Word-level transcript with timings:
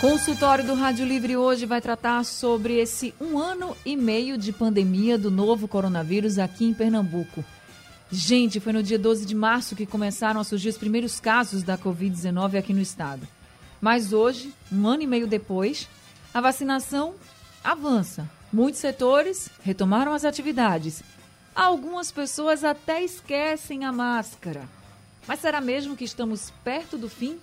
Consultório 0.00 0.62
do 0.62 0.74
Rádio 0.74 1.06
Livre 1.06 1.38
hoje 1.38 1.64
vai 1.64 1.80
tratar 1.80 2.22
sobre 2.22 2.74
esse 2.74 3.14
um 3.18 3.38
ano 3.38 3.74
e 3.84 3.96
meio 3.96 4.36
de 4.36 4.52
pandemia 4.52 5.16
do 5.16 5.30
novo 5.30 5.66
coronavírus 5.66 6.38
aqui 6.38 6.66
em 6.66 6.74
Pernambuco. 6.74 7.42
Gente, 8.12 8.60
foi 8.60 8.74
no 8.74 8.82
dia 8.82 8.98
12 8.98 9.24
de 9.24 9.34
março 9.34 9.74
que 9.74 9.86
começaram 9.86 10.38
a 10.38 10.44
surgir 10.44 10.68
os 10.68 10.76
primeiros 10.76 11.18
casos 11.18 11.62
da 11.62 11.78
Covid-19 11.78 12.58
aqui 12.58 12.74
no 12.74 12.80
estado. 12.80 13.26
Mas 13.80 14.12
hoje, 14.12 14.52
um 14.70 14.86
ano 14.86 15.02
e 15.02 15.06
meio 15.06 15.26
depois, 15.26 15.88
a 16.32 16.42
vacinação 16.42 17.14
avança. 17.64 18.28
Muitos 18.52 18.82
setores 18.82 19.48
retomaram 19.64 20.12
as 20.12 20.26
atividades. 20.26 21.02
Algumas 21.54 22.12
pessoas 22.12 22.64
até 22.64 23.02
esquecem 23.02 23.86
a 23.86 23.92
máscara. 23.92 24.68
Mas 25.26 25.40
será 25.40 25.58
mesmo 25.60 25.96
que 25.96 26.04
estamos 26.04 26.52
perto 26.62 26.98
do 26.98 27.08
fim? 27.08 27.38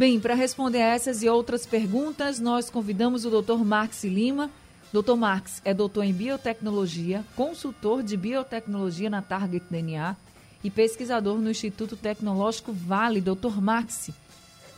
Bem, 0.00 0.18
para 0.18 0.32
responder 0.32 0.78
essas 0.78 1.22
e 1.22 1.28
outras 1.28 1.66
perguntas, 1.66 2.40
nós 2.40 2.70
convidamos 2.70 3.26
o 3.26 3.42
Dr. 3.42 3.62
Marx 3.62 4.02
Lima. 4.02 4.50
Dr. 4.90 5.14
Marx 5.14 5.60
é 5.62 5.74
doutor 5.74 6.04
em 6.04 6.12
biotecnologia, 6.14 7.22
consultor 7.36 8.02
de 8.02 8.16
biotecnologia 8.16 9.10
na 9.10 9.20
Target 9.20 9.62
DNA 9.68 10.16
e 10.64 10.70
pesquisador 10.70 11.36
no 11.36 11.50
Instituto 11.50 11.98
Tecnológico 11.98 12.72
Vale. 12.72 13.20
Dr. 13.20 13.60
Marx, 13.60 14.08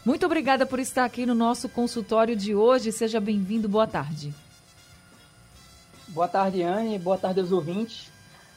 muito 0.04 0.26
obrigada 0.26 0.66
por 0.66 0.80
estar 0.80 1.04
aqui 1.04 1.24
no 1.24 1.36
nosso 1.36 1.68
consultório 1.68 2.34
de 2.34 2.52
hoje. 2.52 2.90
Seja 2.90 3.20
bem-vindo. 3.20 3.68
Boa 3.68 3.86
tarde. 3.86 4.34
Boa 6.08 6.26
tarde, 6.26 6.64
Anne. 6.64 6.98
Boa 6.98 7.16
tarde 7.16 7.38
aos 7.38 7.52
ouvintes. 7.52 8.10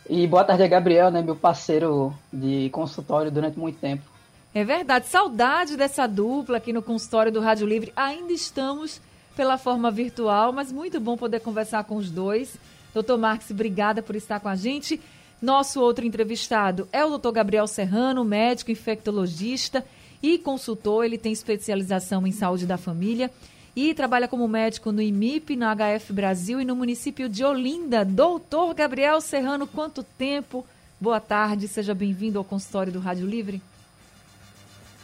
E 0.09 0.25
boa 0.25 0.43
tarde 0.43 0.63
a 0.63 0.67
Gabriel, 0.67 1.11
né, 1.11 1.21
meu 1.21 1.35
parceiro 1.35 2.11
de 2.33 2.71
consultório 2.71 3.29
durante 3.29 3.59
muito 3.59 3.77
tempo. 3.77 4.14
É 4.55 4.63
verdade. 4.63 5.07
Saudade 5.07 5.75
dessa 5.75 6.07
dupla 6.07 6.55
aqui 6.55 6.71
no 6.71 6.81
consultório 6.81 7.29
do 7.29 7.41
Rádio 7.41 7.67
Livre. 7.67 7.91
Ainda 7.93 8.31
estamos 8.31 9.01
pela 9.35 9.57
forma 9.57 9.91
virtual, 9.91 10.53
mas 10.53 10.71
muito 10.71 10.97
bom 10.97 11.17
poder 11.17 11.41
conversar 11.41 11.83
com 11.83 11.97
os 11.97 12.09
dois. 12.09 12.55
Doutor 12.93 13.17
Marques, 13.17 13.51
obrigada 13.51 14.01
por 14.01 14.15
estar 14.15 14.39
com 14.39 14.47
a 14.47 14.55
gente. 14.55 15.01
Nosso 15.41 15.81
outro 15.81 16.05
entrevistado 16.05 16.87
é 16.93 17.03
o 17.03 17.09
doutor 17.09 17.33
Gabriel 17.33 17.67
Serrano, 17.67 18.23
médico 18.23 18.71
infectologista 18.71 19.85
e 20.23 20.37
consultor. 20.37 21.03
Ele 21.03 21.17
tem 21.17 21.33
especialização 21.33 22.25
em 22.25 22.31
saúde 22.31 22.65
da 22.65 22.77
família 22.77 23.29
e 23.75 23.93
trabalha 23.93 24.25
como 24.25 24.47
médico 24.47 24.89
no 24.89 25.01
IMIP, 25.01 25.57
no 25.57 25.65
HF 25.65 26.13
Brasil 26.13 26.61
e 26.61 26.65
no 26.65 26.77
município 26.77 27.27
de 27.27 27.43
Olinda. 27.43 28.05
Doutor 28.05 28.73
Gabriel 28.73 29.19
Serrano, 29.19 29.67
quanto 29.67 30.01
tempo? 30.01 30.65
Boa 30.97 31.19
tarde, 31.19 31.67
seja 31.67 31.93
bem-vindo 31.93 32.39
ao 32.39 32.45
consultório 32.45 32.93
do 32.93 32.99
Rádio 32.99 33.27
Livre. 33.27 33.61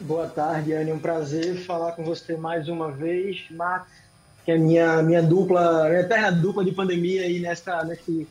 Boa 0.01 0.27
tarde, 0.27 0.73
Anne. 0.73 0.91
Um 0.91 0.99
prazer 0.99 1.63
falar 1.63 1.91
com 1.91 2.03
você 2.03 2.35
mais 2.35 2.67
uma 2.67 2.91
vez. 2.91 3.45
Max, 3.51 3.87
que 4.43 4.51
é 4.51 4.57
minha, 4.57 5.01
minha 5.03 5.21
dupla, 5.21 5.87
minha 5.87 6.01
eterna 6.01 6.31
dupla 6.31 6.65
de 6.65 6.71
pandemia 6.71 7.21
aí 7.21 7.39
nessa, 7.39 7.83
nesse, 7.83 8.27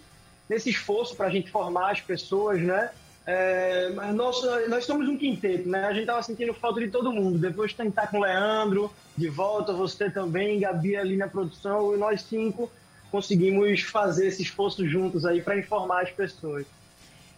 nesse 0.49 0.71
esforço 0.71 1.15
para 1.15 1.29
a 1.29 1.31
gente 1.31 1.49
formar 1.49 1.93
as 1.93 2.01
pessoas, 2.01 2.61
né? 2.61 2.91
É, 3.25 3.89
nós, 4.13 4.43
nós 4.69 4.85
somos 4.85 5.09
um 5.09 5.17
quinteto, 5.17 5.69
né? 5.69 5.85
A 5.85 5.93
gente 5.93 6.07
tava 6.07 6.21
sentindo 6.25 6.53
falta 6.53 6.81
de 6.81 6.89
todo 6.89 7.13
mundo. 7.13 7.39
Depois 7.39 7.71
de 7.71 7.77
tentar 7.77 8.09
com 8.09 8.19
o 8.19 8.23
Leandro, 8.23 8.93
de 9.17 9.29
volta, 9.29 9.73
você 9.73 10.11
também, 10.11 10.59
Gabi 10.59 10.97
ali 10.97 11.17
na 11.17 11.29
produção, 11.29 11.95
e 11.95 11.99
nós 11.99 12.23
cinco 12.23 12.71
conseguimos 13.13 13.83
fazer 13.83 14.27
esse 14.27 14.43
esforço 14.43 14.87
juntos 14.89 15.25
aí 15.25 15.41
para 15.41 15.57
informar 15.57 16.03
as 16.03 16.11
pessoas. 16.11 16.67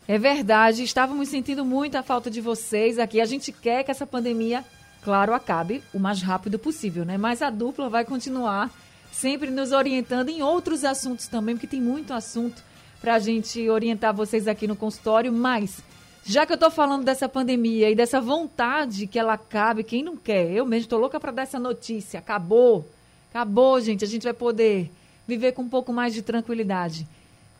É 0.07 0.19
verdade, 0.19 0.83
estávamos 0.83 1.29
sentindo 1.29 1.65
muito 1.65 1.95
a 1.97 2.03
falta 2.03 2.29
de 2.29 2.41
vocês 2.41 2.99
aqui. 2.99 3.21
A 3.21 3.25
gente 3.25 3.53
quer 3.53 3.85
que 3.85 3.91
essa 3.91 4.07
pandemia, 4.07 4.65
claro, 5.03 5.33
acabe 5.33 5.83
o 5.95 5.99
mais 5.99 6.21
rápido 6.21 6.59
possível, 6.59 7.05
né? 7.05 7.17
Mas 7.17 7.41
a 7.41 7.51
dupla 7.51 7.89
vai 7.89 8.05
continuar 8.05 8.69
sempre 9.13 9.51
nos 9.51 9.71
orientando 9.71 10.29
em 10.29 10.43
outros 10.43 10.85
assuntos 10.85 11.29
também, 11.29 11.55
porque 11.55 11.69
tem 11.69 11.81
muito 11.81 12.13
assunto 12.13 12.65
para 13.01 13.15
a 13.15 13.19
gente 13.21 13.69
orientar 13.71 14.13
vocês 14.13 14.49
aqui 14.49 14.67
no 14.67 14.75
consultório. 14.75 15.33
Mas, 15.33 15.81
já 16.25 16.45
que 16.45 16.53
eu 16.53 16.57
estou 16.57 16.71
falando 16.71 17.05
dessa 17.05 17.29
pandemia 17.29 17.89
e 17.89 17.95
dessa 17.95 18.21
vontade 18.21 19.07
que 19.07 19.21
ela 19.21 19.35
acabe, 19.35 19.85
quem 19.85 20.03
não 20.03 20.17
quer? 20.17 20.51
Eu 20.51 20.67
mesmo 20.67 20.87
estou 20.87 20.99
louca 20.99 21.21
para 21.21 21.31
dar 21.31 21.43
essa 21.43 21.61
notícia. 21.61 22.19
Acabou. 22.19 22.89
Acabou, 23.31 23.81
gente. 23.81 24.05
A 24.05 24.09
gente 24.09 24.25
vai 24.25 24.35
poder 24.35 24.91
viver 25.29 25.53
com 25.53 25.63
um 25.63 25.69
pouco 25.69 25.93
mais 25.93 26.13
de 26.13 26.23
tranquilidade. 26.23 27.07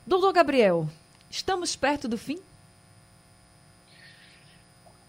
Doutor 0.05 0.33
Gabriel, 0.33 0.89
Estamos 1.33 1.75
perto 1.75 2.07
do 2.07 2.19
fim? 2.19 2.39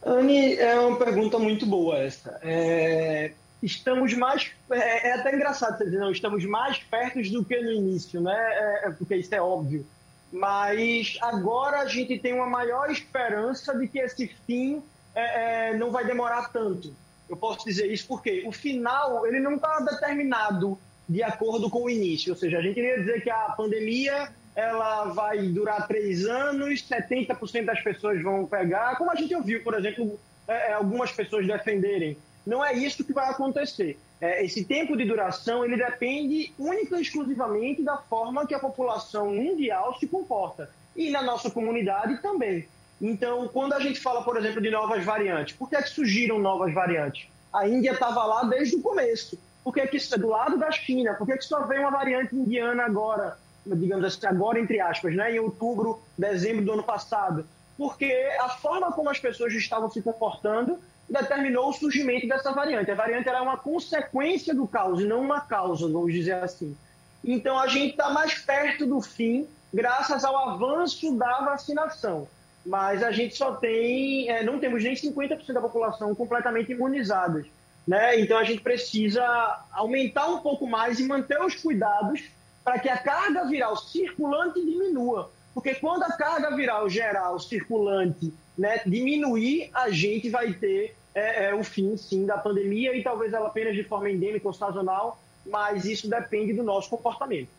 Anne, 0.05 0.55
é 0.55 0.79
uma 0.79 0.97
pergunta 0.97 1.37
muito 1.37 1.65
boa 1.65 1.97
essa. 1.97 2.39
É, 2.41 3.33
estamos 3.61 4.13
mais. 4.13 4.49
É, 4.71 5.09
é, 5.09 5.13
até 5.15 5.35
engraçado 5.35 5.77
você 5.77 5.83
dizer, 5.83 5.99
não, 5.99 6.11
estamos 6.11 6.45
mais 6.45 6.77
perto 6.77 7.21
do 7.29 7.43
que 7.43 7.59
no 7.59 7.73
início, 7.73 8.21
né? 8.21 8.33
É, 8.33 8.87
é, 8.87 8.91
porque 8.91 9.17
isso 9.17 9.35
é 9.35 9.41
óbvio. 9.41 9.85
Mas 10.31 11.17
agora 11.21 11.81
a 11.81 11.87
gente 11.87 12.17
tem 12.17 12.33
uma 12.33 12.47
maior 12.47 12.89
esperança 12.89 13.77
de 13.77 13.85
que 13.89 13.99
esse 13.99 14.27
fim 14.47 14.81
é, 15.13 15.71
é 15.71 15.77
não 15.77 15.91
vai 15.91 16.05
demorar 16.05 16.53
tanto. 16.53 16.95
Eu 17.27 17.35
posso 17.35 17.65
dizer 17.65 17.91
isso 17.91 18.07
porque 18.07 18.45
o 18.47 18.51
final 18.53 19.27
ele 19.27 19.41
não 19.41 19.55
está 19.55 19.81
determinado 19.81 20.79
de 21.07 21.21
acordo 21.21 21.69
com 21.69 21.83
o 21.83 21.89
início. 21.89 22.31
Ou 22.31 22.39
seja, 22.39 22.59
a 22.59 22.61
gente 22.61 22.79
iria 22.79 22.97
dizer 22.97 23.21
que 23.21 23.29
a 23.29 23.49
pandemia 23.57 24.31
ela 24.55 25.05
vai 25.05 25.41
durar 25.47 25.87
três 25.87 26.25
anos, 26.25 26.87
70% 26.87 27.65
das 27.65 27.81
pessoas 27.81 28.21
vão 28.21 28.45
pegar, 28.45 28.97
como 28.97 29.11
a 29.11 29.15
gente 29.15 29.33
ouviu, 29.35 29.63
por 29.63 29.73
exemplo, 29.73 30.19
é, 30.47 30.71
é, 30.71 30.73
algumas 30.73 31.11
pessoas 31.11 31.47
defenderem. 31.47 32.17
Não 32.45 32.63
é 32.63 32.73
isso 32.73 33.03
que 33.03 33.13
vai 33.13 33.29
acontecer. 33.29 33.97
É, 34.21 34.45
esse 34.45 34.63
tempo 34.65 34.95
de 34.95 35.05
duração 35.05 35.65
ele 35.65 35.77
depende 35.77 36.53
única 36.57 36.97
e 36.97 37.01
exclusivamente 37.01 37.81
da 37.81 37.97
forma 37.97 38.45
que 38.45 38.53
a 38.53 38.59
população 38.59 39.33
mundial 39.33 39.97
se 39.99 40.07
comporta. 40.07 40.69
E 40.95 41.09
na 41.09 41.21
nossa 41.21 41.49
comunidade 41.49 42.21
também. 42.21 42.67
Então, 43.01 43.47
quando 43.47 43.73
a 43.73 43.79
gente 43.79 43.99
fala, 43.99 44.23
por 44.23 44.37
exemplo, 44.37 44.61
de 44.61 44.69
novas 44.69 45.03
variantes, 45.03 45.55
por 45.55 45.69
que, 45.69 45.75
é 45.75 45.81
que 45.81 45.89
surgiram 45.89 46.39
novas 46.39 46.73
variantes? 46.73 47.27
A 47.51 47.67
Índia 47.67 47.91
estava 47.91 48.23
lá 48.25 48.43
desde 48.43 48.75
o 48.75 48.81
começo. 48.81 49.37
Por 49.63 49.73
que, 49.73 49.81
é 49.81 49.87
que 49.87 49.97
do 50.17 50.29
lado 50.29 50.57
da 50.57 50.71
China? 50.71 51.13
Por 51.15 51.25
que, 51.25 51.33
é 51.33 51.37
que 51.37 51.45
só 51.45 51.65
veio 51.65 51.81
uma 51.81 51.91
variante 51.91 52.35
indiana 52.35 52.83
agora? 52.83 53.37
Digamos 53.65 54.05
assim, 54.05 54.25
agora 54.25 54.59
entre 54.59 54.79
aspas, 54.79 55.15
né, 55.15 55.35
em 55.35 55.39
outubro, 55.39 56.01
dezembro 56.17 56.65
do 56.65 56.73
ano 56.73 56.83
passado, 56.83 57.45
porque 57.77 58.11
a 58.39 58.49
forma 58.49 58.91
como 58.91 59.09
as 59.09 59.19
pessoas 59.19 59.53
estavam 59.53 59.89
se 59.89 60.01
comportando 60.01 60.79
determinou 61.09 61.69
o 61.69 61.73
surgimento 61.73 62.27
dessa 62.27 62.51
variante. 62.51 62.89
A 62.89 62.95
variante 62.95 63.27
era 63.27 63.41
uma 63.41 63.57
consequência 63.57 64.53
do 64.53 64.67
caos 64.67 65.01
e 65.01 65.05
não 65.05 65.21
uma 65.21 65.41
causa, 65.41 65.87
vamos 65.87 66.13
dizer 66.13 66.35
assim. 66.35 66.75
Então 67.23 67.59
a 67.59 67.67
gente 67.67 67.91
está 67.91 68.09
mais 68.09 68.35
perto 68.35 68.85
do 68.85 69.01
fim 69.01 69.47
graças 69.73 70.23
ao 70.23 70.49
avanço 70.49 71.15
da 71.17 71.41
vacinação. 71.41 72.27
Mas 72.65 73.03
a 73.03 73.11
gente 73.11 73.35
só 73.35 73.55
tem, 73.55 74.29
é, 74.29 74.43
não 74.43 74.59
temos 74.59 74.83
nem 74.83 74.93
50% 74.93 75.51
da 75.51 75.61
população 75.61 76.15
completamente 76.15 76.71
imunizadas. 76.71 77.45
Né? 77.85 78.19
Então 78.21 78.37
a 78.37 78.43
gente 78.43 78.61
precisa 78.61 79.23
aumentar 79.71 80.27
um 80.27 80.39
pouco 80.39 80.65
mais 80.65 80.99
e 80.99 81.03
manter 81.03 81.41
os 81.41 81.55
cuidados 81.55 82.23
para 82.63 82.79
que 82.79 82.89
a 82.89 82.97
carga 82.97 83.45
viral 83.45 83.75
circulante 83.75 84.63
diminua. 84.63 85.31
Porque 85.53 85.75
quando 85.75 86.03
a 86.03 86.11
carga 86.11 86.55
viral 86.55 86.89
geral 86.89 87.39
circulante 87.39 88.33
né, 88.57 88.81
diminuir, 88.85 89.69
a 89.73 89.89
gente 89.89 90.29
vai 90.29 90.53
ter 90.53 90.95
é, 91.13 91.45
é, 91.45 91.55
o 91.55 91.63
fim, 91.63 91.95
sim, 91.95 92.25
da 92.25 92.37
pandemia 92.37 92.95
e 92.95 93.03
talvez 93.03 93.33
ela 93.33 93.47
apenas 93.47 93.75
de 93.75 93.83
forma 93.83 94.09
endêmica 94.09 94.47
ou 94.47 94.53
sazonal, 94.53 95.19
mas 95.45 95.85
isso 95.85 96.09
depende 96.09 96.53
do 96.53 96.63
nosso 96.63 96.89
comportamento. 96.89 97.49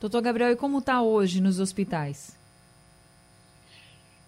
Doutor 0.00 0.20
Gabriel, 0.20 0.52
e 0.52 0.56
como 0.56 0.78
está 0.78 1.00
hoje 1.02 1.40
nos 1.40 1.58
hospitais? 1.58 2.36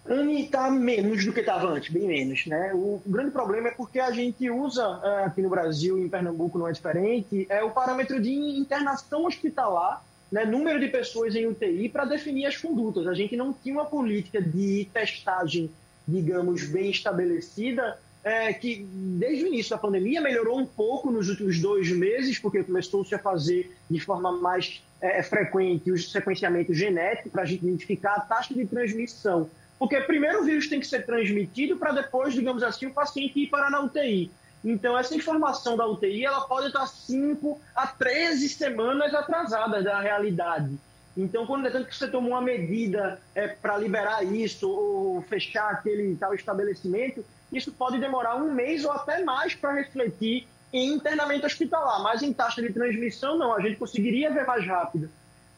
Anne 0.05 0.45
está 0.45 0.69
menos 0.71 1.23
do 1.23 1.31
que 1.31 1.41
estava 1.41 1.67
antes, 1.67 1.93
bem 1.93 2.07
menos. 2.07 2.47
Né? 2.47 2.71
O 2.73 3.01
grande 3.05 3.31
problema 3.31 3.67
é 3.67 3.71
porque 3.71 3.99
a 3.99 4.11
gente 4.11 4.49
usa 4.49 4.99
é, 5.03 5.25
aqui 5.25 5.41
no 5.41 5.49
Brasil, 5.49 5.97
em 5.99 6.09
Pernambuco 6.09 6.57
não 6.57 6.67
é 6.67 6.71
diferente, 6.71 7.45
é 7.49 7.63
o 7.63 7.69
parâmetro 7.69 8.19
de 8.19 8.31
internação 8.31 9.25
hospitalar 9.25 10.03
né, 10.31 10.45
número 10.45 10.79
de 10.79 10.87
pessoas 10.87 11.35
em 11.35 11.45
UTI 11.45 11.89
para 11.89 12.05
definir 12.05 12.45
as 12.45 12.55
condutas. 12.55 13.07
A 13.07 13.13
gente 13.13 13.35
não 13.35 13.51
tinha 13.53 13.75
uma 13.75 13.85
política 13.85 14.41
de 14.41 14.87
testagem, 14.93 15.69
digamos, 16.07 16.65
bem 16.65 16.89
estabelecida, 16.89 17.99
é, 18.23 18.53
que 18.53 18.85
desde 18.87 19.43
o 19.43 19.47
início 19.47 19.71
da 19.71 19.77
pandemia 19.77 20.21
melhorou 20.21 20.57
um 20.59 20.65
pouco 20.65 21.11
nos 21.11 21.27
últimos 21.27 21.59
dois 21.59 21.91
meses, 21.91 22.39
porque 22.39 22.63
começou-se 22.63 23.13
a 23.13 23.19
fazer 23.19 23.75
de 23.89 23.99
forma 23.99 24.31
mais 24.31 24.81
é, 25.01 25.21
frequente 25.23 25.91
o 25.91 25.97
sequenciamento 25.97 26.73
genético 26.73 27.29
para 27.29 27.41
a 27.41 27.45
gente 27.45 27.65
identificar 27.65 28.13
a 28.13 28.21
taxa 28.21 28.53
de 28.53 28.65
transmissão. 28.65 29.49
Porque 29.77 29.99
primeiro 30.01 30.41
o 30.41 30.43
vírus 30.45 30.69
tem 30.69 30.79
que 30.79 30.85
ser 30.85 31.05
transmitido 31.05 31.75
para 31.75 31.91
depois, 31.91 32.33
digamos 32.33 32.61
assim, 32.61 32.85
o 32.85 32.93
paciente 32.93 33.39
ir 33.39 33.47
para 33.47 33.69
na 33.69 33.81
UTI. 33.81 34.29
Então, 34.63 34.97
essa 34.97 35.15
informação 35.15 35.75
da 35.75 35.87
UTI 35.87 36.25
ela 36.25 36.41
pode 36.41 36.67
estar 36.67 36.85
5 36.85 37.59
a 37.75 37.87
13 37.87 38.47
semanas 38.49 39.13
atrasada 39.13 39.81
da 39.81 39.99
realidade. 39.99 40.77
Então, 41.17 41.45
quando 41.45 41.67
é 41.67 41.71
tanto 41.71 41.87
que 41.87 41.95
você 41.95 42.07
toma 42.07 42.27
uma 42.27 42.41
medida 42.41 43.19
é, 43.35 43.47
para 43.47 43.77
liberar 43.77 44.23
isso 44.23 44.69
ou 44.69 45.21
fechar 45.23 45.71
aquele 45.71 46.15
tal 46.15 46.33
estabelecimento, 46.33 47.25
isso 47.51 47.71
pode 47.71 47.99
demorar 47.99 48.35
um 48.35 48.53
mês 48.53 48.85
ou 48.85 48.91
até 48.91 49.23
mais 49.23 49.53
para 49.53 49.73
refletir 49.73 50.47
em 50.71 50.93
internamento 50.93 51.45
hospitalar. 51.45 52.01
Mas 52.01 52.21
em 52.21 52.31
taxa 52.31 52.61
de 52.61 52.71
transmissão, 52.71 53.37
não, 53.37 53.53
a 53.53 53.59
gente 53.59 53.75
conseguiria 53.75 54.31
ver 54.31 54.45
mais 54.45 54.65
rápido. 54.65 55.09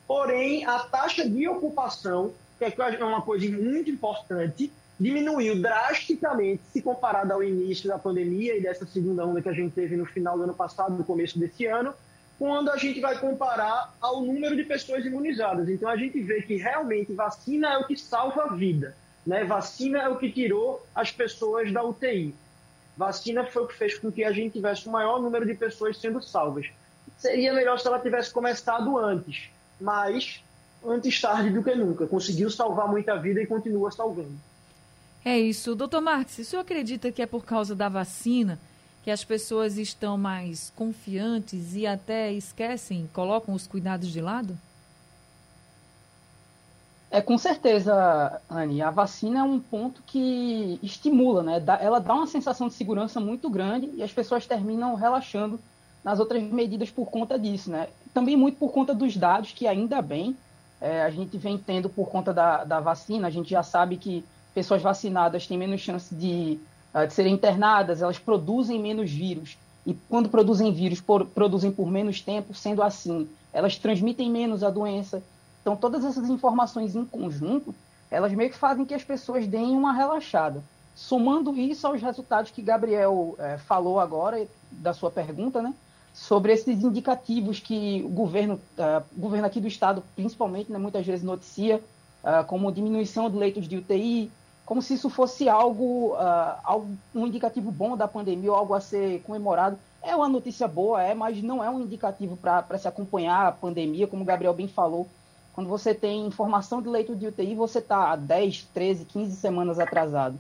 Porém, 0.08 0.66
a 0.66 0.80
taxa 0.80 1.28
de 1.28 1.48
ocupação, 1.48 2.34
que 2.58 2.66
é 2.66 3.04
uma 3.04 3.22
coisa 3.22 3.48
muito 3.50 3.92
importante, 3.92 4.72
diminuiu 5.00 5.60
drasticamente 5.62 6.62
se 6.72 6.82
comparado 6.82 7.34
ao 7.34 7.44
início 7.44 7.88
da 7.88 7.98
pandemia 7.98 8.56
e 8.58 8.62
dessa 8.62 8.86
segunda 8.86 9.26
onda 9.26 9.42
que 9.42 9.50
a 9.50 9.54
gente 9.54 9.74
teve 9.74 9.98
no 9.98 10.06
final 10.06 10.38
do 10.38 10.44
ano 10.44 10.54
passado, 10.54 10.96
no 10.96 11.04
começo 11.04 11.40
desse 11.40 11.66
ano, 11.66 11.94
quando 12.38 12.70
a 12.70 12.78
gente 12.78 13.00
vai 13.00 13.18
comparar 13.18 13.94
ao 14.02 14.22
número 14.22 14.56
de 14.56 14.64
pessoas 14.64 15.06
imunizadas. 15.06 15.70
Então 15.70 15.90
a 15.90 15.96
gente 15.96 16.22
vê 16.22 16.42
que 16.42 16.56
realmente 16.56 17.14
vacina 17.14 17.74
é 17.74 17.78
o 17.78 17.88
que 17.88 17.98
salva 17.98 18.44
a 18.44 18.54
vida, 18.54 18.96
né? 19.26 19.44
Vacina 19.44 20.00
é 20.00 20.10
o 20.10 20.18
que 20.18 20.32
tirou 20.32 20.86
as 20.94 21.12
pessoas 21.12 21.72
da 21.72 21.84
UTI. 21.84 22.36
Vacina 22.96 23.46
foi 23.46 23.64
o 23.64 23.68
que 23.68 23.76
fez 23.76 23.98
com 23.98 24.12
que 24.12 24.24
a 24.24 24.32
gente 24.32 24.54
tivesse 24.54 24.88
o 24.88 24.92
maior 24.92 25.22
número 25.22 25.46
de 25.46 25.54
pessoas 25.56 25.98
sendo 25.98 26.22
salvas. 26.22 26.68
Seria 27.18 27.54
melhor 27.54 27.80
se 27.80 27.88
ela 27.88 28.00
tivesse 28.00 28.32
começado 28.32 28.98
antes, 28.98 29.50
mas 29.80 30.44
antes 30.86 31.20
tarde 31.20 31.50
do 31.50 31.64
que 31.64 31.74
nunca. 31.74 32.06
Conseguiu 32.06 32.50
salvar 32.52 32.88
muita 32.88 33.16
vida 33.16 33.42
e 33.42 33.48
continua 33.48 33.92
salvando. 33.92 34.38
É 35.26 35.40
isso. 35.40 35.76
Doutor 35.76 36.02
Marques, 36.02 36.38
o 36.40 36.44
senhor 36.44 36.62
acredita 36.62 37.12
que 37.12 37.22
é 37.22 37.26
por 37.26 37.46
causa 37.46 37.74
da 37.74 37.88
vacina 37.88 38.60
que 39.04 39.12
as 39.12 39.24
pessoas 39.24 39.78
estão 39.78 40.18
mais 40.18 40.72
confiantes 40.76 41.76
e 41.76 41.86
até 41.86 42.32
esquecem, 42.32 43.10
colocam 43.14 43.54
os 43.54 43.68
cuidados 43.68 44.10
de 44.10 44.22
lado? 44.22 44.58
É, 47.12 47.22
com 47.22 47.38
certeza, 47.38 48.42
Anne. 48.50 48.82
A 48.82 48.90
vacina 48.90 49.40
é 49.40 49.44
um 49.44 49.60
ponto 49.60 50.02
que 50.08 50.80
estimula, 50.82 51.44
né? 51.44 51.64
Ela 51.80 52.00
dá 52.00 52.14
uma 52.14 52.26
sensação 52.26 52.68
de 52.68 52.74
segurança 52.74 53.20
muito 53.20 53.50
grande 53.50 53.92
e 53.94 54.02
as 54.02 54.12
pessoas 54.12 54.48
terminam 54.48 54.96
relaxando 54.96 55.60
nas 56.04 56.20
outras 56.20 56.42
medidas 56.42 56.90
por 56.90 57.12
conta 57.12 57.38
disso, 57.38 57.70
né? 57.70 57.88
Também 58.14 58.36
muito 58.36 58.58
por 58.58 58.72
conta 58.72 58.96
dos 58.96 59.16
dados, 59.16 59.52
que 59.52 59.68
ainda 59.68 60.02
bem 60.02 60.36
é, 60.82 61.04
a 61.04 61.10
gente 61.12 61.38
vem 61.38 61.56
tendo 61.58 61.88
por 61.88 62.10
conta 62.10 62.34
da, 62.34 62.64
da 62.64 62.80
vacina. 62.80 63.28
A 63.28 63.32
gente 63.32 63.52
já 63.52 63.62
sabe 63.62 63.98
que 63.98 64.26
pessoas 64.54 64.82
vacinadas 64.82 65.48
têm 65.48 65.58
menos 65.58 65.82
chance 65.82 66.14
de 66.14 66.60
uh, 66.94 67.08
de 67.08 67.14
serem 67.14 67.34
internadas, 67.34 68.02
elas 68.02 68.20
produzem 68.20 68.80
menos 68.80 69.10
vírus. 69.12 69.58
E 69.86 69.94
quando 70.10 70.30
produzem 70.30 70.72
vírus, 70.72 71.02
por, 71.02 71.26
produzem 71.26 71.72
por 71.72 71.90
menos 71.90 72.22
tempo, 72.22 72.54
sendo 72.54 72.82
assim, 72.82 73.28
elas 73.52 73.78
transmitem 73.78 74.32
menos 74.32 74.64
a 74.64 74.70
doença. 74.70 75.22
Então, 75.62 75.76
todas 75.76 76.06
essas 76.06 76.30
informações 76.30 76.96
em 76.96 77.04
conjunto, 77.04 77.76
elas 78.10 78.32
meio 78.34 78.50
que 78.50 78.58
fazem 78.58 78.86
que 78.86 78.94
as 78.94 79.04
pessoas 79.04 79.48
deem 79.48 79.76
uma 79.76 79.94
relaxada. 79.94 80.64
Somando 80.96 81.58
isso 81.58 81.88
aos 81.88 82.02
resultados 82.02 82.52
que 82.52 82.62
Gabriel 82.62 83.36
é, 83.40 83.58
falou 83.58 84.00
agora, 84.00 84.48
da 84.72 84.94
sua 84.94 85.10
pergunta, 85.10 85.62
né? 85.62 85.74
Sobre 86.14 86.54
esses 86.54 86.84
indicativos 86.84 87.60
que 87.60 88.04
o 88.06 88.10
governo, 88.10 88.62
uh, 88.78 89.04
governo 89.18 89.48
aqui 89.48 89.60
do 89.60 89.68
estado, 89.68 90.04
principalmente, 90.16 90.72
né, 90.72 90.78
muitas 90.78 91.04
vezes 91.04 91.24
noticia, 91.24 91.82
uh, 92.24 92.46
como 92.46 92.72
diminuição 92.72 93.32
de 93.32 93.36
leitos 93.36 93.68
de 93.68 93.78
UTI, 93.78 94.32
como 94.66 94.82
se 94.82 94.94
isso 94.94 95.10
fosse 95.10 95.50
algo, 95.50 96.14
uh, 96.16 96.86
um 97.14 97.28
indicativo 97.28 97.72
bom 97.72 97.98
da 97.98 98.08
pandemia 98.08 98.52
ou 98.52 98.58
algo 98.58 98.74
a 98.74 98.80
ser 98.80 99.22
comemorado. 99.24 99.78
É 100.02 100.16
uma 100.16 100.30
notícia 100.30 100.68
boa, 100.68 101.02
é, 101.02 101.14
mas 101.14 101.42
não 101.42 101.64
é 101.64 101.70
um 101.70 101.82
indicativo 101.82 102.38
para 102.38 102.78
se 102.78 102.88
acompanhar 102.88 103.48
a 103.48 103.52
pandemia, 103.52 104.08
como 104.08 104.24
o 104.24 104.26
Gabriel 104.26 104.54
bem 104.54 104.68
falou. 104.68 105.08
Quando 105.54 105.70
você 105.70 105.94
tem 105.94 106.26
informação 106.26 106.82
de 106.82 106.90
leito 106.90 107.16
de 107.16 107.28
UTI, 107.28 107.56
você 107.56 107.80
está 107.80 108.16
10, 108.16 108.64
13, 108.74 109.06
15 109.06 109.36
semanas 109.36 109.80
atrasado. 109.80 110.40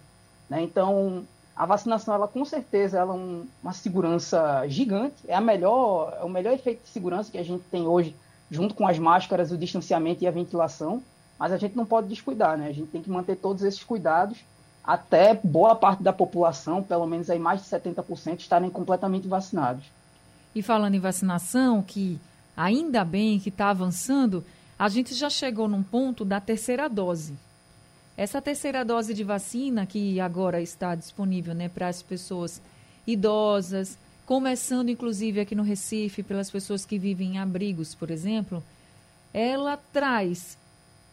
Né? 0.49 0.61
Então, 0.61 1.25
a 1.55 1.65
vacinação, 1.65 2.13
ela 2.13 2.27
com 2.27 2.43
certeza, 2.43 2.97
ela 2.97 3.13
é 3.13 3.17
um, 3.17 3.45
uma 3.61 3.73
segurança 3.73 4.67
gigante. 4.67 5.15
É, 5.27 5.35
a 5.35 5.41
melhor, 5.41 6.17
é 6.19 6.23
o 6.23 6.29
melhor 6.29 6.53
efeito 6.53 6.83
de 6.83 6.89
segurança 6.89 7.31
que 7.31 7.37
a 7.37 7.43
gente 7.43 7.63
tem 7.69 7.87
hoje, 7.87 8.15
junto 8.49 8.73
com 8.73 8.87
as 8.87 8.97
máscaras, 8.97 9.51
o 9.51 9.57
distanciamento 9.57 10.23
e 10.23 10.27
a 10.27 10.31
ventilação 10.31 11.01
mas 11.37 11.51
a 11.51 11.57
gente 11.57 11.75
não 11.75 11.85
pode 11.85 12.07
descuidar, 12.07 12.57
né? 12.57 12.67
A 12.67 12.73
gente 12.73 12.89
tem 12.89 13.01
que 13.01 13.09
manter 13.09 13.35
todos 13.35 13.63
esses 13.63 13.83
cuidados 13.83 14.37
até 14.83 15.39
boa 15.43 15.75
parte 15.75 16.03
da 16.03 16.11
população, 16.11 16.83
pelo 16.83 17.07
menos 17.07 17.29
aí 17.29 17.39
mais 17.39 17.61
de 17.61 17.67
70%, 17.67 18.39
estarem 18.39 18.69
completamente 18.69 19.27
vacinados. 19.27 19.85
E 20.53 20.61
falando 20.61 20.95
em 20.95 20.99
vacinação, 20.99 21.81
que 21.81 22.19
ainda 22.55 23.03
bem 23.05 23.39
que 23.39 23.49
está 23.49 23.69
avançando, 23.69 24.43
a 24.77 24.89
gente 24.89 25.13
já 25.13 25.29
chegou 25.29 25.67
num 25.67 25.81
ponto 25.81 26.25
da 26.25 26.39
terceira 26.39 26.89
dose. 26.89 27.33
Essa 28.15 28.41
terceira 28.41 28.83
dose 28.83 29.13
de 29.13 29.23
vacina 29.23 29.85
que 29.85 30.19
agora 30.19 30.61
está 30.61 30.93
disponível 30.93 31.55
né, 31.55 31.69
para 31.69 31.87
as 31.87 32.03
pessoas 32.03 32.61
idosas, 33.07 33.97
começando 34.25 34.89
inclusive 34.89 35.39
aqui 35.39 35.55
no 35.55 35.63
Recife, 35.63 36.21
pelas 36.21 36.51
pessoas 36.51 36.85
que 36.85 36.99
vivem 36.99 37.35
em 37.35 37.39
abrigos, 37.39 37.95
por 37.95 38.11
exemplo, 38.11 38.63
ela 39.33 39.77
traz 39.91 40.57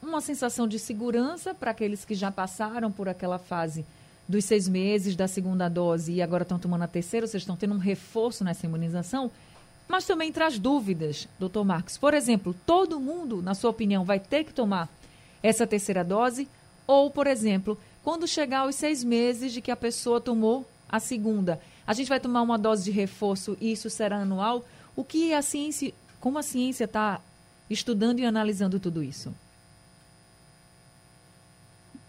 uma 0.02 0.20
sensação 0.20 0.66
de 0.66 0.78
segurança 0.78 1.54
para 1.54 1.70
aqueles 1.70 2.04
que 2.04 2.14
já 2.14 2.30
passaram 2.30 2.90
por 2.90 3.08
aquela 3.08 3.38
fase 3.38 3.84
dos 4.28 4.44
seis 4.44 4.68
meses 4.68 5.16
da 5.16 5.26
segunda 5.26 5.68
dose 5.68 6.12
e 6.12 6.22
agora 6.22 6.42
estão 6.42 6.58
tomando 6.58 6.82
a 6.82 6.88
terceira, 6.88 7.26
vocês 7.26 7.42
estão 7.42 7.56
tendo 7.56 7.74
um 7.74 7.78
reforço 7.78 8.44
nessa 8.44 8.64
imunização, 8.64 9.30
mas 9.88 10.06
também 10.06 10.32
traz 10.32 10.58
dúvidas, 10.58 11.26
doutor 11.38 11.64
Marcos. 11.64 11.98
Por 11.98 12.14
exemplo, 12.14 12.54
todo 12.64 13.00
mundo, 13.00 13.42
na 13.42 13.54
sua 13.54 13.70
opinião, 13.70 14.04
vai 14.04 14.20
ter 14.20 14.44
que 14.44 14.54
tomar 14.54 14.88
essa 15.42 15.66
terceira 15.66 16.04
dose? 16.04 16.48
Ou, 16.86 17.10
por 17.10 17.26
exemplo, 17.26 17.76
quando 18.04 18.26
chegar 18.26 18.60
aos 18.60 18.76
seis 18.76 19.02
meses 19.02 19.52
de 19.52 19.60
que 19.60 19.70
a 19.70 19.76
pessoa 19.76 20.20
tomou 20.20 20.64
a 20.88 21.00
segunda, 21.00 21.60
a 21.84 21.92
gente 21.92 22.08
vai 22.08 22.20
tomar 22.20 22.42
uma 22.42 22.56
dose 22.56 22.84
de 22.84 22.92
reforço 22.92 23.56
e 23.60 23.72
isso 23.72 23.90
será 23.90 24.18
anual? 24.18 24.64
O 24.94 25.02
que 25.02 25.34
a 25.34 25.42
ciência, 25.42 25.92
como 26.20 26.38
a 26.38 26.42
ciência 26.42 26.84
está 26.84 27.20
estudando 27.68 28.20
e 28.20 28.24
analisando 28.24 28.78
tudo 28.78 29.02
isso? 29.02 29.34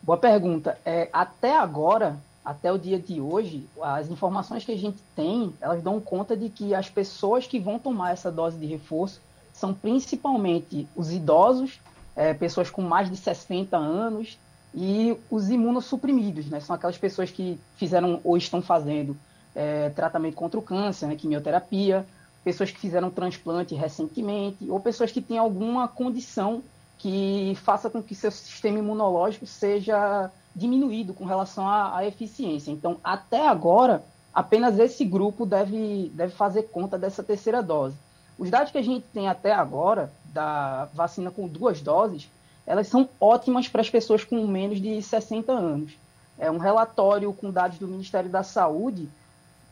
Boa 0.03 0.17
pergunta. 0.17 0.77
É, 0.83 1.09
até 1.13 1.55
agora, 1.57 2.17
até 2.43 2.71
o 2.71 2.77
dia 2.77 2.99
de 2.99 3.21
hoje, 3.21 3.67
as 3.81 4.09
informações 4.09 4.65
que 4.65 4.71
a 4.71 4.77
gente 4.77 4.97
tem, 5.15 5.53
elas 5.61 5.83
dão 5.83 5.99
conta 5.99 6.35
de 6.35 6.49
que 6.49 6.73
as 6.73 6.89
pessoas 6.89 7.45
que 7.45 7.59
vão 7.59 7.77
tomar 7.77 8.11
essa 8.11 8.31
dose 8.31 8.57
de 8.57 8.65
reforço 8.65 9.21
são 9.53 9.73
principalmente 9.73 10.87
os 10.95 11.11
idosos, 11.11 11.79
é, 12.15 12.33
pessoas 12.33 12.69
com 12.69 12.81
mais 12.81 13.09
de 13.09 13.15
60 13.15 13.77
anos 13.77 14.39
e 14.73 15.15
os 15.29 15.49
imunossuprimidos, 15.49 16.47
né? 16.47 16.59
São 16.59 16.75
aquelas 16.75 16.97
pessoas 16.97 17.29
que 17.29 17.59
fizeram 17.75 18.19
ou 18.23 18.35
estão 18.37 18.61
fazendo 18.61 19.15
é, 19.55 19.89
tratamento 19.89 20.35
contra 20.35 20.59
o 20.59 20.63
câncer, 20.63 21.07
né? 21.07 21.15
quimioterapia, 21.15 22.05
pessoas 22.43 22.71
que 22.71 22.79
fizeram 22.79 23.11
transplante 23.11 23.75
recentemente 23.75 24.69
ou 24.69 24.79
pessoas 24.79 25.11
que 25.11 25.21
têm 25.21 25.37
alguma 25.37 25.87
condição 25.87 26.63
que 27.01 27.57
faça 27.63 27.89
com 27.89 28.01
que 28.01 28.13
seu 28.13 28.29
sistema 28.29 28.77
imunológico 28.77 29.47
seja 29.47 30.29
diminuído 30.55 31.15
com 31.15 31.25
relação 31.25 31.67
à, 31.67 31.97
à, 31.97 32.05
eficiência. 32.05 32.69
Então, 32.69 32.97
até 33.03 33.47
agora, 33.47 34.03
apenas 34.31 34.77
esse 34.77 35.03
grupo 35.03 35.43
deve, 35.43 36.11
deve 36.13 36.31
fazer 36.31 36.63
conta 36.63 36.99
dessa 36.99 37.23
terceira 37.23 37.63
dose. 37.63 37.95
Os 38.37 38.51
dados 38.51 38.71
que 38.71 38.77
a 38.77 38.83
gente 38.83 39.03
tem 39.11 39.27
até 39.27 39.51
agora 39.51 40.11
da 40.25 40.89
vacina 40.93 41.31
com 41.31 41.47
duas 41.47 41.81
doses, 41.81 42.29
elas 42.67 42.87
são 42.87 43.09
ótimas 43.19 43.67
para 43.67 43.81
as 43.81 43.89
pessoas 43.89 44.23
com 44.23 44.45
menos 44.45 44.79
de 44.79 45.01
60 45.01 45.51
anos. 45.51 45.93
É 46.37 46.51
um 46.51 46.59
relatório 46.59 47.33
com 47.33 47.49
dados 47.49 47.79
do 47.79 47.87
Ministério 47.87 48.29
da 48.29 48.43
Saúde, 48.43 49.09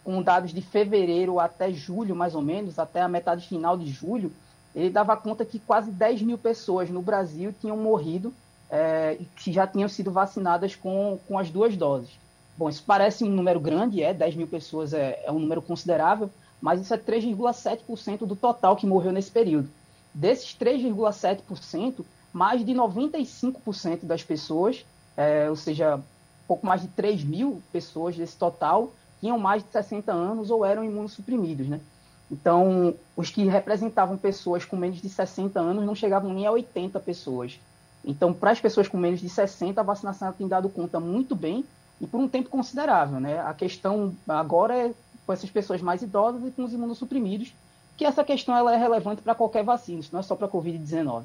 com 0.04 0.20
dados 0.24 0.52
de 0.52 0.64
fevereiro 0.64 1.40
até 1.40 1.72
julho, 1.72 2.16
mais 2.16 2.34
ou 2.34 2.42
menos, 2.42 2.80
até 2.80 3.02
a 3.02 3.08
metade 3.08 3.48
final 3.48 3.78
de 3.78 3.88
julho, 3.88 4.32
ele 4.76 4.90
dava 4.90 5.18
conta 5.18 5.44
que 5.44 5.60
quase 5.60 5.92
10 5.92 6.22
mil 6.22 6.38
pessoas 6.38 6.90
no 6.90 7.02
Brasil 7.02 7.54
tinham 7.60 7.78
morrido 7.78 8.34
é, 8.70 9.18
que 9.38 9.52
já 9.52 9.66
tinham 9.66 9.90
sido 9.90 10.12
vacinadas 10.12 10.76
com, 10.76 11.20
com 11.28 11.40
as 11.40 11.50
duas 11.50 11.76
doses. 11.76 12.12
Bom, 12.58 12.70
isso 12.70 12.84
parece 12.86 13.24
um 13.24 13.30
número 13.30 13.60
grande, 13.60 14.04
é, 14.04 14.14
10 14.14 14.36
mil 14.36 14.48
pessoas 14.48 14.94
é, 14.94 15.22
é 15.24 15.32
um 15.32 15.40
número 15.40 15.62
considerável, 15.62 16.30
mas 16.62 16.82
isso 16.82 16.94
é 16.94 16.98
3,7% 16.98 18.26
do 18.26 18.36
total 18.36 18.76
que 18.76 18.86
morreu 18.86 19.12
nesse 19.12 19.32
período. 19.32 19.70
Desses 20.14 20.56
3,7%, 20.56 22.04
mais 22.34 22.66
de 22.66 22.74
95% 22.74 24.06
das 24.06 24.24
pessoas, 24.24 24.86
é, 25.16 25.50
ou 25.50 25.56
seja, 25.56 26.00
pouco 26.48 26.66
mais 26.66 26.82
de 26.82 26.90
3 26.90 27.24
mil 27.24 27.62
pessoas 27.72 28.16
desse 28.16 28.36
total, 28.38 28.92
tinham 29.20 29.40
mais 29.40 29.64
de 29.64 29.72
60 29.72 30.12
anos 30.12 30.52
ou 30.52 30.66
eram 30.66 30.84
imunossuprimidos, 30.84 31.68
né? 31.68 31.80
Então, 32.32 32.94
os 33.16 33.30
que 33.30 33.46
representavam 33.46 34.18
pessoas 34.18 34.64
com 34.64 34.76
menos 34.76 35.02
de 35.02 35.10
60 35.10 35.60
anos 35.60 35.86
não 35.86 35.96
chegavam 35.96 36.34
nem 36.34 36.46
a 36.46 36.52
80 36.52 37.00
pessoas. 37.00 37.60
Então, 38.06 38.34
para 38.34 38.52
as 38.52 38.62
pessoas 38.62 38.88
com 38.88 38.98
menos 38.98 39.20
de 39.20 39.30
60, 39.30 39.82
a 39.82 39.84
vacinação 39.84 40.32
tem 40.32 40.48
dado 40.48 40.70
conta 40.70 41.00
muito 41.00 41.36
bem 41.36 41.66
e 42.00 42.08
por 42.08 42.20
um 42.20 42.28
tempo 42.28 42.50
considerável. 42.50 43.20
Né? 43.20 43.40
A 43.40 43.54
questão 43.54 44.16
agora 44.28 44.76
é 44.76 44.94
com 45.26 45.34
essas 45.34 45.50
pessoas 45.50 45.82
mais 45.82 46.02
idosas 46.02 46.42
e 46.44 46.52
com 46.52 46.64
os 46.64 46.74
imunossuprimidos, 46.74 47.54
que 47.96 48.06
essa 48.06 48.24
questão 48.24 48.56
ela 48.56 48.74
é 48.74 48.78
relevante 48.78 49.22
para 49.22 49.36
qualquer 49.36 49.64
vacina, 49.64 50.00
isso 50.00 50.10
não 50.12 50.22
é 50.22 50.24
só 50.24 50.36
para 50.36 50.48
a 50.48 50.50
Covid-19. 50.50 51.24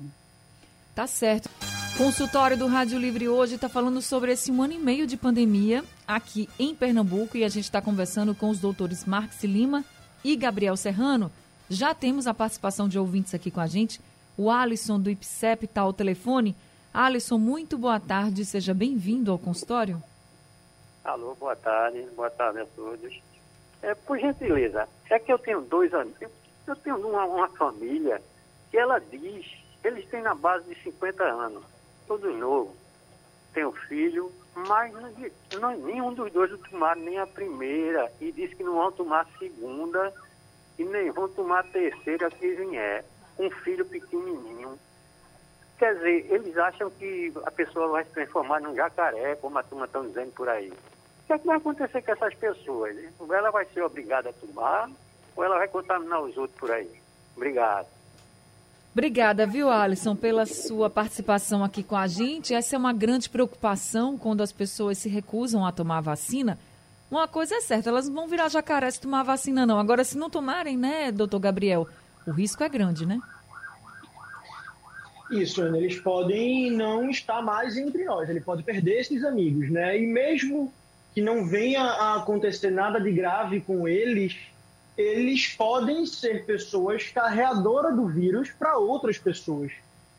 Tá 0.95 1.07
certo. 1.07 1.49
Consultório 1.97 2.57
do 2.57 2.67
Rádio 2.67 2.99
Livre 2.99 3.29
hoje 3.29 3.55
está 3.55 3.69
falando 3.69 4.03
sobre 4.03 4.33
esse 4.33 4.51
um 4.51 4.63
ano 4.63 4.73
e 4.73 4.79
meio 4.79 5.07
de 5.07 5.17
pandemia 5.17 5.85
aqui 6.07 6.49
em 6.59 6.75
Pernambuco 6.75 7.37
e 7.37 7.45
a 7.45 7.49
gente 7.49 7.65
está 7.65 7.81
conversando 7.81 8.35
com 8.35 8.51
os 8.51 8.59
doutores 8.59 9.05
Marcos 9.05 9.43
Lima 9.45 9.85
e 10.25 10.35
Gabriel 10.35 10.77
Serrano. 10.77 11.31
Já 11.69 11.95
temos 11.95 12.27
a 12.27 12.35
participação 12.35 12.89
de 12.89 12.99
ouvintes 12.99 13.35
aqui 13.35 13.51
com 13.51 13.61
a 13.61 13.67
gente. 13.67 14.01
O 14.37 14.51
Alisson 14.51 14.99
do 14.99 15.11
IPSEP 15.11 15.67
está 15.67 15.83
ao 15.83 15.93
telefone. 15.93 16.57
Alisson, 16.93 17.39
muito 17.39 17.77
boa 17.77 18.01
tarde, 18.01 18.45
seja 18.45 18.73
bem-vindo 18.73 19.31
ao 19.31 19.39
consultório. 19.39 20.03
Alô, 21.05 21.35
boa 21.35 21.55
tarde, 21.55 22.03
boa 22.17 22.31
tarde 22.31 22.61
a 22.61 22.67
todos. 22.67 23.21
É, 23.83 23.95
por 23.95 24.19
gentileza, 24.19 24.89
é 25.11 25.19
que 25.19 25.31
eu 25.31 25.39
tenho 25.39 25.61
dois 25.61 25.93
anos, 25.93 26.15
eu 26.67 26.77
tenho 26.77 26.97
uma, 27.07 27.27
uma 27.27 27.49
família 27.49 28.23
que 28.71 28.79
ela 28.79 28.99
diz, 28.99 29.47
eles 29.85 30.09
têm 30.09 30.23
na 30.23 30.35
base 30.35 30.67
de 30.67 30.83
50 30.83 31.23
anos 31.23 31.63
todos 32.07 32.35
novos. 32.37 32.84
Tenho 33.55 33.73
filho, 33.73 34.33
mas 34.55 34.93
não, 35.61 35.77
nenhum 35.79 36.13
dos 36.13 36.33
dois 36.33 36.51
tomaram 36.69 37.01
nem 37.01 37.19
a 37.19 37.27
primeira 37.27 38.13
e 38.21 38.33
disse 38.33 38.57
que 38.57 38.65
não 38.65 38.75
vão 38.75 38.91
tomar 38.91 39.21
a 39.21 39.39
segunda 39.39 40.13
e 40.77 40.85
nem 40.85 41.11
vão 41.13 41.29
tomar 41.29 41.61
a 41.61 41.63
terceira 41.63 42.29
que 42.31 42.55
vier. 42.55 43.05
Um 43.39 43.49
filho 43.51 43.85
pequenininho. 43.87 44.79
Quer 45.79 45.95
dizer, 45.95 46.33
eles 46.33 46.57
acham 46.57 46.91
que 46.91 47.33
a 47.45 47.51
pessoa 47.51 47.89
vai 47.89 48.05
se 48.05 48.11
transformar 48.11 48.61
num 48.61 48.75
jacaré, 48.75 49.37
como 49.37 49.59
a 49.59 49.63
turma 49.63 49.87
está 49.87 50.01
dizendo 50.01 50.33
por 50.33 50.49
aí. 50.49 50.71
O 50.71 51.27
que, 51.27 51.33
é 51.33 51.39
que 51.39 51.47
vai 51.47 51.57
acontecer 51.57 52.03
com 52.03 52.13
essas 52.13 52.35
pessoas? 52.35 52.97
Ela 53.31 53.51
vai 53.51 53.65
ser 53.67 53.83
obrigada 53.83 54.31
a 54.31 54.33
tomar 54.33 54.91
ou 55.37 55.45
ela 55.45 55.59
vai 55.59 55.69
contaminar 55.69 56.21
os 56.23 56.37
outros 56.37 56.59
por 56.59 56.71
aí? 56.71 56.91
Obrigado. 57.37 57.94
Obrigada, 58.95 59.45
viu, 59.45 59.69
Alisson, 59.69 60.15
pela 60.15 60.47
sua 60.47 60.89
participação 60.89 61.65
aqui 61.65 61.83
com 61.83 61.97
a 61.97 62.07
gente. 62.07 62.55
Essa 62.55 62.77
é 62.77 62.79
uma 62.79 62.93
grande 62.93 63.29
preocupação 63.29 64.17
quando 64.17 64.41
as 64.41 64.53
pessoas 64.53 64.99
se 64.99 65.09
recusam 65.09 65.67
a 65.67 65.73
tomar 65.73 65.99
a 65.99 66.03
vacina. 66.03 66.57
Uma 67.11 67.27
coisa 67.27 67.57
é 67.57 67.61
certa, 67.61 67.89
elas 67.89 68.07
não 68.07 68.15
vão 68.15 68.29
virar 68.29 68.49
jacaré 68.49 68.89
se 68.89 69.01
tomar 69.01 69.21
a 69.21 69.25
vacina, 69.25 69.67
não. 69.67 69.81
Agora, 69.81 70.05
se 70.05 70.17
não 70.17 70.31
tomarem, 70.31 70.77
né, 70.77 71.11
doutor 71.11 71.41
Gabriel, 71.41 71.89
o 72.25 72.31
risco 72.31 72.63
é 72.63 72.69
grande, 72.69 73.05
né? 73.05 73.21
Isso, 75.29 75.61
eles 75.63 75.99
podem 75.99 76.71
não 76.71 77.11
estar 77.11 77.43
mais 77.43 77.77
entre 77.77 78.05
nós, 78.05 78.31
ele 78.31 78.41
pode 78.41 78.63
perder 78.63 79.01
esses 79.01 79.25
amigos, 79.25 79.71
né? 79.71 80.01
E 80.01 80.07
mesmo 80.07 80.73
que 81.13 81.21
não 81.21 81.45
venha 81.45 81.83
a 81.83 82.17
acontecer 82.19 82.71
nada 82.71 83.01
de 83.01 83.11
grave 83.11 83.61
com 83.61 83.89
eles, 83.89 84.37
eles 84.97 85.49
podem 85.49 86.07
ser 86.07 86.45
pessoas 86.45 87.09
carreadoras 87.09 87.95
do 87.97 88.07
vírus 88.07 88.51
para 88.51 88.79
outras 88.79 89.19
pessoas. 89.19 89.73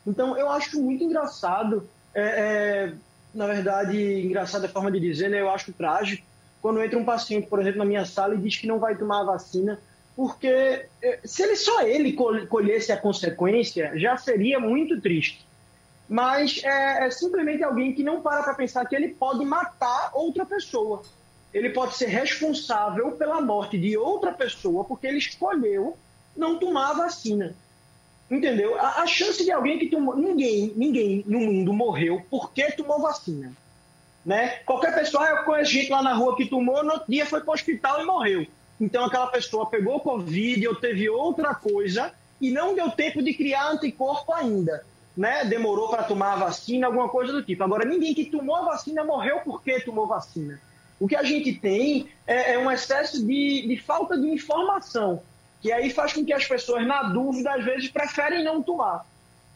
Então, 0.05 0.37
eu 0.37 0.49
acho 0.49 0.81
muito 0.81 1.03
engraçado, 1.03 1.89
é, 2.13 2.21
é, 2.21 2.93
na 3.33 3.47
verdade, 3.47 3.97
engraçada 4.25 4.67
a 4.67 4.69
forma 4.69 4.91
de 4.91 4.99
dizer, 4.99 5.29
né? 5.29 5.41
Eu 5.41 5.49
acho 5.49 5.73
trágico 5.73 6.25
quando 6.61 6.83
entra 6.83 6.97
um 6.97 7.05
paciente, 7.05 7.47
por 7.47 7.59
exemplo, 7.59 7.79
na 7.79 7.85
minha 7.85 8.05
sala 8.05 8.35
e 8.35 8.39
diz 8.39 8.57
que 8.57 8.67
não 8.67 8.79
vai 8.79 8.97
tomar 8.97 9.21
a 9.21 9.25
vacina, 9.25 9.79
porque 10.15 10.47
é, 11.01 11.19
se 11.23 11.43
ele 11.43 11.55
só 11.55 11.81
ele 11.81 12.13
colhesse 12.13 12.91
a 12.91 12.97
consequência, 12.97 13.91
já 13.95 14.17
seria 14.17 14.59
muito 14.59 14.99
triste. 14.99 15.45
Mas 16.07 16.61
é, 16.63 17.07
é 17.07 17.11
simplesmente 17.11 17.63
alguém 17.63 17.93
que 17.93 18.03
não 18.03 18.21
para 18.21 18.43
para 18.43 18.53
pensar 18.53 18.85
que 18.85 18.95
ele 18.95 19.09
pode 19.09 19.43
matar 19.43 20.11
outra 20.13 20.45
pessoa 20.45 21.01
ele 21.55 21.69
pode 21.69 21.95
ser 21.95 22.07
responsável 22.07 23.13
pela 23.13 23.39
morte 23.39 23.77
de 23.77 23.97
outra 23.97 24.33
pessoa 24.33 24.83
porque 24.83 25.07
ele 25.07 25.19
escolheu 25.19 25.97
não 26.35 26.59
tomar 26.59 26.89
a 26.89 26.93
vacina. 26.95 27.55
Entendeu? 28.29 28.77
A, 28.77 29.03
a 29.03 29.07
chance 29.07 29.41
de 29.41 29.53
alguém 29.53 29.79
que 29.79 29.87
tomou. 29.87 30.17
Ninguém, 30.17 30.73
ninguém 30.75 31.23
no 31.25 31.39
mundo 31.39 31.71
morreu 31.71 32.21
porque 32.29 32.73
tomou 32.73 33.01
vacina. 33.01 33.53
Né? 34.25 34.57
Qualquer 34.65 34.93
pessoa, 34.95 35.23
ah, 35.23 35.29
eu 35.29 35.43
conheço 35.45 35.71
gente 35.71 35.89
lá 35.89 36.03
na 36.03 36.13
rua 36.13 36.35
que 36.35 36.45
tomou, 36.45 36.83
no 36.83 36.91
outro 36.91 37.09
dia 37.09 37.25
foi 37.25 37.39
para 37.39 37.51
o 37.51 37.53
hospital 37.53 38.01
e 38.01 38.05
morreu. 38.05 38.45
Então 38.81 39.05
aquela 39.05 39.27
pessoa 39.27 39.69
pegou 39.69 40.01
Covid 40.01 40.67
ou 40.67 40.75
teve 40.75 41.09
outra 41.09 41.55
coisa 41.55 42.11
e 42.41 42.51
não 42.51 42.75
deu 42.75 42.91
tempo 42.91 43.23
de 43.23 43.33
criar 43.33 43.69
anticorpo 43.69 44.33
ainda. 44.33 44.85
Né? 45.15 45.45
Demorou 45.45 45.87
para 45.87 46.03
tomar 46.03 46.33
a 46.33 46.47
vacina, 46.47 46.87
alguma 46.87 47.07
coisa 47.07 47.31
do 47.31 47.41
tipo. 47.41 47.63
Agora, 47.63 47.85
ninguém 47.85 48.13
que 48.13 48.25
tomou 48.25 48.57
a 48.57 48.65
vacina 48.65 49.05
morreu 49.05 49.39
porque 49.45 49.79
tomou 49.79 50.05
vacina. 50.05 50.59
O 50.99 51.07
que 51.07 51.15
a 51.15 51.23
gente 51.23 51.53
tem 51.53 52.07
é, 52.25 52.53
é 52.53 52.57
um 52.57 52.71
excesso 52.71 53.25
de, 53.25 53.67
de 53.67 53.77
falta 53.77 54.17
de 54.17 54.27
informação, 54.27 55.21
que 55.61 55.71
aí 55.71 55.89
faz 55.89 56.13
com 56.13 56.23
que 56.23 56.33
as 56.33 56.47
pessoas, 56.47 56.85
na 56.87 57.03
dúvida, 57.03 57.53
às 57.53 57.63
vezes 57.63 57.89
preferem 57.89 58.43
não 58.43 58.63
tomar. 58.63 59.05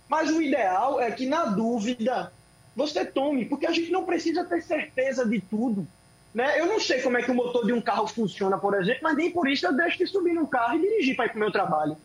Mas 0.08 0.30
o 0.32 0.42
ideal 0.42 1.00
é 1.00 1.12
que, 1.12 1.26
na 1.26 1.46
dúvida, 1.46 2.32
você 2.76 3.06
tome, 3.06 3.46
porque 3.46 3.68
a 3.68 3.72
gente 3.72 3.92
não 3.92 4.06
precisa 4.06 4.44
ter 4.44 4.62
certeza 4.62 5.26
de 5.26 5.40
tudo. 5.40 5.88
Né? 6.34 6.60
Eu 6.60 6.68
não 6.68 6.80
sei 6.80 7.02
como 7.02 7.18
é 7.18 7.24
que 7.24 7.32
o 7.32 7.36
motor 7.36 7.66
de 7.66 7.74
um 7.74 7.82
carro 7.82 8.08
funciona, 8.08 8.58
por 8.58 8.74
exemplo, 8.80 9.02
mas 9.04 9.18
nem 9.18 9.32
por 9.32 9.48
isso 9.48 9.66
eu 9.66 9.74
deixo 9.74 9.98
de 9.98 10.08
subir 10.08 10.34
num 10.34 10.46
carro 10.46 10.76
e 10.76 10.82
dirigir 10.82 11.16
para 11.16 11.26
ir 11.26 11.30
para 11.30 11.38
o 11.38 11.40
meu 11.40 11.52
trabalho. 11.52 11.98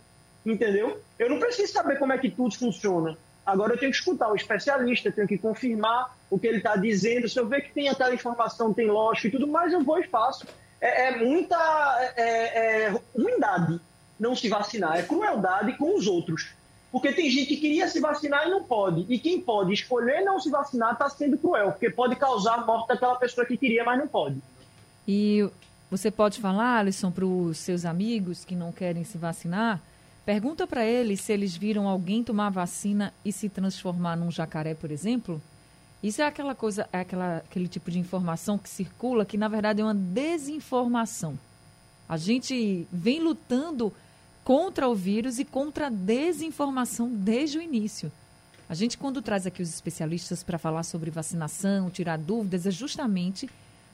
Entendeu? 0.44 1.00
Eu 1.18 1.30
não 1.30 1.38
preciso 1.38 1.72
saber 1.72 1.98
como 1.98 2.12
é 2.12 2.18
que 2.18 2.30
tudo 2.30 2.54
funciona. 2.56 3.16
Agora 3.44 3.74
eu 3.74 3.78
tenho 3.78 3.92
que 3.92 3.98
escutar 3.98 4.30
o 4.30 4.36
especialista, 4.36 5.12
tenho 5.12 5.28
que 5.28 5.36
confirmar 5.36 6.16
o 6.30 6.38
que 6.38 6.46
ele 6.46 6.58
está 6.58 6.76
dizendo. 6.76 7.28
Se 7.28 7.38
eu 7.38 7.46
ver 7.46 7.62
que 7.62 7.72
tem 7.72 7.88
aquela 7.88 8.14
informação, 8.14 8.72
tem 8.72 8.86
lógica 8.86 9.28
e 9.28 9.30
tudo 9.30 9.46
mais, 9.46 9.72
eu 9.72 9.82
vou 9.82 9.98
e 9.98 10.06
faço. 10.06 10.46
É, 10.80 11.08
é 11.08 11.16
muita 11.18 11.56
é, 12.16 12.86
é, 12.86 13.00
ruindade 13.16 13.80
não 14.18 14.34
se 14.34 14.48
vacinar, 14.48 14.96
é 14.96 15.02
crueldade 15.02 15.76
com 15.76 15.96
os 15.96 16.06
outros. 16.06 16.52
Porque 16.90 17.12
tem 17.12 17.28
gente 17.28 17.48
que 17.48 17.56
queria 17.56 17.88
se 17.88 18.00
vacinar 18.00 18.46
e 18.46 18.50
não 18.50 18.62
pode. 18.62 19.04
E 19.08 19.18
quem 19.18 19.40
pode 19.40 19.72
escolher 19.72 20.20
não 20.22 20.38
se 20.38 20.48
vacinar 20.48 20.92
está 20.92 21.10
sendo 21.10 21.36
cruel, 21.36 21.72
porque 21.72 21.90
pode 21.90 22.14
causar 22.14 22.54
a 22.54 22.64
morte 22.64 22.88
daquela 22.88 23.16
pessoa 23.16 23.44
que 23.44 23.56
queria, 23.56 23.82
mas 23.84 23.98
não 23.98 24.06
pode. 24.06 24.40
E 25.06 25.48
você 25.90 26.10
pode 26.10 26.40
falar, 26.40 26.78
Alisson, 26.78 27.10
para 27.10 27.26
os 27.26 27.58
seus 27.58 27.84
amigos 27.84 28.44
que 28.44 28.54
não 28.54 28.70
querem 28.70 29.02
se 29.02 29.18
vacinar? 29.18 29.80
Pergunta 30.24 30.66
para 30.66 30.84
eles 30.84 31.20
se 31.20 31.32
eles 31.32 31.54
viram 31.54 31.86
alguém 31.86 32.24
tomar 32.24 32.50
vacina 32.50 33.12
e 33.24 33.30
se 33.30 33.48
transformar 33.48 34.16
num 34.16 34.30
jacaré, 34.30 34.74
por 34.74 34.90
exemplo. 34.90 35.40
Isso 36.02 36.22
é 36.22 36.26
aquela 36.26 36.54
coisa, 36.54 36.88
é 36.92 37.00
aquela, 37.00 37.38
aquele 37.38 37.68
tipo 37.68 37.90
de 37.90 37.98
informação 37.98 38.58
que 38.58 38.68
circula 38.68 39.24
que 39.24 39.36
na 39.36 39.48
verdade 39.48 39.80
é 39.80 39.84
uma 39.84 39.94
desinformação. 39.94 41.38
A 42.08 42.16
gente 42.16 42.86
vem 42.90 43.20
lutando 43.20 43.92
contra 44.42 44.88
o 44.88 44.94
vírus 44.94 45.38
e 45.38 45.44
contra 45.44 45.86
a 45.86 45.90
desinformação 45.90 47.08
desde 47.08 47.58
o 47.58 47.62
início. 47.62 48.12
A 48.68 48.74
gente, 48.74 48.96
quando 48.96 49.22
traz 49.22 49.46
aqui 49.46 49.62
os 49.62 49.68
especialistas 49.68 50.42
para 50.42 50.58
falar 50.58 50.82
sobre 50.84 51.10
vacinação, 51.10 51.90
tirar 51.90 52.18
dúvidas, 52.18 52.66
é 52.66 52.70
justamente 52.70 53.48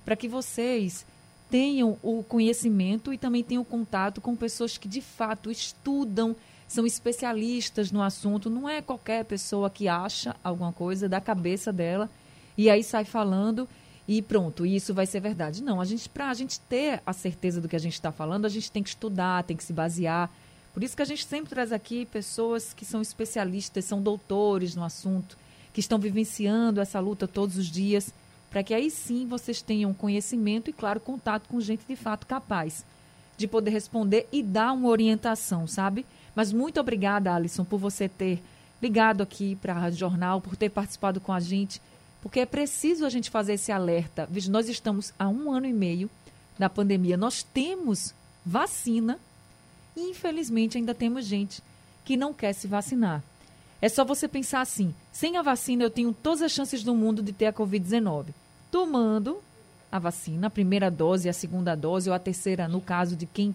para 0.05 0.17
que 0.17 0.29
vocês 0.29 1.05
tenham 1.51 1.99
o 2.03 2.23
conhecimento 2.23 3.13
e 3.13 3.19
também 3.19 3.43
tenham 3.43 3.65
contato 3.65 4.21
com 4.21 4.37
pessoas 4.37 4.79
que 4.79 4.89
de 4.89 5.01
fato 5.01 5.51
estudam, 5.51 6.37
são 6.69 6.87
especialistas 6.87 7.91
no 7.91 8.01
assunto. 8.01 8.49
Não 8.49 8.69
é 8.69 8.81
qualquer 8.81 9.25
pessoa 9.25 9.69
que 9.69 9.89
acha 9.89 10.37
alguma 10.43 10.73
coisa 10.73 11.09
da 11.09 11.21
cabeça 11.21 11.73
dela 11.73 12.09
e 12.57 12.71
aí 12.71 12.85
sai 12.85 13.05
falando 13.05 13.69
e 14.07 14.23
pronto, 14.23 14.65
isso 14.65 14.95
vai 14.95 15.07
ser 15.07 15.21
verdade. 15.21 15.63
Não, 15.63 15.81
a 15.81 15.85
gente 15.85 16.09
para 16.09 16.31
a 16.31 16.35
gente 16.35 16.61
ter 16.61 17.03
a 17.05 17.13
certeza 17.13 17.61
do 17.61 17.69
que 17.69 17.77
a 17.77 17.81
gente 17.81 17.95
está 17.95 18.13
falando, 18.13 18.45
a 18.45 18.49
gente 18.49 18.71
tem 18.71 18.83
que 18.83 18.89
estudar, 18.89 19.45
tem 19.45 19.57
que 19.57 19.65
se 19.65 19.73
basear. 19.73 20.31
Por 20.73 20.85
isso 20.85 20.97
que 20.97 21.03
a 21.03 21.07
gente 21.07 21.27
sempre 21.27 21.51
traz 21.51 21.73
aqui 21.73 22.07
pessoas 22.07 22.73
que 22.73 22.85
são 22.85 23.03
especialistas, 23.03 23.85
são 23.85 24.01
doutores 24.01 24.77
no 24.77 24.85
assunto, 24.85 25.37
que 25.73 25.81
estão 25.81 25.99
vivenciando 25.99 26.81
essa 26.81 27.01
luta 27.01 27.27
todos 27.27 27.57
os 27.57 27.67
dias 27.67 28.13
para 28.51 28.63
que 28.63 28.75
aí 28.75 28.91
sim 28.91 29.27
vocês 29.27 29.63
tenham 29.63 29.95
conhecimento 29.95 30.69
e, 30.69 30.73
claro, 30.73 30.99
contato 30.99 31.49
com 31.49 31.61
gente 31.61 31.85
de 31.89 31.97
fato 31.97 32.27
capaz 32.27 32.85
de 33.37 33.47
poder 33.47 33.71
responder 33.71 34.29
e 34.31 34.43
dar 34.43 34.73
uma 34.73 34.89
orientação, 34.89 35.67
sabe? 35.67 36.05
Mas 36.35 36.53
muito 36.53 36.79
obrigada, 36.79 37.35
Alisson, 37.35 37.65
por 37.65 37.79
você 37.79 38.09
ter 38.09 38.43
ligado 38.83 39.23
aqui 39.23 39.57
para 39.57 39.73
a 39.73 39.79
Rádio 39.79 39.99
Jornal, 39.99 40.41
por 40.41 40.57
ter 40.57 40.69
participado 40.69 41.21
com 41.21 41.33
a 41.33 41.41
gente, 41.41 41.81
porque 42.21 42.41
é 42.41 42.47
preciso 42.47 43.07
a 43.07 43.09
gente 43.09 43.31
fazer 43.31 43.55
esse 43.55 43.73
alerta. 43.73 44.29
Nós 44.51 44.69
estamos 44.69 45.15
há 45.19 45.29
um 45.29 45.51
ano 45.51 45.67
e 45.67 45.73
meio 45.73 46.11
da 46.59 46.69
pandemia, 46.69 47.17
nós 47.17 47.43
temos 47.43 48.15
vacina 48.45 49.19
e, 49.97 50.11
infelizmente, 50.11 50.77
ainda 50.77 50.95
temos 50.95 51.25
gente 51.25 51.63
que 52.05 52.17
não 52.17 52.35
quer 52.35 52.53
se 52.53 52.67
vacinar. 52.67 53.23
É 53.83 53.89
só 53.89 54.05
você 54.05 54.29
pensar 54.29 54.61
assim: 54.61 54.95
sem 55.13 55.37
a 55.37 55.43
vacina, 55.43 55.85
eu 55.85 55.91
tenho 55.91 56.13
todas 56.13 56.43
as 56.43 56.53
chances 56.53 56.83
do 56.83 56.95
mundo 56.95 57.23
de 57.23 57.33
ter 57.33 57.47
a 57.47 57.53
Covid-19. 57.53 58.27
Tomando 58.71 59.43
a 59.91 59.99
vacina, 59.99 60.47
a 60.47 60.51
primeira 60.51 60.91
dose, 60.91 61.29
a 61.29 61.33
segunda 61.33 61.75
dose 61.75 62.09
ou 62.09 62.15
a 62.15 62.19
terceira, 62.19 62.69
no 62.69 62.81
caso 62.81 63.17
de 63.17 63.27
quem 63.27 63.55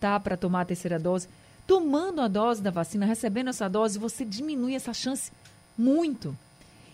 tá 0.00 0.18
para 0.18 0.36
tomar 0.36 0.62
a 0.62 0.64
terceira 0.64 0.98
dose. 0.98 1.28
Tomando 1.66 2.20
a 2.20 2.28
dose 2.28 2.60
da 2.60 2.70
vacina, 2.70 3.06
recebendo 3.06 3.50
essa 3.50 3.68
dose, 3.68 3.98
você 3.98 4.24
diminui 4.24 4.74
essa 4.74 4.92
chance 4.92 5.30
muito. 5.78 6.36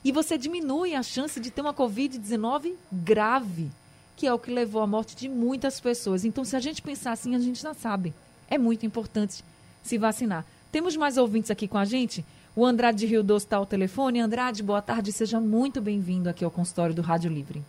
E 0.04 0.12
você 0.12 0.36
diminui 0.36 0.94
a 0.94 1.02
chance 1.02 1.40
de 1.40 1.50
ter 1.50 1.62
uma 1.62 1.72
Covid-19 1.72 2.74
grave, 2.92 3.70
que 4.16 4.26
é 4.26 4.32
o 4.32 4.38
que 4.38 4.50
levou 4.50 4.82
à 4.82 4.86
morte 4.86 5.16
de 5.16 5.28
muitas 5.28 5.80
pessoas. 5.80 6.24
Então, 6.24 6.44
se 6.44 6.54
a 6.54 6.60
gente 6.60 6.82
pensar 6.82 7.12
assim, 7.12 7.34
a 7.34 7.38
gente 7.38 7.62
já 7.62 7.72
sabe. 7.72 8.12
É 8.50 8.58
muito 8.58 8.84
importante 8.84 9.42
se 9.82 9.96
vacinar. 9.96 10.44
Temos 10.70 10.96
mais 10.96 11.16
ouvintes 11.16 11.50
aqui 11.50 11.66
com 11.66 11.78
a 11.78 11.84
gente? 11.84 12.24
O 12.58 12.66
Andrade 12.66 12.98
de 12.98 13.06
Rio 13.06 13.22
Doce 13.22 13.46
está 13.46 13.56
ao 13.56 13.64
telefone. 13.64 14.18
Andrade, 14.18 14.64
boa 14.64 14.82
tarde, 14.82 15.12
seja 15.12 15.38
muito 15.38 15.80
bem-vindo 15.80 16.28
aqui 16.28 16.44
ao 16.44 16.50
consultório 16.50 16.92
do 16.92 17.00
Rádio 17.00 17.30
Livre. 17.30 17.62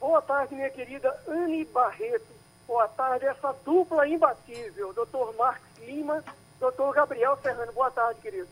Boa 0.00 0.22
tarde, 0.22 0.54
minha 0.54 0.70
querida 0.70 1.14
Anne 1.28 1.66
Barreto. 1.66 2.24
Boa 2.66 2.88
tarde, 2.88 3.26
essa 3.26 3.54
dupla 3.62 4.08
imbatível, 4.08 4.94
doutor 4.94 5.34
Marcos 5.36 5.68
Lima, 5.84 6.24
doutor 6.58 6.94
Gabriel 6.94 7.38
Serrano. 7.42 7.70
Boa 7.74 7.90
tarde, 7.90 8.18
querido. 8.22 8.48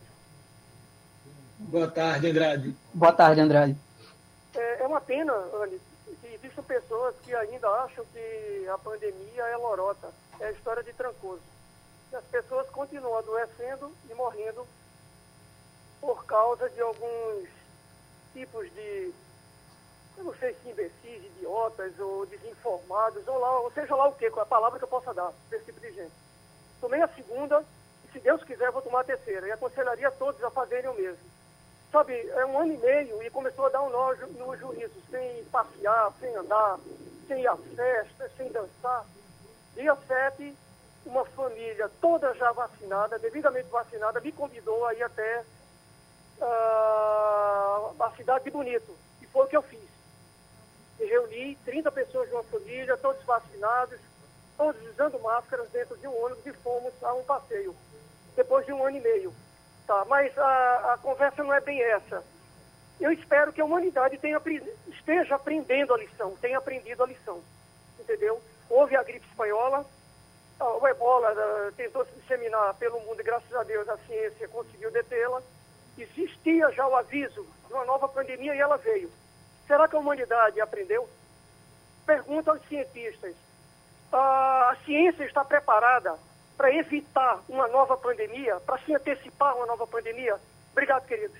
Boa 1.57 1.87
tarde, 1.87 2.29
Andrade. 2.29 2.75
Boa 2.93 3.11
tarde, 3.11 3.41
Andrade. 3.41 3.75
É, 4.53 4.83
é 4.83 4.85
uma 4.85 5.01
pena, 5.01 5.33
Anne, 5.33 5.81
que 6.21 6.27
existem 6.27 6.63
pessoas 6.63 7.15
que 7.23 7.33
ainda 7.33 7.67
acham 7.67 8.05
que 8.13 8.67
a 8.71 8.77
pandemia 8.77 9.43
é 9.51 9.57
lorota, 9.57 10.09
é 10.39 10.45
a 10.45 10.51
história 10.51 10.83
de 10.83 10.93
Trancoso. 10.93 11.41
As 12.13 12.23
pessoas 12.25 12.69
continuam 12.69 13.17
adoecendo 13.17 13.91
e 14.11 14.13
morrendo 14.13 14.63
por 16.01 16.25
causa 16.25 16.69
de 16.69 16.81
alguns 16.81 17.47
tipos 18.33 18.71
de, 18.73 19.13
eu 20.17 20.23
não 20.23 20.33
sei 20.35 20.53
se 20.53 20.69
imbecis, 20.69 21.25
idiotas 21.25 21.97
ou 21.99 22.25
desinformados, 22.25 23.27
ou, 23.27 23.37
lá, 23.39 23.59
ou 23.61 23.71
seja 23.71 23.95
lá 23.95 24.07
o 24.07 24.13
que, 24.13 24.29
qual 24.29 24.43
é 24.43 24.47
a 24.47 24.49
palavra 24.49 24.79
que 24.79 24.85
eu 24.85 24.89
possa 24.89 25.13
dar 25.13 25.31
para 25.49 25.57
esse 25.57 25.65
tipo 25.65 25.79
de 25.79 25.91
gente. 25.91 26.13
Tomei 26.81 27.01
a 27.01 27.07
segunda, 27.07 27.63
e 28.03 28.11
se 28.11 28.19
Deus 28.19 28.43
quiser, 28.43 28.71
vou 28.71 28.81
tomar 28.81 29.01
a 29.01 29.05
terceira, 29.05 29.47
e 29.47 29.51
aconselharia 29.51 30.11
todos 30.11 30.43
a 30.43 30.51
fazerem 30.51 30.89
o 30.89 30.93
mesmo. 30.93 31.35
Sabe, 31.91 32.13
é 32.29 32.45
um 32.45 32.59
ano 32.59 32.73
e 32.73 32.77
meio 32.77 33.23
e 33.23 33.29
começou 33.29 33.65
a 33.65 33.69
dar 33.69 33.81
um 33.81 33.89
nó 33.89 34.13
no 34.13 34.57
juízo, 34.57 35.01
sem 35.09 35.45
passear, 35.45 36.11
sem 36.19 36.35
andar, 36.35 36.77
sem 37.27 37.41
ir 37.41 37.47
à 37.47 37.55
festa, 37.55 38.29
sem 38.35 38.51
dançar. 38.51 39.05
Dia 39.75 39.95
7, 40.07 40.57
uma 41.05 41.23
família 41.25 41.89
toda 42.01 42.33
já 42.33 42.51
vacinada, 42.51 43.17
devidamente 43.19 43.69
vacinada, 43.69 44.19
me 44.19 44.31
convidou 44.31 44.85
a 44.85 44.93
ir 44.93 45.03
até 45.03 45.45
uh, 46.39 48.03
a 48.03 48.11
cidade 48.15 48.43
de 48.45 48.51
Bonito. 48.51 48.95
E 49.21 49.27
foi 49.27 49.45
o 49.45 49.47
que 49.47 49.57
eu 49.57 49.61
fiz. 49.61 49.79
E 50.99 51.05
reuni 51.05 51.55
30 51.65 51.91
pessoas 51.91 52.29
de 52.29 52.35
uma 52.35 52.43
família, 52.43 52.97
todos 52.97 53.23
vacinados, 53.23 53.99
todos 54.57 54.81
usando 54.89 55.19
máscaras 55.19 55.69
dentro 55.69 55.97
de 55.97 56.07
um 56.07 56.25
ônibus 56.25 56.45
e 56.45 56.53
fomos 56.53 56.93
a 57.03 57.13
um 57.13 57.23
passeio, 57.23 57.75
depois 58.35 58.65
de 58.65 58.73
um 58.73 58.85
ano 58.85 58.97
e 58.97 59.01
meio. 59.01 59.33
Tá, 59.85 60.03
mas 60.05 60.35
a, 60.37 60.93
a 60.93 60.97
conversa 60.97 61.43
não 61.43 61.53
é 61.53 61.61
bem 61.61 61.81
essa. 61.81 62.23
Eu 62.99 63.11
espero 63.11 63.51
que 63.51 63.61
a 63.61 63.65
humanidade 63.65 64.17
tenha, 64.17 64.41
esteja 64.87 65.35
aprendendo 65.35 65.93
a 65.93 65.97
lição, 65.97 66.35
tenha 66.37 66.57
aprendido 66.57 67.03
a 67.03 67.07
lição. 67.07 67.41
Entendeu? 67.99 68.41
Houve 68.69 68.95
a 68.95 69.03
gripe 69.03 69.27
espanhola, 69.27 69.85
o 70.59 70.87
ebola 70.87 71.31
uh, 71.33 71.71
tentou 71.73 72.05
se 72.05 72.11
disseminar 72.13 72.73
pelo 72.75 72.99
mundo 73.01 73.19
e 73.19 73.23
graças 73.23 73.53
a 73.53 73.63
Deus 73.63 73.87
a 73.89 73.97
ciência 73.97 74.47
conseguiu 74.47 74.89
detê-la. 74.91 75.41
Existia 75.97 76.71
já 76.71 76.87
o 76.87 76.95
aviso 76.95 77.45
de 77.67 77.73
uma 77.73 77.85
nova 77.85 78.07
pandemia 78.07 78.53
e 78.55 78.59
ela 78.59 78.77
veio. 78.77 79.09
Será 79.67 79.87
que 79.87 79.95
a 79.95 79.99
humanidade 79.99 80.59
aprendeu? 80.61 81.09
Pergunta 82.05 82.51
aos 82.51 82.61
cientistas. 82.67 83.33
A 84.11 84.75
ciência 84.85 85.23
está 85.23 85.43
preparada 85.43 86.17
para 86.55 86.73
evitar 86.73 87.41
uma 87.49 87.67
nova 87.67 87.97
pandemia, 87.97 88.57
para 88.65 88.77
se 88.79 88.93
antecipar 88.93 89.55
uma 89.55 89.65
nova 89.65 89.85
pandemia? 89.87 90.37
Obrigado, 90.71 91.05
queridos. 91.05 91.37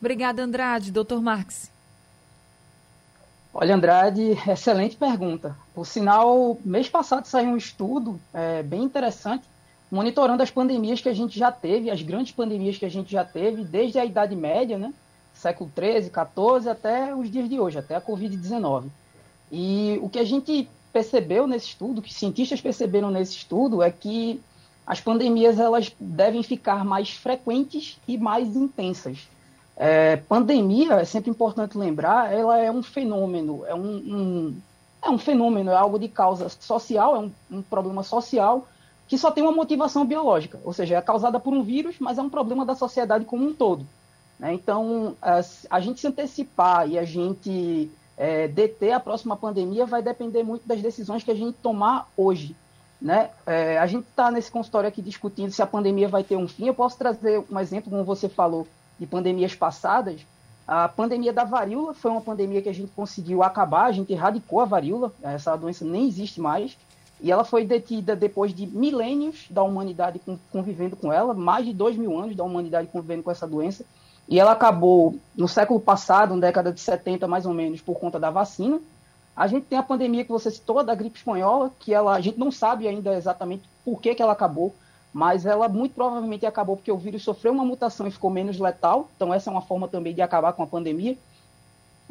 Obrigada, 0.00 0.42
Andrade. 0.42 0.90
Doutor 0.90 1.22
Marx. 1.22 1.70
Olha, 3.52 3.74
Andrade, 3.74 4.32
excelente 4.50 4.96
pergunta. 4.96 5.56
Por 5.72 5.86
sinal, 5.86 6.58
mês 6.64 6.88
passado 6.88 7.26
saiu 7.26 7.50
um 7.50 7.56
estudo 7.56 8.20
é, 8.32 8.62
bem 8.62 8.82
interessante 8.82 9.46
monitorando 9.94 10.42
as 10.42 10.50
pandemias 10.50 11.00
que 11.00 11.08
a 11.08 11.14
gente 11.14 11.38
já 11.38 11.52
teve, 11.52 11.88
as 11.88 12.02
grandes 12.02 12.32
pandemias 12.32 12.76
que 12.76 12.84
a 12.84 12.90
gente 12.90 13.12
já 13.12 13.24
teve, 13.24 13.62
desde 13.64 13.98
a 13.98 14.04
Idade 14.04 14.34
Média, 14.34 14.76
né? 14.76 14.92
século 15.32 15.70
13, 15.72 16.10
14, 16.10 16.68
até 16.68 17.14
os 17.14 17.30
dias 17.30 17.48
de 17.48 17.60
hoje, 17.60 17.78
até 17.78 17.94
a 17.94 18.00
Covid-19. 18.00 18.86
E 19.52 19.98
o 20.02 20.08
que 20.08 20.18
a 20.18 20.24
gente 20.24 20.68
percebeu 20.92 21.46
nesse 21.46 21.68
estudo, 21.68 22.02
que 22.02 22.12
cientistas 22.12 22.60
perceberam 22.60 23.10
nesse 23.10 23.36
estudo, 23.36 23.82
é 23.82 23.90
que 23.90 24.40
as 24.84 25.00
pandemias 25.00 25.58
elas 25.58 25.92
devem 25.98 26.42
ficar 26.42 26.84
mais 26.84 27.10
frequentes 27.10 27.98
e 28.06 28.18
mais 28.18 28.56
intensas. 28.56 29.28
É, 29.76 30.16
pandemia, 30.16 30.94
é 30.94 31.04
sempre 31.04 31.30
importante 31.30 31.78
lembrar, 31.78 32.32
ela 32.32 32.58
é 32.58 32.70
um 32.70 32.82
fenômeno, 32.82 33.64
é 33.66 33.74
um, 33.74 33.96
um 33.96 34.56
é 35.02 35.10
um 35.10 35.18
fenômeno, 35.18 35.70
é 35.70 35.76
algo 35.76 35.98
de 35.98 36.08
causa 36.08 36.48
social, 36.48 37.14
é 37.14 37.18
um, 37.18 37.32
um 37.58 37.62
problema 37.62 38.02
social 38.02 38.66
que 39.06 39.18
só 39.18 39.30
tem 39.30 39.42
uma 39.42 39.52
motivação 39.52 40.04
biológica, 40.04 40.58
ou 40.64 40.72
seja, 40.72 40.96
é 40.96 41.02
causada 41.02 41.38
por 41.38 41.52
um 41.52 41.62
vírus, 41.62 41.96
mas 41.98 42.18
é 42.18 42.22
um 42.22 42.30
problema 42.30 42.64
da 42.64 42.74
sociedade 42.74 43.24
como 43.24 43.46
um 43.46 43.52
todo. 43.52 43.86
Né? 44.38 44.54
Então, 44.54 45.16
a, 45.70 45.80
gente 45.80 46.00
se 46.00 46.06
antecipar 46.06 46.88
e 46.88 46.98
a 46.98 47.04
gente 47.04 47.90
é, 48.16 48.48
deter 48.48 48.92
a 48.92 49.00
próxima 49.00 49.36
pandemia 49.36 49.86
vai 49.86 50.02
depender 50.02 50.42
muito 50.42 50.66
das 50.66 50.80
decisões 50.80 51.22
que 51.22 51.30
a 51.30 51.34
gente 51.34 51.56
tomar 51.62 52.08
hoje. 52.16 52.56
Né? 53.00 53.30
É, 53.46 53.78
a 53.78 53.86
gente 53.86 54.06
está 54.08 54.30
nesse 54.30 54.50
consultório 54.50 54.88
aqui 54.88 55.02
discutindo 55.02 55.50
se 55.50 55.60
a 55.60 55.66
pandemia 55.66 56.08
vai 56.08 56.24
ter 56.24 56.36
um 56.36 56.48
fim. 56.48 56.66
Eu 56.66 56.74
posso 56.74 56.96
trazer 56.96 57.44
um 57.50 57.60
exemplo, 57.60 57.90
como 57.90 58.04
você 58.04 58.28
falou, 58.28 58.66
de 58.98 59.06
pandemias 59.06 59.54
passadas. 59.54 60.24
A 60.66 60.88
pandemia 60.88 61.32
da 61.32 61.44
varíola 61.44 61.92
foi 61.92 62.10
uma 62.10 62.22
pandemia 62.22 62.62
que 62.62 62.68
a 62.70 62.74
gente 62.74 62.90
conseguiu 62.92 63.42
acabar, 63.42 63.84
a 63.84 63.92
gente 63.92 64.10
erradicou 64.10 64.60
a 64.60 64.64
varíola, 64.64 65.12
essa 65.22 65.54
doença 65.56 65.84
nem 65.84 66.08
existe 66.08 66.40
mais. 66.40 66.74
E 67.20 67.30
ela 67.30 67.44
foi 67.44 67.64
detida 67.64 68.14
depois 68.14 68.54
de 68.54 68.66
milênios 68.66 69.46
da 69.48 69.62
humanidade 69.62 70.20
convivendo 70.50 70.96
com 70.96 71.12
ela, 71.12 71.32
mais 71.32 71.64
de 71.64 71.72
dois 71.72 71.96
mil 71.96 72.18
anos 72.18 72.36
da 72.36 72.44
humanidade 72.44 72.88
convivendo 72.88 73.22
com 73.22 73.30
essa 73.30 73.46
doença. 73.46 73.84
E 74.28 74.40
ela 74.40 74.52
acabou 74.52 75.16
no 75.36 75.46
século 75.46 75.78
passado, 75.78 76.34
na 76.34 76.40
década 76.40 76.72
de 76.72 76.80
70 76.80 77.26
mais 77.28 77.46
ou 77.46 77.52
menos, 77.52 77.80
por 77.80 77.98
conta 77.98 78.18
da 78.18 78.30
vacina. 78.30 78.80
A 79.36 79.46
gente 79.46 79.66
tem 79.66 79.78
a 79.78 79.82
pandemia 79.82 80.24
que 80.24 80.30
você 80.30 80.50
citou, 80.50 80.82
da 80.82 80.94
gripe 80.94 81.18
espanhola, 81.18 81.70
que 81.80 81.92
ela, 81.92 82.14
a 82.14 82.20
gente 82.20 82.38
não 82.38 82.50
sabe 82.50 82.86
ainda 82.86 83.14
exatamente 83.14 83.64
por 83.84 84.00
que, 84.00 84.14
que 84.14 84.22
ela 84.22 84.32
acabou, 84.32 84.74
mas 85.12 85.44
ela 85.44 85.68
muito 85.68 85.94
provavelmente 85.94 86.46
acabou 86.46 86.76
porque 86.76 86.92
o 86.92 86.96
vírus 86.96 87.22
sofreu 87.22 87.52
uma 87.52 87.64
mutação 87.64 88.06
e 88.06 88.10
ficou 88.10 88.30
menos 88.30 88.58
letal. 88.58 89.08
Então, 89.16 89.34
essa 89.34 89.50
é 89.50 89.52
uma 89.52 89.62
forma 89.62 89.88
também 89.88 90.14
de 90.14 90.22
acabar 90.22 90.52
com 90.52 90.62
a 90.62 90.66
pandemia. 90.66 91.16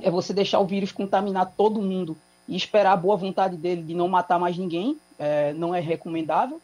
É 0.02 0.12
você 0.12 0.34
deixar 0.34 0.60
o 0.60 0.66
vírus 0.66 0.92
contaminar 0.92 1.54
todo 1.56 1.82
mundo 1.82 2.18
e 2.47 2.56
esperar 2.56 2.93
a 2.93 2.97
boa 2.97 3.15
vontade 3.15 3.56
dele 3.56 3.82
de 3.84 3.93
não 3.93 4.08
matar 4.08 4.39
mais 4.39 4.58
ninguém, 4.58 4.97
é, 5.17 5.53
não 5.53 5.73
é 5.73 5.79
recomendável. 5.79 6.62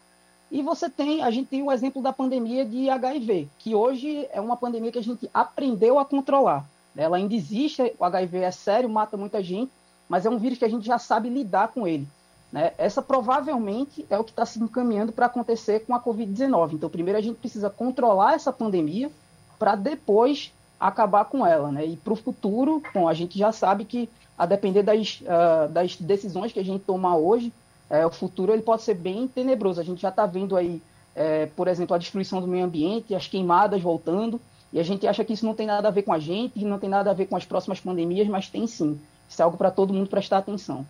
E 0.52 0.62
você 0.62 0.90
tem, 0.90 1.22
a 1.22 1.30
gente 1.30 1.48
tem 1.48 1.62
o 1.62 1.72
exemplo 1.72 2.02
da 2.02 2.12
pandemia 2.12 2.66
de 2.66 2.90
HIV, 2.90 3.48
que 3.60 3.76
hoje 3.76 4.28
é 4.32 4.42
uma 4.42 4.58
pandemia 4.58 4.92
que 4.92 4.98
a 4.98 5.04
gente 5.04 5.30
aprendeu 5.34 6.00
a 6.00 6.06
controlar. 6.06 6.66
Ela 6.98 7.18
ainda 7.18 7.36
existe, 7.36 7.94
o 7.98 8.04
HIV 8.04 8.40
é 8.40 8.52
sério, 8.52 8.90
mata 8.90 9.16
muita 9.16 9.44
gente, 9.44 9.72
mas 10.08 10.26
é 10.26 10.30
um 10.30 10.40
vírus 10.40 10.58
que 10.58 10.66
a 10.66 10.70
gente 10.70 10.86
já 10.86 10.98
sabe 10.98 11.30
lidar 11.30 11.70
com 11.70 11.88
ele. 11.88 12.08
Né? 12.52 12.74
Essa 12.78 13.02
provavelmente 13.02 14.06
é 14.10 14.18
o 14.18 14.24
que 14.24 14.32
está 14.32 14.46
se 14.46 14.60
encaminhando 14.60 15.12
para 15.12 15.28
acontecer 15.28 15.86
com 15.86 15.94
a 15.94 16.02
Covid-19. 16.02 16.74
Então, 16.74 16.90
primeiro 16.90 17.20
a 17.20 17.22
gente 17.22 17.38
precisa 17.38 17.70
controlar 17.70 18.34
essa 18.34 18.52
pandemia 18.52 19.12
para 19.60 19.76
depois 19.76 20.52
acabar 20.80 21.26
com 21.26 21.46
ela. 21.46 21.72
Né? 21.72 21.86
E 21.86 21.98
para 21.98 22.14
o 22.14 22.16
futuro, 22.16 22.82
bom, 22.94 23.08
a 23.08 23.14
gente 23.14 23.38
já 23.38 23.52
sabe 23.52 23.86
que 23.86 24.10
a 24.38 24.46
depender 24.46 24.84
das, 24.84 25.22
uh, 25.22 25.68
das 25.70 25.98
decisões 25.98 26.54
que 26.54 26.60
a 26.60 26.64
gente 26.64 26.86
tomar 26.86 27.18
hoje, 27.18 27.52
uh, 27.90 28.08
o 28.08 28.12
futuro 28.12 28.54
ele 28.54 28.62
pode 28.62 28.84
ser 28.84 28.94
bem 28.94 29.28
tenebroso. 29.28 29.82
A 29.82 29.84
gente 29.84 30.02
já 30.02 30.10
está 30.10 30.26
vendo 30.26 30.56
aí, 30.56 30.82
uh, 31.16 31.50
por 31.56 31.68
exemplo, 31.68 31.94
a 31.94 32.00
destruição 32.00 32.40
do 32.40 32.48
meio 32.48 32.64
ambiente, 32.64 33.14
as 33.14 33.28
queimadas 33.28 33.82
voltando, 33.82 34.40
e 34.72 34.80
a 34.80 34.84
gente 34.84 35.06
acha 35.06 35.26
que 35.26 35.34
isso 35.34 35.46
não 35.46 35.54
tem 35.54 35.68
nada 35.68 35.90
a 35.90 35.92
ver 35.92 36.04
com 36.04 36.14
a 36.14 36.20
gente, 36.20 36.64
não 36.64 36.80
tem 36.80 36.90
nada 36.90 37.12
a 37.12 37.14
ver 37.14 37.26
com 37.26 37.36
as 37.36 37.44
próximas 37.44 37.82
pandemias, 37.82 38.28
mas 38.28 38.48
tem 38.48 38.66
sim. 38.66 39.00
Isso 39.28 39.42
é 39.42 39.46
algo 39.46 39.58
para 39.58 39.72
todo 39.72 39.94
mundo 39.94 40.08
prestar 40.08 40.38
atenção. 40.38 40.86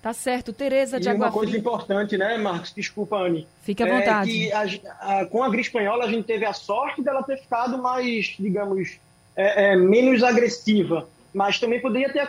Tá 0.00 0.12
certo. 0.12 0.52
Tereza 0.52 1.00
de 1.00 1.08
e 1.08 1.10
Água 1.10 1.26
uma 1.26 1.32
coisa 1.32 1.56
importante, 1.56 2.16
né, 2.16 2.38
Marcos? 2.38 2.72
Desculpa, 2.72 3.16
Anne. 3.16 3.48
Fique 3.62 3.82
à 3.82 3.86
vontade. 3.86 4.30
É 4.52 4.66
que 4.66 4.80
a, 4.80 5.20
a, 5.20 5.26
com 5.26 5.42
a 5.42 5.48
gripe 5.48 5.66
espanhola 5.66 6.04
a 6.04 6.08
gente 6.08 6.24
teve 6.24 6.44
a 6.44 6.52
sorte 6.52 7.02
dela 7.02 7.24
ter 7.24 7.38
ficado 7.38 7.76
mais, 7.82 8.36
digamos, 8.38 9.00
é, 9.36 9.72
é, 9.72 9.76
menos 9.76 10.22
agressiva 10.22 11.06
mas 11.36 11.60
também 11.60 11.78
poderia 11.78 12.10
ter 12.10 12.20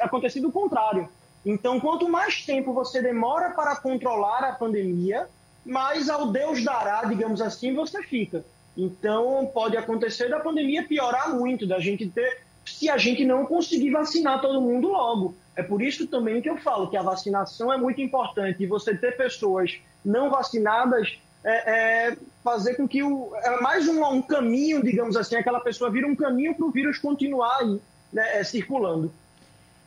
acontecido 0.00 0.48
o 0.48 0.52
contrário. 0.52 1.06
Então, 1.44 1.78
quanto 1.78 2.08
mais 2.08 2.46
tempo 2.46 2.72
você 2.72 3.02
demora 3.02 3.50
para 3.50 3.76
controlar 3.76 4.42
a 4.42 4.54
pandemia, 4.54 5.28
mais 5.66 6.08
ao 6.08 6.28
Deus 6.28 6.64
dará, 6.64 7.04
digamos 7.04 7.42
assim, 7.42 7.74
você 7.74 8.02
fica. 8.02 8.42
Então, 8.74 9.50
pode 9.52 9.76
acontecer 9.76 10.30
da 10.30 10.40
pandemia 10.40 10.88
piorar 10.88 11.36
muito, 11.36 11.66
da 11.66 11.78
gente 11.78 12.08
ter, 12.08 12.40
se 12.64 12.88
a 12.88 12.96
gente 12.96 13.22
não 13.22 13.44
conseguir 13.44 13.90
vacinar 13.90 14.40
todo 14.40 14.62
mundo 14.62 14.88
logo. 14.88 15.34
É 15.54 15.62
por 15.62 15.82
isso 15.82 16.06
também 16.06 16.40
que 16.40 16.48
eu 16.48 16.56
falo 16.56 16.88
que 16.88 16.96
a 16.96 17.02
vacinação 17.02 17.70
é 17.70 17.76
muito 17.76 18.00
importante 18.00 18.62
e 18.62 18.66
você 18.66 18.96
ter 18.96 19.14
pessoas 19.14 19.78
não 20.02 20.30
vacinadas 20.30 21.18
é, 21.44 22.08
é 22.08 22.16
fazer 22.42 22.74
com 22.74 22.88
que 22.88 23.02
o, 23.02 23.32
é 23.36 23.60
mais 23.60 23.86
um, 23.86 24.04
um, 24.04 24.22
caminho, 24.22 24.82
digamos 24.82 25.16
assim, 25.16 25.36
aquela 25.36 25.60
pessoa 25.60 25.90
vira 25.90 26.06
um 26.06 26.16
caminho 26.16 26.54
para 26.54 26.66
o 26.66 26.70
vírus 26.70 26.98
continuar 26.98 27.58
aí, 27.60 27.80
né, 28.12 28.38
é, 28.38 28.44
circulando. 28.44 29.12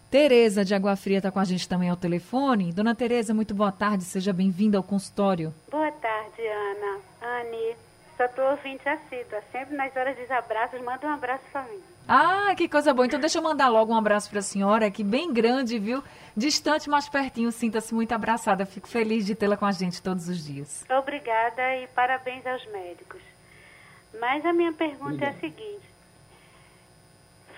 Tereza 0.09 0.63
de 0.63 0.73
Água 0.73 0.95
Fria 0.95 1.17
está 1.17 1.29
com 1.29 1.39
a 1.39 1.43
gente 1.43 1.67
também 1.67 1.89
ao 1.89 1.97
telefone. 1.97 2.71
Dona 2.71 2.95
Tereza, 2.95 3.33
muito 3.33 3.53
boa 3.53 3.71
tarde, 3.71 4.05
seja 4.05 4.31
bem-vinda 4.31 4.77
ao 4.77 4.83
consultório. 4.83 5.53
Boa 5.69 5.91
tarde, 5.91 6.41
Ana. 6.41 6.99
Anne, 7.21 7.75
só 8.15 8.25
estou 8.25 8.51
ouvinte 8.51 8.87
assídua. 8.87 9.41
Sempre 9.51 9.75
nas 9.75 9.93
horas 9.95 10.15
dos 10.15 10.31
abraços, 10.31 10.81
manda 10.81 11.05
um 11.07 11.11
abraço 11.11 11.43
para 11.51 11.63
mim. 11.63 11.81
Ah, 12.07 12.53
que 12.55 12.67
coisa 12.67 12.93
boa. 12.93 13.05
Então 13.05 13.19
deixa 13.19 13.37
eu 13.37 13.43
mandar 13.43 13.67
logo 13.69 13.93
um 13.93 13.97
abraço 13.97 14.29
para 14.29 14.39
a 14.39 14.43
senhora, 14.43 14.89
que 14.89 15.03
bem 15.03 15.33
grande, 15.33 15.77
viu? 15.77 16.03
Distante, 16.35 16.89
mas 16.89 17.09
pertinho. 17.09 17.51
Sinta-se 17.51 17.93
muito 17.93 18.13
abraçada. 18.13 18.65
Fico 18.65 18.87
feliz 18.87 19.25
de 19.25 19.35
tê-la 19.35 19.57
com 19.57 19.65
a 19.65 19.71
gente 19.71 20.01
todos 20.01 20.29
os 20.29 20.45
dias. 20.45 20.85
Obrigada 20.89 21.75
e 21.77 21.87
parabéns 21.87 22.45
aos 22.45 22.65
médicos. 22.71 23.21
Mas 24.19 24.45
a 24.45 24.53
minha 24.53 24.71
pergunta 24.71 25.05
Obrigado. 25.05 25.33
é 25.33 25.37
a 25.37 25.39
seguinte. 25.39 25.87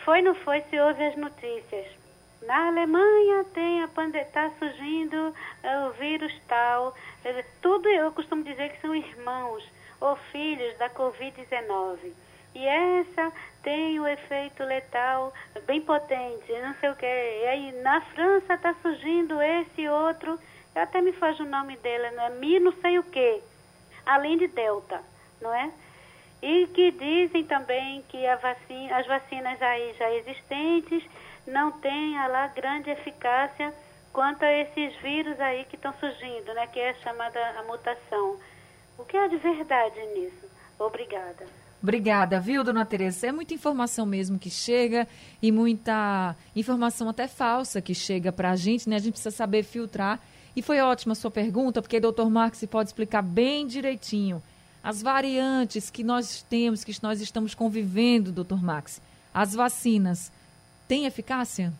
Foi 0.04 0.22
não 0.22 0.34
foi 0.34 0.62
se 0.70 0.80
houve 0.80 1.04
as 1.04 1.16
notícias 1.16 2.00
na 2.42 2.68
Alemanha 2.68 3.44
tem 3.54 3.84
a 3.84 3.88
pandemia, 3.88 4.26
está 4.26 4.50
surgindo 4.58 5.34
é, 5.62 5.86
o 5.86 5.92
vírus 5.92 6.34
tal. 6.48 6.96
É, 7.24 7.44
tudo 7.62 7.90
eu 7.90 8.12
costumo 8.12 8.44
dizer 8.44 8.70
que 8.72 8.82
são 8.82 8.96
irmãos 8.96 9.64
ou 10.00 10.16
filhos 10.32 10.78
da 10.78 10.90
Covid-19. 10.90 12.14
E 12.56 12.66
essa 12.66 13.32
tem 13.63 14.00
o 14.00 14.08
efeito 14.08 14.63
letal 14.63 15.34
bem 15.65 15.82
potente, 15.82 16.52
não 16.62 16.74
sei 16.76 16.89
o 16.89 16.95
que. 16.95 17.06
E 17.06 17.48
aí 17.48 17.72
na 17.82 18.02
França 18.02 18.54
está 18.54 18.74
surgindo 18.82 19.41
esse 19.41 19.88
outro, 19.88 20.39
até 20.76 21.02
me 21.02 21.12
faz 21.13 21.39
o 21.39 21.45
nome 21.45 21.76
dele, 21.78 22.12
não 22.12 22.24
é? 22.24 22.30
Mi 22.30 22.60
não 22.60 22.74
sei 22.82 23.00
o 23.00 23.04
que, 23.04 23.41
além 24.06 24.38
de 24.38 24.48
Delta, 24.48 25.02
não 25.41 25.54
é? 25.54 25.72
E 26.41 26.67
que 26.67 26.91
dizem 26.91 27.43
também 27.43 28.02
que 28.08 28.24
vacina, 28.38 28.98
as 28.98 29.06
vacinas 29.06 29.62
aí 29.62 29.93
já 29.98 30.10
existentes 30.12 31.04
não 31.45 31.72
tenha 31.72 32.28
lá 32.28 32.48
grande 32.48 32.89
eficácia 32.89 33.74
quanto 34.13 34.43
a 34.43 34.52
esses 34.52 34.95
vírus 34.98 35.39
aí 35.39 35.65
que 35.65 35.76
estão 35.76 35.93
surgindo, 36.00 36.54
né, 36.54 36.67
que 36.67 36.80
é 36.80 36.93
chamada 36.95 37.39
a 37.60 37.63
mutação. 37.63 38.39
O 38.98 39.06
que 39.06 39.17
há 39.17 39.28
de 39.28 39.38
verdade 39.38 40.00
nisso? 40.08 40.50
Obrigada. 40.78 41.45
Obrigada, 41.82 42.39
viu, 42.42 42.63
dona 42.63 42.86
Tereza? 42.86 43.28
É 43.28 43.32
muita 43.32 43.54
informação 43.54 44.06
mesmo 44.06 44.38
que 44.38 44.50
chega 44.50 45.08
e 45.42 45.52
muita 45.52 46.36
informação 46.54 47.08
até 47.08 47.28
falsa 47.28 47.82
que 47.82 47.96
chega 47.96 48.32
para 48.32 48.52
a 48.52 48.56
gente, 48.56 48.89
né? 48.89 48.98
A 48.98 49.00
gente 49.00 49.13
precisa 49.13 49.32
saber 49.32 49.63
filtrar. 49.63 50.20
E 50.56 50.62
foi 50.62 50.80
ótima 50.82 51.13
a 51.13 51.15
sua 51.15 51.32
pergunta, 51.32 51.82
porque 51.82 51.98
o 51.98 52.02
doutor 52.02 52.30
Marx 52.30 52.65
pode 52.70 52.89
explicar 52.89 53.22
bem 53.22 53.65
direitinho 53.65 54.42
as 54.84 55.02
variantes 55.02 55.89
que 55.89 56.04
nós 56.04 56.42
temos, 56.50 56.84
que 56.84 56.94
nós 57.02 57.22
estamos 57.22 57.54
convivendo, 57.54 58.32
doutor 58.32 58.62
Max. 58.62 59.02
As 59.34 59.54
vacinas, 59.54 60.32
tem 60.88 61.06
eficácia? 61.06 61.72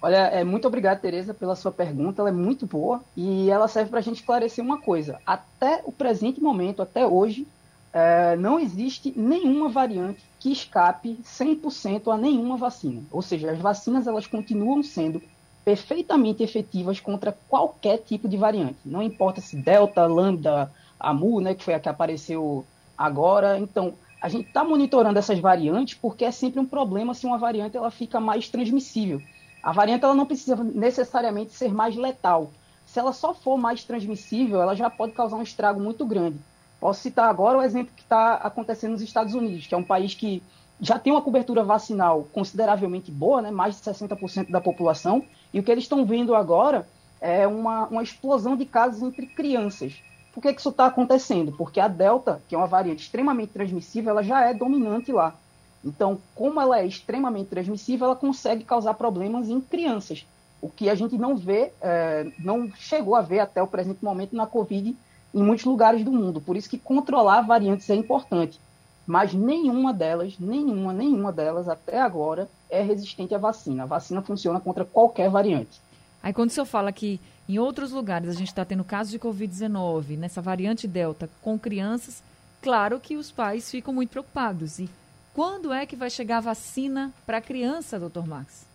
Olha, 0.00 0.26
é, 0.28 0.44
muito 0.44 0.68
obrigado, 0.68 1.00
Tereza, 1.00 1.32
pela 1.32 1.56
sua 1.56 1.72
pergunta. 1.72 2.20
Ela 2.20 2.28
é 2.28 2.32
muito 2.32 2.66
boa 2.66 3.02
e 3.16 3.50
ela 3.50 3.66
serve 3.66 3.90
para 3.90 4.00
a 4.00 4.02
gente 4.02 4.16
esclarecer 4.16 4.62
uma 4.62 4.80
coisa. 4.80 5.18
Até 5.26 5.82
o 5.84 5.92
presente 5.92 6.40
momento, 6.40 6.82
até 6.82 7.06
hoje, 7.06 7.46
é, 7.94 8.34
não 8.36 8.58
existe 8.58 9.14
nenhuma 9.16 9.68
variante 9.68 10.20
que 10.40 10.50
escape 10.50 11.16
100% 11.22 12.12
a 12.12 12.16
nenhuma 12.16 12.56
vacina. 12.56 13.00
Ou 13.12 13.22
seja, 13.22 13.52
as 13.52 13.58
vacinas 13.60 14.08
elas 14.08 14.26
continuam 14.26 14.82
sendo 14.82 15.22
perfeitamente 15.64 16.42
efetivas 16.42 16.98
contra 16.98 17.38
qualquer 17.48 17.98
tipo 17.98 18.28
de 18.28 18.36
variante. 18.36 18.76
Não 18.84 19.00
importa 19.00 19.40
se 19.40 19.56
Delta, 19.56 20.04
Lambda, 20.06 20.70
Amu, 20.98 21.40
né, 21.40 21.54
que 21.54 21.62
foi 21.62 21.74
a 21.74 21.78
que 21.78 21.88
apareceu 21.88 22.66
agora. 22.98 23.60
Então, 23.60 23.94
a 24.20 24.28
gente 24.28 24.48
está 24.48 24.64
monitorando 24.64 25.18
essas 25.18 25.38
variantes 25.38 25.94
porque 25.94 26.24
é 26.24 26.32
sempre 26.32 26.58
um 26.58 26.66
problema 26.66 27.14
se 27.14 27.24
uma 27.24 27.38
variante 27.38 27.76
ela 27.76 27.92
fica 27.92 28.18
mais 28.18 28.48
transmissível. 28.48 29.22
A 29.62 29.70
variante 29.70 30.04
ela 30.04 30.16
não 30.16 30.26
precisa 30.26 30.56
necessariamente 30.56 31.52
ser 31.52 31.72
mais 31.72 31.94
letal. 31.94 32.50
Se 32.84 32.98
ela 32.98 33.12
só 33.12 33.32
for 33.32 33.56
mais 33.56 33.84
transmissível, 33.84 34.60
ela 34.60 34.74
já 34.74 34.90
pode 34.90 35.12
causar 35.12 35.36
um 35.36 35.42
estrago 35.42 35.80
muito 35.80 36.04
grande. 36.04 36.38
Posso 36.84 37.00
citar 37.00 37.30
agora 37.30 37.56
o 37.56 37.62
exemplo 37.62 37.94
que 37.96 38.02
está 38.02 38.34
acontecendo 38.34 38.90
nos 38.90 39.00
Estados 39.00 39.32
Unidos, 39.32 39.66
que 39.66 39.74
é 39.74 39.78
um 39.78 39.82
país 39.82 40.12
que 40.12 40.42
já 40.78 40.98
tem 40.98 41.14
uma 41.14 41.22
cobertura 41.22 41.64
vacinal 41.64 42.28
consideravelmente 42.30 43.10
boa, 43.10 43.40
né? 43.40 43.50
mais 43.50 43.76
de 43.76 43.80
60% 43.80 44.50
da 44.50 44.60
população, 44.60 45.24
e 45.50 45.58
o 45.58 45.62
que 45.62 45.72
eles 45.72 45.84
estão 45.84 46.04
vendo 46.04 46.34
agora 46.34 46.86
é 47.22 47.46
uma, 47.46 47.86
uma 47.86 48.02
explosão 48.02 48.54
de 48.54 48.66
casos 48.66 49.02
entre 49.02 49.26
crianças. 49.26 49.94
Por 50.34 50.42
que, 50.42 50.52
que 50.52 50.60
isso 50.60 50.68
está 50.68 50.84
acontecendo? 50.84 51.52
Porque 51.52 51.80
a 51.80 51.88
Delta, 51.88 52.42
que 52.46 52.54
é 52.54 52.58
uma 52.58 52.66
variante 52.66 53.04
extremamente 53.04 53.54
transmissível, 53.54 54.10
ela 54.10 54.22
já 54.22 54.42
é 54.42 54.52
dominante 54.52 55.10
lá. 55.10 55.34
Então, 55.82 56.18
como 56.34 56.60
ela 56.60 56.80
é 56.80 56.86
extremamente 56.86 57.48
transmissível, 57.48 58.08
ela 58.08 58.16
consegue 58.16 58.62
causar 58.62 58.92
problemas 58.92 59.48
em 59.48 59.58
crianças, 59.58 60.26
o 60.60 60.68
que 60.68 60.90
a 60.90 60.94
gente 60.94 61.16
não 61.16 61.34
vê, 61.34 61.72
é, 61.80 62.30
não 62.38 62.70
chegou 62.76 63.16
a 63.16 63.22
ver 63.22 63.40
até 63.40 63.62
o 63.62 63.66
presente 63.66 64.04
momento 64.04 64.36
na 64.36 64.46
Covid 64.46 64.94
em 65.34 65.42
muitos 65.42 65.64
lugares 65.64 66.04
do 66.04 66.12
mundo. 66.12 66.40
Por 66.40 66.56
isso 66.56 66.70
que 66.70 66.78
controlar 66.78 67.42
variantes 67.42 67.90
é 67.90 67.94
importante. 67.94 68.60
Mas 69.06 69.34
nenhuma 69.34 69.92
delas, 69.92 70.38
nenhuma, 70.38 70.92
nenhuma 70.92 71.32
delas 71.32 71.68
até 71.68 72.00
agora 72.00 72.48
é 72.70 72.80
resistente 72.80 73.34
à 73.34 73.38
vacina. 73.38 73.82
A 73.82 73.86
vacina 73.86 74.22
funciona 74.22 74.60
contra 74.60 74.84
qualquer 74.84 75.28
variante. 75.28 75.80
Aí 76.22 76.32
quando 76.32 76.50
o 76.50 76.52
senhor 76.52 76.64
fala 76.64 76.90
que 76.90 77.20
em 77.46 77.58
outros 77.58 77.90
lugares 77.90 78.30
a 78.30 78.32
gente 78.32 78.48
está 78.48 78.64
tendo 78.64 78.84
casos 78.84 79.10
de 79.10 79.18
Covid-19, 79.18 80.16
nessa 80.16 80.40
variante 80.40 80.88
Delta, 80.88 81.28
com 81.42 81.58
crianças, 81.58 82.22
claro 82.62 82.98
que 82.98 83.16
os 83.16 83.30
pais 83.30 83.70
ficam 83.70 83.92
muito 83.92 84.10
preocupados. 84.10 84.78
E 84.78 84.88
quando 85.34 85.70
é 85.70 85.84
que 85.84 85.96
vai 85.96 86.08
chegar 86.08 86.38
a 86.38 86.42
vacina 86.42 87.12
para 87.26 87.38
a 87.38 87.42
criança, 87.42 88.00
doutor 88.00 88.26
Max? 88.26 88.73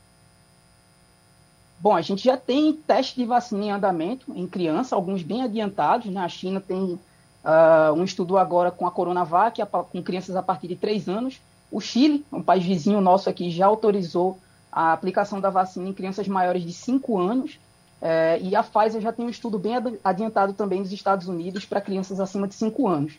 Bom, 1.82 1.96
a 1.96 2.02
gente 2.02 2.24
já 2.26 2.36
tem 2.36 2.74
teste 2.74 3.16
de 3.16 3.26
vacina 3.26 3.64
em 3.64 3.72
andamento 3.72 4.34
em 4.36 4.46
criança, 4.46 4.96
alguns 4.96 5.24
bem 5.24 5.44
adiantados. 5.44 6.08
Né? 6.08 6.20
A 6.20 6.28
China 6.28 6.60
tem 6.60 7.00
uh, 7.44 7.94
um 7.96 8.04
estudo 8.04 8.38
agora 8.38 8.70
com 8.70 8.86
a 8.86 8.92
Coronavac, 8.92 9.62
com 9.90 10.04
crianças 10.04 10.36
a 10.36 10.44
partir 10.44 10.68
de 10.68 10.76
3 10.76 11.08
anos. 11.08 11.40
O 11.72 11.80
Chile, 11.80 12.26
um 12.34 12.44
país 12.44 12.66
vizinho 12.66 13.00
nosso 13.00 13.30
aqui, 13.30 13.50
já 13.50 13.66
autorizou 13.66 14.38
a 14.72 14.92
aplicação 14.92 15.40
da 15.40 15.50
vacina 15.50 15.88
em 15.88 15.94
crianças 15.94 16.28
maiores 16.28 16.64
de 16.64 16.74
5 16.74 17.18
anos. 17.18 17.60
É, 18.02 18.40
e 18.42 18.56
a 18.56 18.64
Pfizer 18.64 19.02
já 19.02 19.12
tem 19.12 19.26
um 19.26 19.30
estudo 19.30 19.60
bem 19.60 19.74
adiantado 20.04 20.54
também 20.54 20.80
nos 20.80 20.92
Estados 20.92 21.28
Unidos 21.28 21.66
para 21.66 21.82
crianças 21.82 22.20
acima 22.20 22.48
de 22.48 22.56
5 22.56 22.88
anos. 22.88 23.14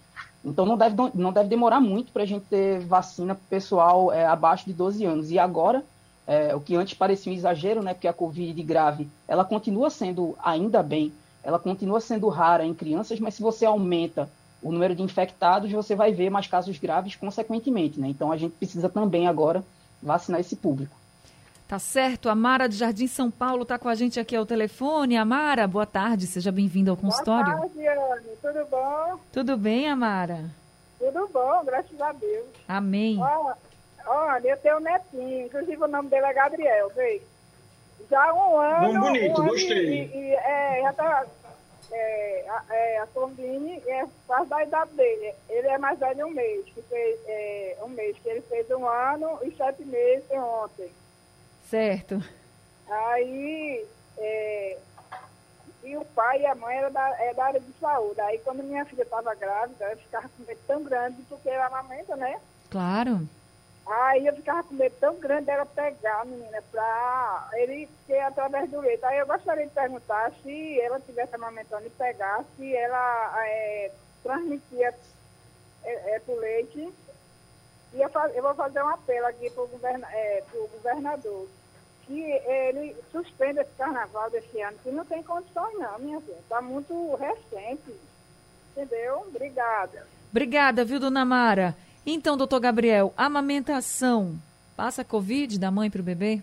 Então 0.45 0.65
não 0.65 0.77
deve, 0.77 0.97
não 1.15 1.33
deve 1.33 1.49
demorar 1.49 1.81
muito 1.81 2.13
para 2.13 2.23
a 2.23 2.27
gente 2.27 2.45
ter 2.47 2.81
vacina 2.81 3.39
pessoal 3.49 4.13
é, 4.13 4.27
abaixo 4.27 4.65
de 4.67 4.73
12 4.73 5.05
anos. 5.05 5.31
E 5.31 5.39
agora, 5.39 5.85
é, 6.27 6.55
o 6.55 6.61
que 6.61 6.77
antes 6.77 6.95
parecia 6.95 7.33
um 7.33 7.35
exagero, 7.35 7.83
né, 7.83 7.95
porque 7.95 8.09
a 8.09 8.13
Covid 8.13 8.63
grave, 8.63 9.09
ela 9.27 9.45
continua 9.45 9.91
sendo, 9.91 10.37
ainda 10.43 10.83
bem, 10.83 11.13
ela 11.43 11.59
continua 11.59 12.01
sendo 12.01 12.29
rara 12.29 12.65
em 12.65 12.75
crianças, 12.75 13.19
mas 13.19 13.35
se 13.35 13.43
você 13.43 13.65
aumenta 13.65 14.29
o 14.63 14.71
número 14.71 14.95
de 14.95 15.03
infectados, 15.03 15.73
você 15.73 15.95
vai 15.95 16.13
ver 16.13 16.31
mais 16.31 16.47
casos 16.47 16.79
graves 16.79 17.17
consequentemente. 17.17 17.99
Né? 17.99 18.09
Então 18.09 18.31
a 18.31 18.37
gente 18.37 18.53
precisa 18.53 18.89
também 18.89 19.27
agora 19.27 19.65
vacinar 20.03 20.41
esse 20.41 20.57
público. 20.57 20.95
Tá 21.67 21.79
certo. 21.79 22.29
A 22.29 22.35
Mara 22.35 22.69
de 22.69 22.77
Jardim 22.77 23.07
São 23.07 23.31
Paulo 23.31 23.63
está 23.63 23.79
com 23.79 23.89
a 23.89 23.95
gente 23.95 24.19
aqui 24.19 24.35
ao 24.35 24.45
telefone. 24.45 25.17
Amara, 25.17 25.69
boa 25.69 25.87
tarde. 25.87 26.27
Seja 26.27 26.51
bem-vinda 26.51 26.91
ao 26.91 26.97
consultório. 26.97 27.57
Boa 27.57 27.69
tarde, 27.69 27.87
Anne. 27.87 28.37
Tudo 28.43 28.67
bom? 28.69 29.21
Tudo 29.33 29.57
bem, 29.57 29.89
Amara? 29.89 30.51
Tudo 30.99 31.31
bom, 31.33 31.65
graças 31.65 32.01
a 32.01 32.13
Deus. 32.13 32.47
Amém. 32.67 33.19
Olha, 33.21 33.57
eu 34.45 34.57
tenho 34.59 34.77
um 34.77 34.81
netinho, 34.81 35.47
inclusive 35.47 35.83
o 35.83 35.89
nome 35.89 36.09
dele 36.09 36.27
é 36.27 36.33
Gabriel, 36.33 36.91
vê. 36.91 37.23
Já 38.11 38.31
há 38.31 38.35
um 38.35 38.59
ano. 38.59 38.93
Nome 38.93 39.01
bonito, 39.01 39.43
um 39.43 39.47
gostei. 39.49 40.05
E, 40.05 40.17
e, 40.17 40.35
é, 40.35 40.81
já 40.83 40.93
tá, 40.93 41.27
é, 41.93 42.47
a, 42.49 42.75
é, 42.75 42.99
a 42.99 43.07
Tombini 43.07 43.83
é 43.87 44.07
quase 44.27 44.49
da 44.49 44.63
idade 44.63 44.93
dele. 44.95 45.35
Ele 45.49 45.69
é 45.69 45.79
mais 45.79 45.99
velho 45.99 46.27
um 46.27 46.31
mês, 46.31 46.65
que 46.67 46.83
fez 46.83 47.21
é, 47.27 47.77
um 47.83 47.89
mês, 47.89 48.17
que 48.19 48.29
ele 48.29 48.43
fez 48.43 48.71
um 48.71 48.87
ano 48.87 49.39
e 49.43 49.51
sete 49.57 49.85
meses 49.85 50.29
ontem. 50.31 50.91
Certo. 51.69 52.23
Aí, 52.89 53.87
é, 54.19 54.79
e 55.85 55.97
o 55.97 56.05
pai 56.05 56.43
e 56.43 56.47
a 56.47 56.55
mãe 56.55 56.77
eram 56.77 56.93
da, 56.93 57.09
é 57.23 57.35
da 57.35 57.45
área 57.45 57.61
de 57.61 57.73
saúde. 57.81 58.21
Aí, 58.21 58.39
quando 58.41 58.63
minha 58.63 58.85
filha 58.85 59.03
estava 59.03 59.35
grávida, 59.35 59.85
eu 59.85 59.97
ficava 59.99 60.29
com 60.29 60.45
medo 60.45 60.61
tão 60.67 60.83
grande, 60.83 61.23
porque 61.29 61.49
ela 61.49 61.67
amamenta, 61.67 62.17
né? 62.17 62.41
Claro. 62.71 63.29
Aí 63.91 64.25
eu 64.25 64.37
ficava 64.37 64.63
com 64.63 64.75
medo 64.75 64.95
tão 65.01 65.17
grande 65.17 65.47
dela 65.47 65.67
pegar, 65.67 66.25
menina, 66.25 66.63
pra 66.71 67.51
ele 67.55 67.89
ser 68.07 68.21
através 68.21 68.71
do 68.71 68.79
leite. 68.79 69.05
Aí 69.05 69.19
eu 69.19 69.27
gostaria 69.27 69.67
de 69.67 69.73
perguntar 69.73 70.31
se 70.45 70.81
ela 70.81 70.99
estivesse 70.99 71.35
amamentando 71.35 71.87
e 71.87 71.91
pegar, 71.91 72.45
se 72.57 72.73
ela 72.73 73.33
é, 73.49 73.91
transmitia 74.23 74.95
é, 75.83 76.15
é, 76.15 76.21
pro 76.21 76.39
leite. 76.39 76.89
E 77.93 78.01
eu, 78.01 78.09
eu 78.33 78.43
vou 78.45 78.55
fazer 78.55 78.81
um 78.81 78.89
apelo 78.91 79.27
aqui 79.27 79.51
pro, 79.51 79.67
governa, 79.67 80.07
é, 80.13 80.45
governador 80.73 81.49
que 82.07 82.23
ele 82.23 82.97
suspenda 83.11 83.63
esse 83.63 83.73
carnaval 83.77 84.31
desse 84.31 84.61
ano, 84.61 84.79
que 84.85 84.91
não 84.93 85.05
tem 85.05 85.21
condições 85.25 85.77
não, 85.77 85.99
minha 85.99 86.21
filha. 86.21 86.39
Está 86.39 86.63
muito 86.63 87.17
recente. 87.17 87.93
Entendeu? 88.71 89.25
Obrigada. 89.27 90.07
Obrigada, 90.31 90.85
viu, 90.85 91.01
dona 91.01 91.25
Mara? 91.25 91.75
Então, 92.05 92.37
doutor 92.37 92.61
Gabriel, 92.61 93.13
amamentação 93.17 94.39
passa 94.77 95.05
Covid 95.05 95.59
da 95.59 95.71
mãe 95.71 95.91
para 95.91 96.01
o 96.01 96.05
bebê? 96.05 96.41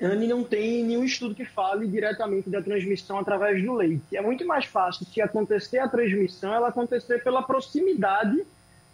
Anne 0.00 0.28
não 0.28 0.44
tem 0.44 0.84
nenhum 0.84 1.02
estudo 1.02 1.34
que 1.34 1.44
fale 1.44 1.88
diretamente 1.88 2.48
da 2.48 2.62
transmissão 2.62 3.18
através 3.18 3.60
do 3.62 3.74
leite. 3.74 4.16
É 4.16 4.20
muito 4.20 4.46
mais 4.46 4.64
fácil 4.64 5.04
se 5.04 5.20
acontecer 5.20 5.78
a 5.78 5.88
transmissão, 5.88 6.54
ela 6.54 6.68
acontecer 6.68 7.22
pela 7.24 7.42
proximidade 7.42 8.44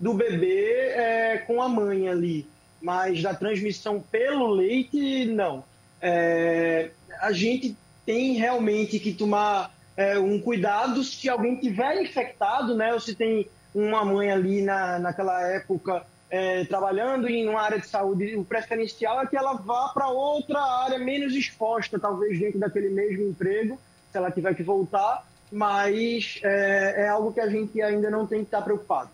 do 0.00 0.14
bebê 0.14 0.70
é, 0.94 1.38
com 1.46 1.60
a 1.60 1.68
mãe 1.68 2.08
ali. 2.08 2.46
Mas 2.80 3.22
da 3.22 3.34
transmissão 3.34 4.00
pelo 4.00 4.48
leite, 4.48 5.26
não. 5.26 5.62
É, 6.00 6.90
a 7.20 7.32
gente 7.32 7.76
tem 8.06 8.32
realmente 8.32 8.98
que 8.98 9.12
tomar 9.12 9.74
é, 9.96 10.18
um 10.18 10.40
cuidado 10.40 11.04
se 11.04 11.28
alguém 11.28 11.56
tiver 11.56 12.00
infectado, 12.02 12.74
né? 12.74 12.94
Ou 12.94 13.00
se 13.00 13.14
tem 13.14 13.46
uma 13.74 14.04
mãe 14.04 14.30
ali 14.30 14.62
na, 14.62 14.98
naquela 14.98 15.40
época 15.48 16.06
é, 16.30 16.64
trabalhando 16.64 17.28
em 17.28 17.48
uma 17.48 17.60
área 17.60 17.78
de 17.78 17.86
saúde, 17.86 18.36
o 18.36 18.44
preferencial 18.44 19.22
é 19.22 19.26
que 19.26 19.36
ela 19.36 19.54
vá 19.54 19.90
para 19.90 20.08
outra 20.08 20.60
área 20.60 20.98
menos 20.98 21.34
exposta, 21.34 21.98
talvez 21.98 22.38
dentro 22.38 22.58
daquele 22.58 22.88
mesmo 22.88 23.28
emprego, 23.28 23.78
se 24.10 24.18
ela 24.18 24.30
tiver 24.30 24.54
que 24.54 24.62
voltar, 24.62 25.26
mas 25.50 26.40
é, 26.42 27.04
é 27.04 27.08
algo 27.08 27.32
que 27.32 27.40
a 27.40 27.48
gente 27.48 27.80
ainda 27.80 28.10
não 28.10 28.26
tem 28.26 28.40
que 28.40 28.46
estar 28.46 28.62
preocupado. 28.62 29.10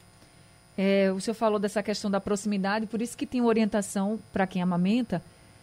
É, 0.79 1.13
o 1.13 1.21
senhor 1.21 1.35
falou 1.35 1.59
dessa 1.59 1.83
questão 1.83 2.11
da 2.11 2.21
proximidade, 2.21 2.87
por 2.87 3.03
isso 3.03 3.17
que 3.17 3.27
tem 3.27 3.43
orientação 3.43 4.19
para 4.33 4.47
quem 4.47 4.63
amamenta 4.63 5.23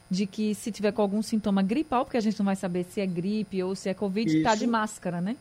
de 0.09 0.27
que 0.27 0.53
se 0.53 0.71
tiver 0.71 0.91
com 0.91 1.01
algum 1.01 1.21
sintoma 1.21 1.63
gripal, 1.63 2.05
porque 2.05 2.17
a 2.17 2.21
gente 2.21 2.37
não 2.37 2.45
vai 2.45 2.55
saber 2.55 2.85
se 2.85 3.01
é 3.01 3.05
gripe 3.05 3.63
ou 3.63 3.75
se 3.75 3.89
é 3.89 3.93
Covid, 3.93 4.37
está 4.37 4.53
de 4.53 4.67
máscara, 4.67 5.19
né? 5.19 5.35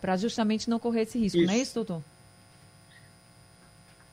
Para 0.00 0.16
justamente 0.16 0.68
não 0.68 0.78
correr 0.78 1.02
esse 1.02 1.18
risco, 1.18 1.38
isso. 1.38 1.46
não 1.46 1.54
é 1.54 1.58
isso, 1.58 1.74
doutor? 1.74 2.02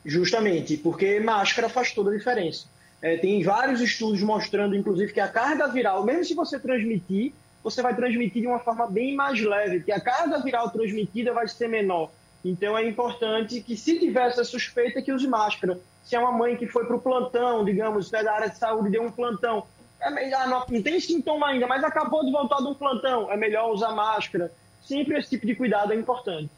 Justamente, 0.04 0.76
porque 0.76 1.18
máscara 1.20 1.68
faz 1.68 1.92
toda 1.92 2.10
a 2.10 2.16
diferença. 2.16 2.66
É, 3.00 3.16
tem 3.16 3.42
vários 3.42 3.80
estudos 3.80 4.22
mostrando, 4.22 4.76
inclusive, 4.76 5.12
que 5.12 5.20
a 5.20 5.28
carga 5.28 5.66
viral, 5.68 6.04
mesmo 6.04 6.24
se 6.24 6.34
você 6.34 6.58
transmitir, 6.58 7.32
você 7.62 7.80
vai 7.80 7.94
transmitir 7.94 8.42
de 8.42 8.48
uma 8.48 8.58
forma 8.58 8.86
bem 8.86 9.14
mais 9.14 9.40
leve, 9.40 9.80
que 9.80 9.92
a 9.92 10.00
carga 10.00 10.38
viral 10.40 10.70
transmitida 10.70 11.32
vai 11.32 11.48
ser 11.48 11.68
menor. 11.68 12.10
Então 12.44 12.76
é 12.76 12.86
importante 12.86 13.60
que, 13.62 13.76
se 13.76 13.98
tiver 13.98 14.28
essa 14.28 14.44
suspeita, 14.44 15.00
que 15.00 15.12
use 15.12 15.26
máscara. 15.26 15.80
Se 16.04 16.14
é 16.14 16.18
uma 16.18 16.32
mãe 16.32 16.56
que 16.56 16.66
foi 16.66 16.84
para 16.84 16.96
o 16.96 17.00
plantão, 17.00 17.64
digamos, 17.64 18.12
é 18.12 18.22
da 18.22 18.34
área 18.34 18.50
de 18.50 18.58
saúde, 18.58 18.90
deu 18.90 19.02
um 19.02 19.10
plantão, 19.10 19.64
é 19.98 20.10
melhor, 20.10 20.46
não, 20.46 20.62
não 20.68 20.82
tem 20.82 21.00
sintoma 21.00 21.48
ainda, 21.48 21.66
mas 21.66 21.82
acabou 21.82 22.22
de 22.24 22.30
voltar 22.30 22.58
de 22.58 22.66
um 22.66 22.74
plantão, 22.74 23.32
é 23.32 23.36
melhor 23.36 23.72
usar 23.72 23.92
máscara. 23.92 24.52
Sempre 24.82 25.18
esse 25.18 25.30
tipo 25.30 25.46
de 25.46 25.54
cuidado 25.54 25.94
é 25.94 25.96
importante. 25.96 26.50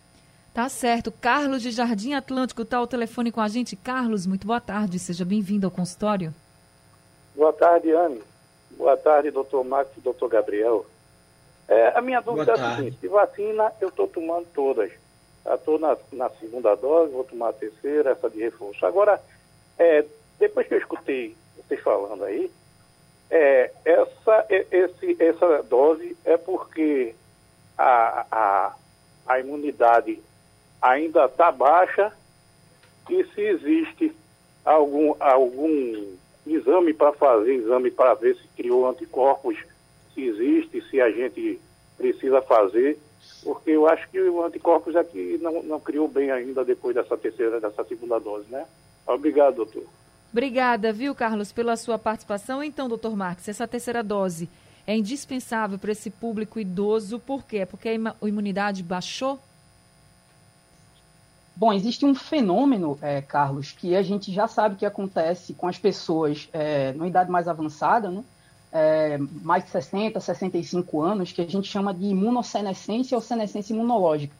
Tá 0.57 0.71
certo. 0.71 1.13
Carlos 1.13 1.61
de 1.61 1.71
Jardim 1.71 2.15
Atlântico 2.15 2.63
está 2.63 2.79
ao 2.79 2.87
telefone 2.87 3.31
com 3.31 3.43
a 3.43 3.47
gente. 3.47 3.77
Carlos, 3.77 4.27
muito 4.27 4.47
boa 4.47 4.59
tarde. 4.59 4.99
Seja 4.99 5.23
bem-vindo 5.23 5.67
ao 5.67 5.71
consultório. 5.71 6.33
Boa 7.35 7.53
tarde, 7.53 7.93
Anne. 7.93 8.23
Boa 8.71 8.97
tarde, 8.97 9.31
doutor 9.31 9.63
Max 9.63 9.91
e 9.99 10.01
doutor 10.01 10.31
Gabriel. 10.31 10.87
É, 11.69 11.89
a 11.89 12.01
minha 12.01 12.23
dúvida 12.23 12.53
é 12.53 12.55
a 12.59 12.77
seguinte: 12.77 12.97
de 13.03 13.07
vacina 13.07 13.71
eu 13.83 13.91
estou 13.91 14.09
tomando 14.09 14.47
todas. 14.55 14.91
Estou 15.45 15.79
na, 15.79 15.95
na, 16.11 16.31
segunda 16.31 16.75
dose, 16.75 17.13
vou 17.13 17.25
tomar 17.25 17.51
a 17.51 17.53
terceira, 17.53 18.13
essa 18.13 18.31
de 18.31 18.39
reforço. 18.39 18.87
Agora, 18.87 19.21
é, 19.79 20.07
depois 20.39 20.67
que 20.67 20.73
eu 20.73 20.79
escutei 20.79 21.37
vocês 21.55 21.83
falando 21.83 22.25
aí, 22.25 22.51
é, 23.31 23.73
essa, 23.85 24.47
esse, 24.49 25.23
essa 25.23 25.63
dose 25.65 26.17
é 26.25 26.39
porque 26.39 27.15
a, 27.77 28.25
a, 28.33 28.75
a 29.27 29.39
imunidade 29.39 30.19
ainda 30.91 31.27
está 31.27 31.51
baixa 31.51 32.13
e 33.11 33.25
se 33.35 33.41
existe 33.41 34.13
algum, 34.65 35.15
algum 35.21 36.17
exame 36.47 36.93
para 36.93 37.13
fazer, 37.13 37.55
exame 37.55 37.91
para 37.91 38.15
ver 38.15 38.37
se 38.37 38.47
criou 38.57 38.89
anticorpos, 38.89 39.57
se 40.15 40.23
existe, 40.23 40.83
se 40.89 41.01
a 41.01 41.11
gente 41.11 41.61
precisa 41.97 42.41
fazer, 42.43 42.99
porque 43.43 43.71
eu 43.71 43.89
acho 43.89 44.09
que 44.11 44.21
o 44.21 44.45
anticorpos 44.45 44.95
aqui 44.97 45.39
não, 45.41 45.63
não 45.63 45.81
criou 45.81 46.09
bem 46.09 46.31
ainda 46.31 46.65
depois 46.65 46.95
dessa 46.95 47.17
terceira, 47.17 47.61
dessa 47.61 47.85
segunda 47.85 48.19
dose, 48.19 48.47
né? 48.51 48.67
Obrigado, 49.07 49.57
doutor. 49.57 49.85
Obrigada, 50.33 50.93
viu, 50.93 51.15
Carlos, 51.15 51.53
pela 51.53 51.77
sua 51.77 51.99
participação. 51.99 52.63
Então, 52.63 52.89
doutor 52.89 53.17
Marques, 53.17 53.49
essa 53.49 53.67
terceira 53.67 54.03
dose 54.03 54.49
é 54.87 54.97
indispensável 54.97 55.79
para 55.79 55.93
esse 55.93 56.11
público 56.11 56.61
idoso, 56.61 57.19
por 57.19 57.45
quê? 57.45 57.65
Porque 57.65 57.89
a 57.89 58.27
imunidade 58.27 58.83
baixou? 58.83 59.39
Bom, 61.57 61.73
existe 61.73 62.05
um 62.05 62.15
fenômeno, 62.15 62.99
é, 63.01 63.23
Carlos, 63.23 63.73
que 63.73 63.97
a 63.97 64.03
gente 64.03 64.31
já 64.31 64.47
sabe 64.47 64.77
que 64.77 64.85
acontece 64.85 65.55
com 65.55 65.67
as 65.67 65.79
pessoas 65.79 66.51
é, 66.53 66.95
idade 67.07 67.31
mais 67.31 67.49
avançada, 67.49 68.11
né? 68.11 68.23
É, 68.71 69.17
mais 69.43 69.65
de 69.65 69.71
60, 69.71 70.21
65 70.21 71.01
anos, 71.01 71.33
que 71.33 71.41
a 71.41 71.47
gente 71.47 71.67
chama 71.67 71.95
de 71.95 72.05
imunossenescência 72.05 73.17
ou 73.17 73.23
senescência 73.23 73.73
imunológica, 73.73 74.37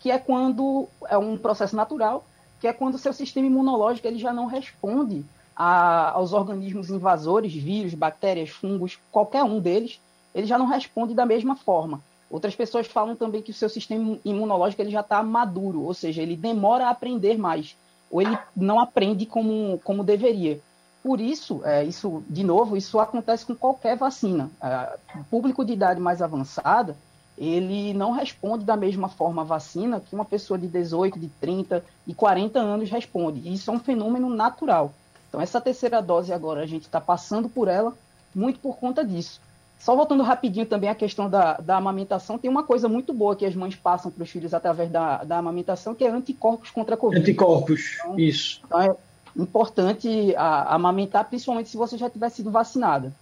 que 0.00 0.10
é 0.10 0.18
quando 0.18 0.88
é 1.08 1.16
um 1.16 1.38
processo 1.38 1.76
natural, 1.76 2.26
que 2.60 2.66
é 2.66 2.72
quando 2.72 2.94
o 2.94 2.98
seu 2.98 3.12
sistema 3.12 3.46
imunológico 3.46 4.08
ele 4.08 4.18
já 4.18 4.32
não 4.32 4.46
responde 4.46 5.24
a, 5.54 6.10
aos 6.10 6.32
organismos 6.32 6.90
invasores, 6.90 7.52
vírus, 7.54 7.94
bactérias, 7.94 8.50
fungos, 8.50 8.98
qualquer 9.12 9.44
um 9.44 9.60
deles, 9.60 10.00
ele 10.34 10.48
já 10.48 10.58
não 10.58 10.66
responde 10.66 11.14
da 11.14 11.24
mesma 11.24 11.54
forma. 11.54 12.02
Outras 12.30 12.56
pessoas 12.56 12.86
falam 12.86 13.14
também 13.14 13.42
que 13.42 13.52
o 13.52 13.54
seu 13.54 13.68
sistema 13.68 14.18
imunológico 14.24 14.82
ele 14.82 14.90
já 14.90 15.00
está 15.00 15.22
maduro, 15.22 15.82
ou 15.82 15.94
seja, 15.94 16.22
ele 16.22 16.36
demora 16.36 16.86
a 16.86 16.90
aprender 16.90 17.38
mais, 17.38 17.76
ou 18.10 18.20
ele 18.20 18.36
não 18.54 18.80
aprende 18.80 19.26
como, 19.26 19.80
como 19.84 20.02
deveria. 20.02 20.60
Por 21.02 21.20
isso, 21.20 21.60
é, 21.64 21.84
isso, 21.84 22.24
de 22.28 22.42
novo, 22.42 22.76
isso 22.76 22.98
acontece 22.98 23.46
com 23.46 23.54
qualquer 23.54 23.96
vacina. 23.96 24.50
É, 24.60 24.98
público 25.30 25.64
de 25.64 25.72
idade 25.72 26.00
mais 26.00 26.20
avançada, 26.20 26.96
ele 27.38 27.94
não 27.94 28.10
responde 28.10 28.64
da 28.64 28.76
mesma 28.76 29.08
forma 29.08 29.42
à 29.42 29.44
vacina 29.44 30.00
que 30.00 30.14
uma 30.14 30.24
pessoa 30.24 30.58
de 30.58 30.66
18, 30.66 31.18
de 31.18 31.28
30 31.28 31.84
e 32.06 32.12
40 32.14 32.58
anos 32.58 32.90
responde. 32.90 33.52
Isso 33.52 33.70
é 33.70 33.74
um 33.74 33.78
fenômeno 33.78 34.28
natural. 34.28 34.92
Então, 35.28 35.40
essa 35.40 35.60
terceira 35.60 36.02
dose 36.02 36.32
agora, 36.32 36.62
a 36.62 36.66
gente 36.66 36.82
está 36.82 37.00
passando 37.00 37.48
por 37.48 37.68
ela 37.68 37.94
muito 38.34 38.58
por 38.58 38.76
conta 38.76 39.04
disso. 39.04 39.40
Só 39.78 39.94
voltando 39.94 40.22
rapidinho 40.22 40.66
também 40.66 40.90
à 40.90 40.94
questão 40.94 41.28
da, 41.28 41.54
da 41.54 41.76
amamentação, 41.76 42.38
tem 42.38 42.50
uma 42.50 42.62
coisa 42.62 42.88
muito 42.88 43.12
boa 43.12 43.36
que 43.36 43.46
as 43.46 43.54
mães 43.54 43.76
passam 43.76 44.10
para 44.10 44.22
os 44.22 44.30
filhos 44.30 44.52
através 44.52 44.90
da, 44.90 45.22
da 45.22 45.38
amamentação, 45.38 45.94
que 45.94 46.04
é 46.04 46.10
anticorpos 46.10 46.70
contra 46.70 46.94
a 46.94 46.98
Covid. 46.98 47.20
Anticorpos, 47.20 47.98
então, 48.00 48.18
isso. 48.18 48.60
Então 48.64 48.80
é 48.80 48.96
importante 49.36 50.34
a, 50.36 50.62
a 50.62 50.74
amamentar, 50.74 51.24
principalmente 51.26 51.68
se 51.68 51.76
você 51.76 51.96
já 51.96 52.08
tiver 52.08 52.30
sido 52.30 52.50
vacinada. 52.50 53.12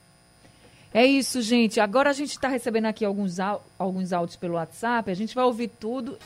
É 0.93 1.05
isso, 1.05 1.43
gente. 1.43 1.81
Agora 1.81 2.11
a 2.11 2.13
gente 2.13 2.31
está 2.31 2.47
recebendo 2.47 2.87
aqui 2.87 3.05
alguns, 3.05 3.39
alguns 3.77 4.13
áudios 4.13 4.37
pelo 4.37 4.55
WhatsApp, 4.55 5.11
a 5.11 5.15
gente 5.15 5.35
vai 5.35 5.45
ouvir 5.45 5.69
tudo. 5.69 6.17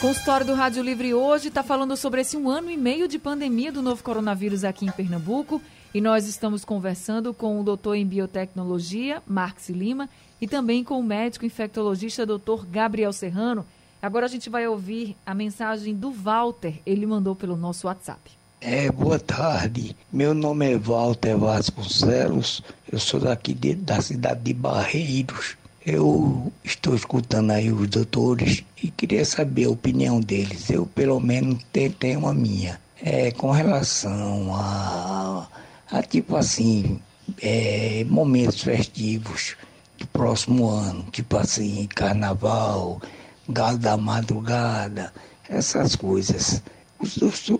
Consultório 0.00 0.46
do 0.46 0.54
Rádio 0.54 0.82
Livre 0.82 1.12
hoje 1.14 1.48
está 1.48 1.62
falando 1.62 1.96
sobre 1.96 2.22
esse 2.22 2.36
um 2.36 2.48
ano 2.48 2.70
e 2.70 2.76
meio 2.76 3.06
de 3.06 3.18
pandemia 3.18 3.70
do 3.70 3.82
novo 3.82 4.02
coronavírus 4.02 4.64
aqui 4.64 4.86
em 4.86 4.90
Pernambuco. 4.90 5.60
E 5.96 6.00
nós 6.02 6.26
estamos 6.26 6.62
conversando 6.62 7.32
com 7.32 7.58
o 7.58 7.64
doutor 7.64 7.94
em 7.94 8.04
biotecnologia, 8.04 9.22
Marx 9.26 9.70
Lima, 9.70 10.10
e 10.38 10.46
também 10.46 10.84
com 10.84 11.00
o 11.00 11.02
médico 11.02 11.46
infectologista, 11.46 12.26
doutor 12.26 12.66
Gabriel 12.66 13.14
Serrano. 13.14 13.64
Agora 14.02 14.26
a 14.26 14.28
gente 14.28 14.50
vai 14.50 14.68
ouvir 14.68 15.16
a 15.24 15.34
mensagem 15.34 15.94
do 15.94 16.10
Walter, 16.10 16.82
ele 16.84 17.06
mandou 17.06 17.34
pelo 17.34 17.56
nosso 17.56 17.86
WhatsApp. 17.86 18.20
É, 18.60 18.92
boa 18.92 19.18
tarde. 19.18 19.96
Meu 20.12 20.34
nome 20.34 20.70
é 20.70 20.76
Walter 20.76 21.34
Vasconcelos. 21.34 22.62
Eu 22.92 22.98
sou 22.98 23.18
daqui 23.18 23.54
de, 23.54 23.74
da 23.74 24.02
cidade 24.02 24.42
de 24.42 24.52
Barreiros. 24.52 25.56
Eu 25.86 26.52
estou 26.62 26.94
escutando 26.94 27.52
aí 27.52 27.72
os 27.72 27.88
doutores 27.88 28.62
e 28.82 28.90
queria 28.90 29.24
saber 29.24 29.64
a 29.64 29.70
opinião 29.70 30.20
deles. 30.20 30.68
Eu, 30.68 30.84
pelo 30.84 31.18
menos, 31.18 31.64
tenho 31.98 32.28
a 32.28 32.34
minha. 32.34 32.78
É, 33.02 33.30
com 33.30 33.50
relação 33.50 34.54
a 34.54 35.48
a 35.90 36.02
tipo 36.02 36.36
assim, 36.36 37.00
é, 37.40 38.04
momentos 38.08 38.62
festivos 38.62 39.56
do 39.98 40.06
próximo 40.08 40.68
ano, 40.68 41.04
tipo 41.12 41.36
assim, 41.36 41.86
carnaval, 41.94 43.00
galo 43.48 43.78
da 43.78 43.96
madrugada, 43.96 45.12
essas 45.48 45.96
coisas. 45.96 46.62
Os, 46.98 47.16
os, 47.18 47.50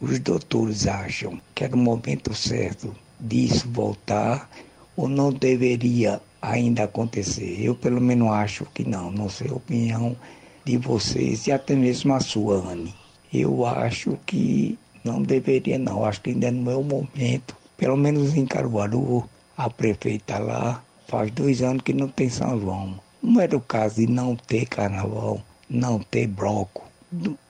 os 0.00 0.18
doutores 0.18 0.86
acham 0.86 1.40
que 1.54 1.64
era 1.64 1.76
o 1.76 1.78
momento 1.78 2.34
certo 2.34 2.94
disso 3.20 3.68
voltar 3.68 4.48
ou 4.96 5.08
não 5.08 5.32
deveria 5.32 6.20
ainda 6.40 6.84
acontecer. 6.84 7.62
Eu, 7.62 7.74
pelo 7.74 8.00
menos, 8.00 8.30
acho 8.32 8.64
que 8.74 8.88
não. 8.88 9.10
Não 9.10 9.28
sei 9.28 9.48
a 9.50 9.54
opinião 9.54 10.16
de 10.64 10.76
vocês 10.76 11.46
e 11.46 11.52
até 11.52 11.74
mesmo 11.74 12.14
a 12.14 12.20
sua, 12.20 12.56
Anne. 12.56 12.94
Eu 13.32 13.66
acho 13.66 14.18
que 14.26 14.78
não 15.04 15.22
deveria, 15.22 15.78
não. 15.78 16.04
Acho 16.04 16.22
que 16.22 16.30
ainda 16.30 16.50
não 16.50 16.72
é 16.72 16.76
o 16.76 16.82
momento 16.82 17.57
pelo 17.78 17.96
menos 17.96 18.36
em 18.36 18.44
Caruaru, 18.44 19.24
A 19.56 19.70
prefeita 19.70 20.38
lá 20.38 20.82
faz 21.06 21.30
dois 21.30 21.62
anos 21.62 21.82
que 21.82 21.92
não 21.92 22.08
tem 22.08 22.28
São 22.28 22.60
João. 22.60 23.00
Não 23.22 23.40
era 23.40 23.56
o 23.56 23.60
caso 23.60 23.96
de 23.96 24.06
não 24.06 24.36
ter 24.36 24.66
carnaval, 24.66 25.40
não 25.70 25.98
ter 26.00 26.26
bloco. 26.26 26.84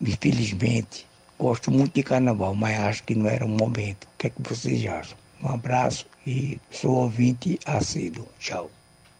Infelizmente, 0.00 1.06
gosto 1.38 1.70
muito 1.70 1.94
de 1.94 2.02
carnaval, 2.02 2.54
mas 2.54 2.78
acho 2.78 3.04
que 3.04 3.14
não 3.14 3.26
era 3.26 3.44
o 3.44 3.48
momento. 3.48 4.04
O 4.04 4.18
que 4.18 4.28
é 4.28 4.30
que 4.30 4.42
vocês 4.42 4.86
acham? 4.86 5.18
Um 5.42 5.48
abraço 5.48 6.06
e 6.26 6.60
sou 6.70 6.94
ouvinte 6.96 7.58
assíduo. 7.64 8.28
Tchau. 8.38 8.70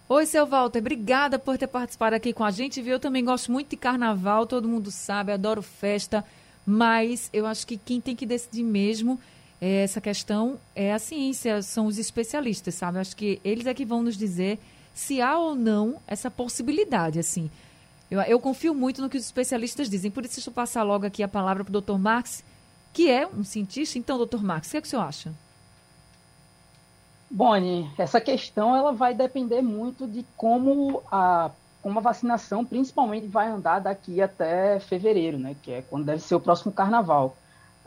Oi, 0.08 0.26
seu 0.26 0.46
Walter, 0.46 0.78
obrigada 0.78 1.38
por 1.38 1.58
ter 1.58 1.66
participado 1.66 2.16
aqui 2.16 2.32
com 2.32 2.44
a 2.44 2.50
gente? 2.50 2.80
Eu 2.80 2.98
também 2.98 3.24
gosto 3.24 3.52
muito 3.52 3.70
de 3.70 3.76
carnaval, 3.76 4.46
todo 4.46 4.68
mundo 4.68 4.90
sabe, 4.90 5.32
adoro 5.32 5.62
festa, 5.62 6.24
mas 6.64 7.28
eu 7.32 7.46
acho 7.46 7.66
que 7.66 7.76
quem 7.76 8.00
tem 8.00 8.16
que 8.16 8.24
decidir 8.24 8.62
mesmo 8.62 9.20
essa 9.60 10.00
questão 10.00 10.58
é 10.74 10.92
a 10.92 10.98
ciência, 10.98 11.62
são 11.62 11.86
os 11.86 11.98
especialistas, 11.98 12.74
sabe? 12.74 12.98
Acho 12.98 13.16
que 13.16 13.40
eles 13.44 13.66
é 13.66 13.74
que 13.74 13.84
vão 13.84 14.02
nos 14.02 14.16
dizer 14.16 14.58
se 14.94 15.20
há 15.20 15.36
ou 15.36 15.54
não 15.54 16.00
essa 16.06 16.30
possibilidade, 16.30 17.18
assim. 17.18 17.50
Eu, 18.10 18.20
eu 18.22 18.40
confio 18.40 18.74
muito 18.74 19.02
no 19.02 19.08
que 19.08 19.18
os 19.18 19.24
especialistas 19.24 19.88
dizem, 19.88 20.10
por 20.10 20.24
isso 20.24 20.36
deixa 20.36 20.50
eu 20.50 20.54
passar 20.54 20.82
logo 20.82 21.04
aqui 21.04 21.22
a 21.22 21.28
palavra 21.28 21.64
para 21.64 21.76
o 21.76 21.80
Dr. 21.80 21.98
Max, 21.98 22.42
que 22.92 23.10
é 23.10 23.26
um 23.26 23.44
cientista. 23.44 23.98
Então, 23.98 24.24
Dr. 24.24 24.42
Max, 24.42 24.68
o 24.68 24.70
que, 24.70 24.76
é 24.76 24.80
que 24.80 24.86
o 24.86 24.90
senhor 24.90 25.02
acha? 25.02 25.32
Boni, 27.30 27.90
essa 27.98 28.20
questão 28.20 28.74
ela 28.74 28.92
vai 28.92 29.14
depender 29.14 29.60
muito 29.60 30.06
de 30.06 30.24
como 30.36 31.02
a, 31.12 31.50
como 31.82 31.98
a 31.98 32.02
vacinação 32.02 32.64
principalmente 32.64 33.26
vai 33.26 33.48
andar 33.48 33.80
daqui 33.80 34.22
até 34.22 34.80
fevereiro, 34.80 35.38
né, 35.38 35.54
que 35.62 35.70
é 35.70 35.82
quando 35.82 36.06
deve 36.06 36.22
ser 36.22 36.34
o 36.34 36.40
próximo 36.40 36.72
carnaval. 36.72 37.36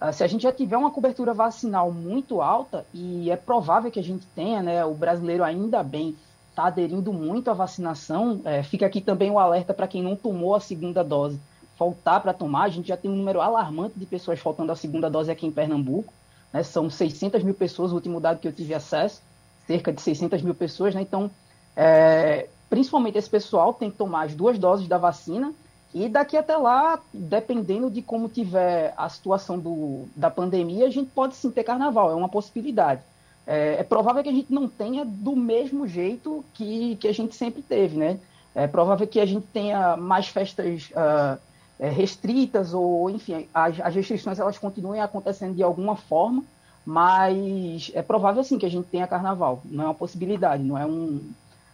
Uh, 0.02 0.12
se 0.12 0.24
a 0.24 0.28
gente 0.28 0.42
já 0.42 0.52
tiver 0.52 0.78
uma 0.78 0.90
cobertura 0.90 1.34
vacinal 1.34 1.92
muito 1.92 2.42
alta, 2.42 2.86
e 2.94 3.30
é 3.30 3.36
provável 3.36 3.92
que 3.92 4.00
a 4.00 4.04
gente 4.04 4.26
tenha, 4.36 4.62
né, 4.64 4.84
o 4.84 4.94
brasileiro 4.94 5.44
ainda 5.44 5.84
bem 5.84 6.16
está 6.50 6.66
aderindo 6.66 7.14
muito 7.14 7.52
à 7.52 7.54
vacinação, 7.54 8.42
é, 8.44 8.64
fica 8.64 8.86
aqui 8.86 9.00
também 9.00 9.30
o 9.30 9.40
alerta 9.40 9.74
para 9.74 9.88
quem 9.88 10.02
não 10.02 10.16
tomou 10.16 10.56
a 10.56 10.60
segunda 10.60 11.04
dose, 11.04 11.40
faltar 11.78 12.20
para 12.22 12.34
tomar, 12.34 12.64
a 12.64 12.70
gente 12.70 12.88
já 12.88 12.98
tem 12.98 13.12
um 13.12 13.16
número 13.16 13.40
alarmante 13.40 13.98
de 13.98 14.06
pessoas 14.06 14.40
faltando 14.40 14.72
a 14.72 14.76
segunda 14.76 15.10
dose 15.10 15.32
aqui 15.32 15.46
em 15.46 15.52
Pernambuco, 15.52 16.12
né, 16.52 16.64
são 16.64 16.90
600 16.90 17.44
mil 17.44 17.54
pessoas, 17.54 17.92
o 17.92 17.96
último 17.96 18.20
dado 18.20 18.40
que 18.40 18.48
eu 18.48 18.54
tive 18.54 18.74
acesso, 18.74 19.22
cerca 19.68 19.94
de 19.94 20.02
600 20.02 20.42
mil 20.42 20.56
pessoas, 20.56 20.94
né? 20.94 21.02
Então, 21.02 21.32
é, 21.76 22.48
principalmente 22.70 23.18
esse 23.18 23.30
pessoal 23.30 23.74
tem 23.74 23.90
que 23.90 23.98
tomar 23.98 24.24
as 24.24 24.36
duas 24.36 24.58
doses 24.58 24.88
da 24.88 24.98
vacina 24.98 25.54
e 25.94 26.08
daqui 26.08 26.38
até 26.38 26.56
lá, 26.56 27.00
dependendo 27.14 27.90
de 27.90 28.02
como 28.02 28.30
tiver 28.30 28.94
a 28.96 29.10
situação 29.10 29.60
do, 29.60 30.06
da 30.16 30.30
pandemia, 30.30 30.86
a 30.86 30.90
gente 30.90 31.12
pode 31.12 31.36
sim 31.36 31.52
ter 31.52 31.64
carnaval, 31.64 32.10
é 32.12 32.16
uma 32.16 32.30
possibilidade. 32.30 33.02
É, 33.46 33.78
é 33.80 33.84
provável 33.84 34.24
que 34.24 34.30
a 34.30 34.34
gente 34.34 34.54
não 34.54 34.68
tenha 34.68 35.04
do 35.04 35.36
mesmo 35.36 35.88
jeito 35.88 36.46
que, 36.54 36.96
que 36.96 37.08
a 37.08 37.14
gente 37.14 37.36
sempre 37.36 37.62
teve, 37.62 37.98
né? 37.98 38.20
É 38.56 38.68
provável 38.68 39.08
que 39.08 39.20
a 39.20 39.26
gente 39.26 39.48
tenha 39.48 39.98
mais 39.98 40.28
festas 40.28 40.92
uh, 40.92 41.40
restritas 41.80 42.74
ou, 42.74 43.10
enfim, 43.10 43.48
as, 43.54 43.80
as 43.80 43.96
restrições 43.96 44.40
elas 44.40 44.58
continuem 44.58 45.02
acontecendo 45.02 45.56
de 45.56 45.64
alguma 45.64 45.96
forma, 45.96 46.44
mas 46.86 47.92
é 47.94 48.02
provável 48.02 48.44
sim 48.44 48.58
que 48.58 48.66
a 48.66 48.70
gente 48.70 48.88
tenha 48.88 49.08
carnaval. 49.08 49.62
Não 49.66 49.84
é 49.84 49.88
uma 49.88 49.94
possibilidade, 49.94 50.64
não 50.64 50.78
é 50.78 50.86
um. 50.86 51.22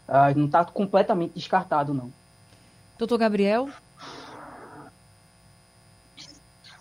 Uh, 0.07 0.37
não 0.37 0.45
está 0.45 0.63
completamente 0.63 1.33
descartado, 1.33 1.93
não. 1.93 2.11
Doutor 2.97 3.17
Gabriel? 3.17 3.69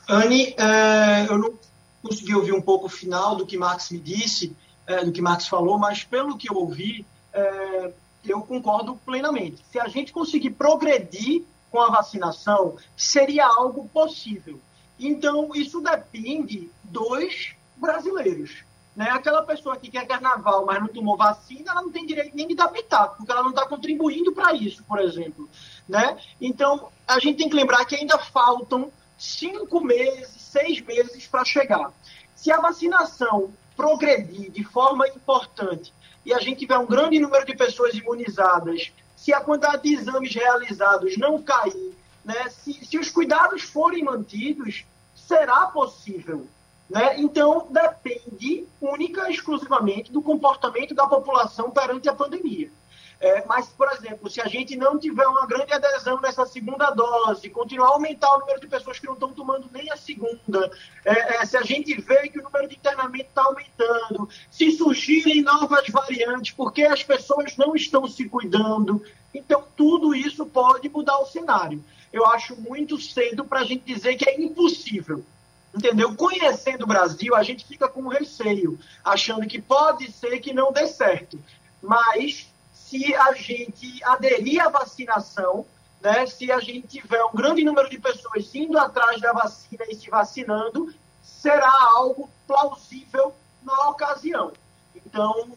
Anne, 0.08 0.54
é, 0.56 1.26
eu 1.28 1.38
não 1.38 1.58
consegui 2.02 2.34
ouvir 2.34 2.52
um 2.52 2.62
pouco 2.62 2.86
o 2.86 2.90
final 2.90 3.34
do 3.34 3.44
que 3.44 3.58
Max 3.58 3.90
me 3.90 3.98
disse, 3.98 4.56
é, 4.86 5.04
do 5.04 5.10
que 5.10 5.20
Max 5.20 5.48
falou, 5.48 5.78
mas 5.78 6.04
pelo 6.04 6.36
que 6.36 6.50
eu 6.50 6.56
ouvi, 6.56 7.04
é, 7.32 7.92
eu 8.24 8.40
concordo 8.42 8.96
plenamente. 9.04 9.62
Se 9.70 9.80
a 9.80 9.88
gente 9.88 10.12
conseguir 10.12 10.50
progredir 10.50 11.44
com 11.70 11.80
a 11.80 11.90
vacinação, 11.90 12.76
seria 12.96 13.46
algo 13.46 13.88
possível. 13.88 14.60
Então, 14.98 15.50
isso 15.54 15.80
depende 15.80 16.70
dos 16.84 17.54
brasileiros. 17.76 18.64
Né? 18.94 19.10
Aquela 19.10 19.42
pessoa 19.42 19.76
que 19.76 19.90
quer 19.90 20.06
carnaval, 20.06 20.64
mas 20.64 20.80
não 20.80 20.88
tomou 20.88 21.16
vacina, 21.16 21.72
ela 21.72 21.82
não 21.82 21.90
tem 21.90 22.06
direito 22.06 22.34
nem 22.34 22.48
de 22.48 22.54
dar 22.54 22.68
pitaco, 22.68 23.18
porque 23.18 23.30
ela 23.30 23.42
não 23.42 23.50
está 23.50 23.66
contribuindo 23.66 24.32
para 24.32 24.54
isso, 24.54 24.82
por 24.84 24.98
exemplo. 25.00 25.48
Né? 25.86 26.16
Então, 26.40 26.88
a 27.06 27.18
gente 27.18 27.36
tem 27.36 27.48
que 27.48 27.56
lembrar 27.56 27.84
que 27.84 27.96
ainda 27.96 28.16
faltam 28.18 28.90
cinco 29.18 29.80
meses, 29.80 30.28
seis 30.38 30.80
meses 30.80 31.26
para 31.26 31.44
chegar. 31.44 31.92
Se 32.34 32.50
a 32.50 32.60
vacinação 32.60 33.52
progredir 33.76 34.50
de 34.50 34.64
forma 34.64 35.06
importante 35.08 35.92
e 36.24 36.32
a 36.32 36.38
gente 36.38 36.60
tiver 36.60 36.78
um 36.78 36.86
grande 36.86 37.18
número 37.18 37.44
de 37.44 37.56
pessoas 37.56 37.94
imunizadas, 37.94 38.92
se 39.16 39.32
a 39.32 39.40
quantidade 39.40 39.82
de 39.82 39.94
exames 39.94 40.34
realizados 40.34 41.16
não 41.16 41.42
cair, 41.42 41.94
né, 42.24 42.48
se, 42.50 42.72
se 42.84 42.98
os 42.98 43.10
cuidados 43.10 43.62
forem 43.62 44.02
mantidos, 44.02 44.84
será 45.14 45.66
possível 45.66 46.46
né? 46.88 47.20
Então, 47.20 47.66
depende 47.70 48.66
única 48.80 49.28
e 49.28 49.34
exclusivamente 49.34 50.12
do 50.12 50.22
comportamento 50.22 50.94
da 50.94 51.06
população 51.06 51.70
perante 51.70 52.08
a 52.08 52.14
pandemia. 52.14 52.70
É, 53.18 53.42
mas, 53.46 53.68
por 53.68 53.90
exemplo, 53.92 54.28
se 54.28 54.42
a 54.42 54.46
gente 54.46 54.76
não 54.76 54.98
tiver 54.98 55.26
uma 55.26 55.46
grande 55.46 55.72
adesão 55.72 56.20
nessa 56.20 56.44
segunda 56.44 56.90
dose, 56.90 57.48
continuar 57.48 57.88
a 57.88 57.92
aumentar 57.92 58.30
o 58.34 58.40
número 58.40 58.60
de 58.60 58.66
pessoas 58.66 58.98
que 58.98 59.06
não 59.06 59.14
estão 59.14 59.32
tomando 59.32 59.70
nem 59.72 59.90
a 59.90 59.96
segunda, 59.96 60.70
é, 61.02 61.36
é, 61.36 61.46
se 61.46 61.56
a 61.56 61.62
gente 61.62 61.98
vê 61.98 62.28
que 62.28 62.38
o 62.38 62.42
número 62.42 62.68
de 62.68 62.76
internamento 62.76 63.30
está 63.30 63.44
aumentando, 63.44 64.28
se 64.50 64.70
surgirem 64.72 65.40
novas 65.40 65.88
variantes, 65.88 66.52
porque 66.52 66.82
as 66.82 67.02
pessoas 67.02 67.56
não 67.56 67.74
estão 67.74 68.06
se 68.06 68.28
cuidando, 68.28 69.02
então 69.32 69.64
tudo 69.74 70.14
isso 70.14 70.44
pode 70.44 70.88
mudar 70.90 71.18
o 71.18 71.26
cenário. 71.26 71.82
Eu 72.12 72.26
acho 72.26 72.54
muito 72.56 73.00
cedo 73.00 73.46
para 73.46 73.60
a 73.60 73.64
gente 73.64 73.84
dizer 73.84 74.16
que 74.16 74.28
é 74.28 74.40
impossível 74.40 75.24
entendeu? 75.74 76.14
Conhecendo 76.14 76.84
o 76.84 76.86
Brasil, 76.86 77.34
a 77.34 77.42
gente 77.42 77.66
fica 77.66 77.86
com 77.86 78.08
receio, 78.08 78.78
achando 79.04 79.46
que 79.46 79.60
pode 79.60 80.10
ser 80.10 80.40
que 80.40 80.54
não 80.54 80.72
dê 80.72 80.86
certo. 80.86 81.38
Mas 81.82 82.48
se 82.88 83.12
a 83.16 83.32
gente 83.32 84.02
aderir 84.04 84.64
à 84.64 84.68
vacinação, 84.68 85.66
né, 86.00 86.24
se 86.26 86.52
a 86.52 86.60
gente 86.60 86.86
tiver 86.86 87.22
um 87.24 87.32
grande 87.32 87.64
número 87.64 87.90
de 87.90 87.98
pessoas 87.98 88.54
indo 88.54 88.78
atrás 88.78 89.20
da 89.20 89.32
vacina 89.32 89.84
e 89.88 89.94
se 89.96 90.08
vacinando, 90.08 90.94
será 91.20 91.72
algo 91.96 92.30
plausível 92.46 93.34
na 93.64 93.88
ocasião. 93.88 94.52
Então, 94.94 95.50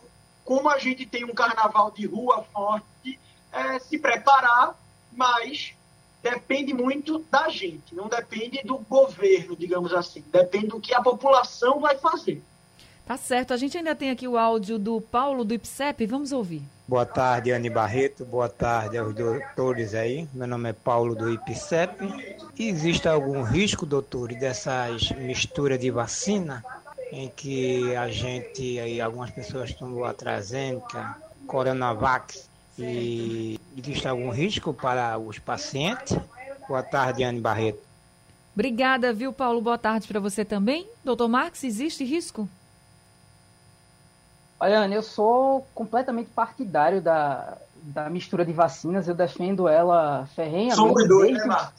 como 0.44 0.70
a 0.70 0.80
gente 0.80 1.06
tem 1.06 1.24
um 1.24 1.34
carnaval 1.34 1.92
de 1.92 2.08
rua 2.08 2.44
forte, 2.52 3.20
é, 3.52 3.78
se 3.78 4.00
preparar, 4.00 4.76
mas 5.12 5.76
depende 6.24 6.74
muito 6.74 7.20
da 7.30 7.48
gente, 7.48 7.94
não 7.94 8.08
depende 8.08 8.64
do 8.64 8.80
governo, 8.80 9.56
digamos 9.56 9.94
assim. 9.94 10.24
Depende 10.32 10.68
do 10.68 10.80
que 10.80 10.96
a 10.96 11.02
população 11.02 11.80
vai 11.80 11.96
fazer. 12.00 12.42
Tá 13.06 13.18
certo. 13.18 13.54
A 13.54 13.58
gente 13.58 13.78
ainda 13.78 13.96
tem 13.96 14.10
aqui 14.10 14.28
o 14.28 14.38
áudio 14.38 14.80
do 14.80 15.00
Paulo 15.00 15.44
do 15.44 15.54
IPSEP. 15.54 16.08
Vamos 16.08 16.32
ouvir. 16.32 16.64
Boa 16.90 17.06
tarde, 17.06 17.52
Anne 17.52 17.70
Barreto. 17.70 18.26
Boa 18.26 18.50
tarde 18.50 18.98
aos 18.98 19.14
doutores 19.14 19.94
aí. 19.94 20.28
Meu 20.34 20.48
nome 20.48 20.72
é 20.72 20.74
Paulo 20.74 21.14
do 21.14 21.32
IPSEP. 21.32 21.96
Existe 22.58 23.08
algum 23.08 23.44
risco, 23.44 23.86
doutores, 23.86 24.40
dessas 24.40 25.12
misturas 25.12 25.80
de 25.80 25.92
vacina 25.92 26.66
em 27.12 27.30
que 27.30 27.96
a 27.96 28.10
gente, 28.10 28.80
aí, 28.80 29.00
algumas 29.00 29.30
pessoas 29.30 29.72
tomam 29.72 30.04
AstraZeneca, 30.04 31.16
Coronavac, 31.46 32.42
e 32.80 33.60
existe 33.78 34.08
algum 34.08 34.32
risco 34.32 34.74
para 34.74 35.16
os 35.20 35.38
pacientes? 35.38 36.18
Boa 36.68 36.82
tarde, 36.82 37.24
Anne 37.24 37.40
Barreto. 37.40 37.84
Obrigada, 38.56 39.14
viu, 39.14 39.32
Paulo? 39.32 39.62
Boa 39.62 39.78
tarde 39.78 40.08
para 40.08 40.20
você 40.20 40.44
também. 40.44 40.88
Doutor 41.06 41.28
Marx, 41.28 41.64
existe 41.64 42.04
risco? 42.04 42.50
Olha, 44.60 44.80
Anne, 44.80 44.96
eu 44.96 45.04
sou 45.04 45.66
completamente 45.74 46.30
partidário 46.30 47.02
da, 47.02 47.58
da 47.82 48.10
mistura 48.10 48.44
de 48.44 48.52
vacinas. 48.52 49.08
Eu 49.08 49.16
defendo 49.16 49.68
ela. 49.68 50.28
Somos 50.76 51.08
dois, 51.08 51.32
desde, 51.32 51.48
né, 51.48 51.70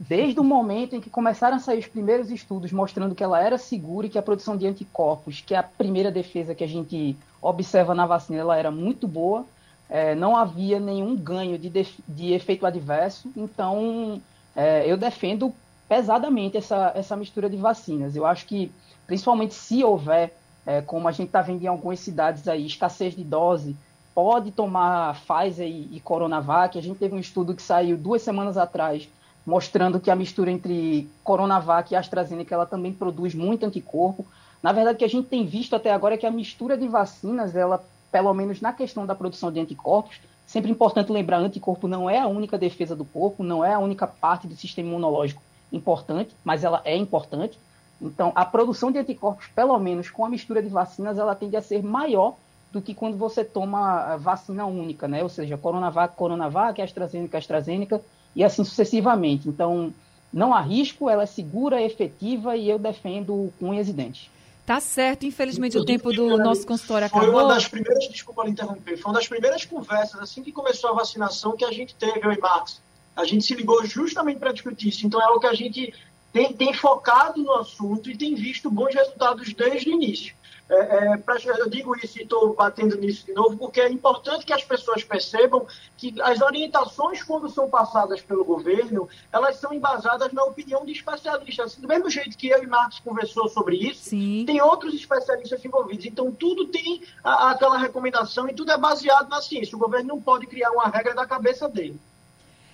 desde 0.00 0.40
o 0.40 0.44
momento 0.44 0.96
em 0.96 1.00
que 1.00 1.10
começaram 1.10 1.56
a 1.56 1.60
sair 1.60 1.78
os 1.78 1.86
primeiros 1.86 2.30
estudos 2.30 2.72
mostrando 2.72 3.14
que 3.14 3.22
ela 3.22 3.40
era 3.40 3.56
segura 3.56 4.06
e 4.06 4.10
que 4.10 4.18
a 4.18 4.22
produção 4.22 4.56
de 4.56 4.66
anticorpos, 4.66 5.42
que 5.46 5.54
é 5.54 5.58
a 5.58 5.62
primeira 5.62 6.10
defesa 6.10 6.54
que 6.54 6.64
a 6.64 6.68
gente 6.68 7.16
observa 7.40 7.94
na 7.94 8.06
vacina, 8.06 8.40
ela 8.40 8.56
era 8.56 8.70
muito 8.70 9.06
boa 9.06 9.46
é, 9.88 10.14
não 10.14 10.36
havia 10.36 10.78
nenhum 10.78 11.16
ganho 11.16 11.58
de, 11.58 11.70
de 12.06 12.32
efeito 12.32 12.66
adverso, 12.66 13.30
então 13.34 14.20
é, 14.54 14.84
eu 14.86 14.96
defendo 14.96 15.52
pesadamente 15.88 16.58
essa, 16.58 16.92
essa 16.94 17.16
mistura 17.16 17.48
de 17.48 17.56
vacinas. 17.56 18.14
Eu 18.14 18.26
acho 18.26 18.44
que, 18.44 18.70
principalmente 19.06 19.54
se 19.54 19.82
houver, 19.82 20.34
é, 20.68 20.82
como 20.82 21.08
a 21.08 21.12
gente 21.12 21.28
está 21.28 21.40
vendo 21.40 21.62
em 21.62 21.66
algumas 21.66 21.98
cidades 21.98 22.46
aí, 22.46 22.66
escassez 22.66 23.16
de 23.16 23.24
dose, 23.24 23.74
pode 24.14 24.50
tomar 24.50 25.18
Pfizer 25.18 25.66
e, 25.66 25.96
e 25.96 26.00
Coronavac. 26.00 26.78
A 26.78 26.82
gente 26.82 26.98
teve 26.98 27.14
um 27.14 27.18
estudo 27.18 27.54
que 27.54 27.62
saiu 27.62 27.96
duas 27.96 28.20
semanas 28.20 28.58
atrás, 28.58 29.08
mostrando 29.46 29.98
que 29.98 30.10
a 30.10 30.14
mistura 30.14 30.50
entre 30.50 31.08
Coronavac 31.24 31.90
e 31.90 31.96
AstraZeneca 31.96 32.54
ela 32.54 32.66
também 32.66 32.92
produz 32.92 33.34
muito 33.34 33.64
anticorpo. 33.64 34.26
Na 34.62 34.70
verdade, 34.70 34.96
o 34.96 34.98
que 34.98 35.06
a 35.06 35.08
gente 35.08 35.28
tem 35.28 35.46
visto 35.46 35.74
até 35.74 35.90
agora 35.90 36.16
é 36.16 36.18
que 36.18 36.26
a 36.26 36.30
mistura 36.30 36.76
de 36.76 36.86
vacinas 36.86 37.56
ela 37.56 37.82
pelo 38.12 38.34
menos 38.34 38.60
na 38.60 38.72
questão 38.74 39.06
da 39.06 39.14
produção 39.14 39.50
de 39.50 39.60
anticorpos, 39.60 40.20
sempre 40.46 40.70
importante 40.70 41.10
lembrar, 41.10 41.38
anticorpo 41.38 41.88
não 41.88 42.10
é 42.10 42.18
a 42.18 42.26
única 42.26 42.58
defesa 42.58 42.94
do 42.94 43.06
corpo, 43.06 43.42
não 43.42 43.64
é 43.64 43.72
a 43.72 43.78
única 43.78 44.06
parte 44.06 44.46
do 44.46 44.54
sistema 44.54 44.90
imunológico 44.90 45.42
importante, 45.72 46.36
mas 46.44 46.62
ela 46.62 46.82
é 46.84 46.94
importante. 46.94 47.58
Então, 48.00 48.32
a 48.34 48.44
produção 48.44 48.92
de 48.92 48.98
anticorpos, 48.98 49.46
pelo 49.48 49.78
menos 49.78 50.08
com 50.08 50.24
a 50.24 50.28
mistura 50.28 50.62
de 50.62 50.68
vacinas, 50.68 51.18
ela 51.18 51.34
tende 51.34 51.56
a 51.56 51.62
ser 51.62 51.82
maior 51.82 52.36
do 52.72 52.80
que 52.80 52.94
quando 52.94 53.16
você 53.16 53.44
toma 53.44 54.16
vacina 54.16 54.66
única, 54.66 55.08
né? 55.08 55.22
Ou 55.22 55.28
seja, 55.28 55.56
Coronavac, 55.56 56.14
Coronavac, 56.14 56.80
AstraZeneca, 56.80 57.38
AstraZeneca 57.38 58.00
e 58.36 58.44
assim 58.44 58.62
sucessivamente. 58.62 59.48
Então, 59.48 59.92
não 60.32 60.54
há 60.54 60.60
risco, 60.60 61.08
ela 61.08 61.22
é 61.22 61.26
segura, 61.26 61.82
efetiva 61.82 62.56
e 62.56 62.68
eu 62.68 62.78
defendo 62.78 63.52
com 63.58 63.70
unhas 63.70 63.88
e 63.88 63.92
dentes. 63.92 64.30
Tá 64.66 64.80
certo, 64.80 65.24
infelizmente 65.24 65.78
o 65.78 65.84
tempo 65.84 66.12
do 66.12 66.36
nosso 66.36 66.66
consultório 66.66 67.06
acabou. 67.06 67.30
Foi 67.30 67.34
uma 67.34 67.54
das 67.54 67.66
primeiras, 67.66 68.06
desculpa 68.10 68.44
me 68.44 68.50
interromper, 68.50 68.98
foi 68.98 69.10
uma 69.10 69.18
das 69.18 69.26
primeiras 69.26 69.64
conversas, 69.64 70.20
assim 70.20 70.42
que 70.42 70.52
começou 70.52 70.90
a 70.90 70.92
vacinação, 70.92 71.56
que 71.56 71.64
a 71.64 71.72
gente 71.72 71.94
teve, 71.94 72.20
eu 72.22 72.30
e 72.30 72.38
Max. 72.38 72.82
A 73.16 73.24
gente 73.24 73.46
se 73.46 73.54
ligou 73.54 73.82
justamente 73.86 74.38
para 74.38 74.52
discutir 74.52 74.90
isso. 74.90 75.06
Então 75.06 75.20
é 75.22 75.24
algo 75.24 75.40
que 75.40 75.46
a 75.46 75.54
gente 75.54 75.94
tem, 76.38 76.52
tem 76.52 76.72
focado 76.72 77.42
no 77.42 77.52
assunto 77.54 78.08
e 78.08 78.16
tem 78.16 78.34
visto 78.34 78.70
bons 78.70 78.94
resultados 78.94 79.52
desde 79.52 79.90
o 79.90 79.92
início. 79.92 80.38
É, 80.70 80.74
é, 80.74 81.16
pra, 81.16 81.36
eu 81.38 81.68
digo 81.68 81.96
isso 81.96 82.18
e 82.18 82.22
estou 82.22 82.54
batendo 82.54 82.94
nisso 82.98 83.24
de 83.24 83.32
novo, 83.32 83.56
porque 83.56 83.80
é 83.80 83.88
importante 83.88 84.44
que 84.44 84.52
as 84.52 84.62
pessoas 84.62 85.02
percebam 85.02 85.66
que 85.96 86.14
as 86.20 86.42
orientações, 86.42 87.22
quando 87.22 87.48
são 87.48 87.70
passadas 87.70 88.20
pelo 88.20 88.44
governo, 88.44 89.08
elas 89.32 89.56
são 89.56 89.72
embasadas 89.72 90.30
na 90.30 90.44
opinião 90.44 90.84
de 90.84 90.92
especialistas. 90.92 91.74
Do 91.76 91.88
mesmo 91.88 92.10
jeito 92.10 92.36
que 92.36 92.48
eu 92.48 92.62
e 92.62 92.66
Marcos 92.66 93.00
conversou 93.00 93.48
sobre 93.48 93.76
isso, 93.76 94.10
Sim. 94.10 94.44
tem 94.46 94.60
outros 94.60 94.94
especialistas 94.94 95.64
envolvidos. 95.64 96.04
Então, 96.04 96.30
tudo 96.30 96.66
tem 96.66 97.02
a, 97.24 97.50
aquela 97.50 97.78
recomendação 97.78 98.46
e 98.46 98.52
tudo 98.52 98.70
é 98.70 98.76
baseado 98.76 99.30
na 99.30 99.40
ciência. 99.40 99.74
O 99.74 99.80
governo 99.80 100.08
não 100.08 100.20
pode 100.20 100.46
criar 100.46 100.70
uma 100.70 100.86
regra 100.88 101.14
da 101.14 101.26
cabeça 101.26 101.66
dele. 101.66 101.98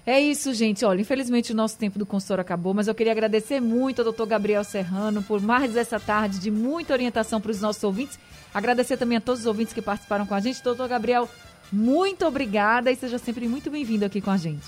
É 0.06 0.20
isso, 0.20 0.52
gente. 0.52 0.84
Olha, 0.84 1.00
infelizmente 1.00 1.52
o 1.52 1.56
nosso 1.56 1.78
tempo 1.78 1.98
do 1.98 2.04
consultório 2.04 2.42
acabou, 2.42 2.74
mas 2.74 2.88
eu 2.88 2.94
queria 2.94 3.12
agradecer 3.12 3.58
muito 3.58 4.00
ao 4.00 4.04
doutor 4.04 4.26
Gabriel 4.26 4.62
Serrano 4.62 5.22
por 5.22 5.40
mais 5.40 5.76
essa 5.76 5.98
tarde 5.98 6.38
de 6.38 6.50
muita 6.50 6.92
orientação 6.92 7.40
para 7.40 7.50
os 7.50 7.60
nossos 7.60 7.82
ouvintes. 7.82 8.18
Agradecer 8.52 8.98
também 8.98 9.16
a 9.16 9.20
todos 9.20 9.40
os 9.40 9.46
ouvintes 9.46 9.72
que 9.72 9.80
participaram 9.80 10.26
com 10.26 10.34
a 10.34 10.40
gente. 10.40 10.62
Doutor 10.62 10.88
Gabriel, 10.88 11.28
muito 11.72 12.26
obrigada 12.26 12.92
e 12.92 12.96
seja 12.96 13.16
sempre 13.16 13.48
muito 13.48 13.70
bem-vindo 13.70 14.04
aqui 14.04 14.20
com 14.20 14.30
a 14.30 14.36
gente. 14.36 14.66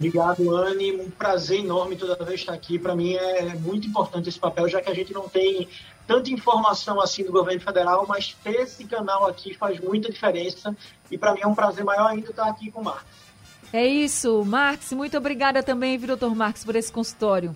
Obrigado, 0.00 0.56
Anne. 0.56 0.92
Um 0.92 1.10
prazer 1.10 1.60
enorme 1.60 1.94
toda 1.94 2.24
vez 2.24 2.40
estar 2.40 2.54
aqui. 2.54 2.78
Para 2.78 2.96
mim 2.96 3.14
é 3.14 3.54
muito 3.54 3.86
importante 3.86 4.28
esse 4.28 4.40
papel, 4.40 4.68
já 4.68 4.80
que 4.80 4.90
a 4.90 4.94
gente 4.94 5.12
não 5.12 5.28
tem 5.28 5.68
tanta 6.06 6.30
informação 6.30 7.00
assim 7.00 7.22
do 7.22 7.30
governo 7.30 7.60
federal, 7.60 8.06
mas 8.08 8.34
ter 8.42 8.62
esse 8.62 8.84
canal 8.86 9.26
aqui 9.26 9.54
faz 9.54 9.78
muita 9.78 10.10
diferença. 10.10 10.76
E 11.10 11.16
para 11.16 11.32
mim 11.34 11.40
é 11.42 11.46
um 11.46 11.54
prazer 11.54 11.84
maior 11.84 12.08
ainda 12.08 12.30
estar 12.30 12.48
aqui 12.48 12.72
com 12.72 12.80
o 12.80 12.84
Marcos. 12.84 13.29
É 13.72 13.86
isso, 13.86 14.44
Marx. 14.44 14.92
Muito 14.92 15.16
obrigada 15.16 15.62
também, 15.62 15.96
viu, 15.96 16.16
Marx, 16.34 16.64
por 16.64 16.74
esse 16.74 16.90
consultório. 16.90 17.54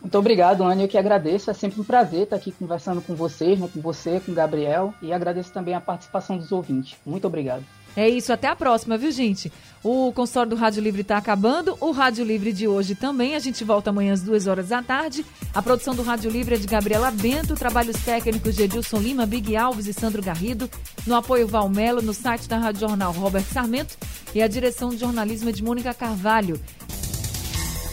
Muito 0.00 0.18
obrigado, 0.18 0.64
Anne. 0.64 0.82
Eu 0.82 0.88
que 0.88 0.98
agradeço. 0.98 1.50
É 1.50 1.54
sempre 1.54 1.80
um 1.80 1.84
prazer 1.84 2.22
estar 2.22 2.36
aqui 2.36 2.52
conversando 2.52 3.02
com 3.02 3.14
vocês, 3.14 3.58
né, 3.58 3.68
com 3.72 3.80
você, 3.80 4.20
com 4.20 4.32
o 4.32 4.34
Gabriel. 4.34 4.94
E 5.02 5.12
agradeço 5.12 5.52
também 5.52 5.74
a 5.74 5.80
participação 5.80 6.38
dos 6.38 6.52
ouvintes. 6.52 6.96
Muito 7.04 7.26
obrigado. 7.26 7.64
É 7.96 8.08
isso, 8.08 8.32
até 8.32 8.48
a 8.48 8.56
próxima, 8.56 8.96
viu, 8.96 9.10
gente? 9.10 9.52
O 9.82 10.12
consultório 10.12 10.50
do 10.50 10.56
Rádio 10.56 10.82
Livre 10.82 11.00
está 11.00 11.16
acabando, 11.16 11.76
o 11.80 11.90
Rádio 11.90 12.24
Livre 12.24 12.52
de 12.52 12.68
hoje 12.68 12.94
também. 12.94 13.34
A 13.34 13.38
gente 13.38 13.64
volta 13.64 13.90
amanhã 13.90 14.12
às 14.12 14.20
duas 14.20 14.46
horas 14.46 14.68
da 14.68 14.82
tarde. 14.82 15.24
A 15.54 15.62
produção 15.62 15.94
do 15.94 16.02
Rádio 16.02 16.30
Livre 16.30 16.54
é 16.54 16.58
de 16.58 16.66
Gabriela 16.66 17.10
Bento, 17.10 17.54
trabalhos 17.54 17.96
técnicos 18.04 18.54
de 18.54 18.64
Edilson 18.64 18.98
Lima, 18.98 19.24
Big 19.24 19.56
Alves 19.56 19.86
e 19.86 19.94
Sandro 19.94 20.22
Garrido. 20.22 20.68
No 21.06 21.16
apoio 21.16 21.48
Valmelo, 21.48 22.02
no 22.02 22.12
site 22.12 22.46
da 22.46 22.58
Rádio 22.58 22.80
Jornal 22.80 23.12
Robert 23.12 23.44
Sarmento 23.44 23.96
e 24.34 24.42
a 24.42 24.48
direção 24.48 24.90
de 24.90 24.98
jornalismo 24.98 25.48
é 25.48 25.52
de 25.52 25.64
Mônica 25.64 25.94
Carvalho. 25.94 26.60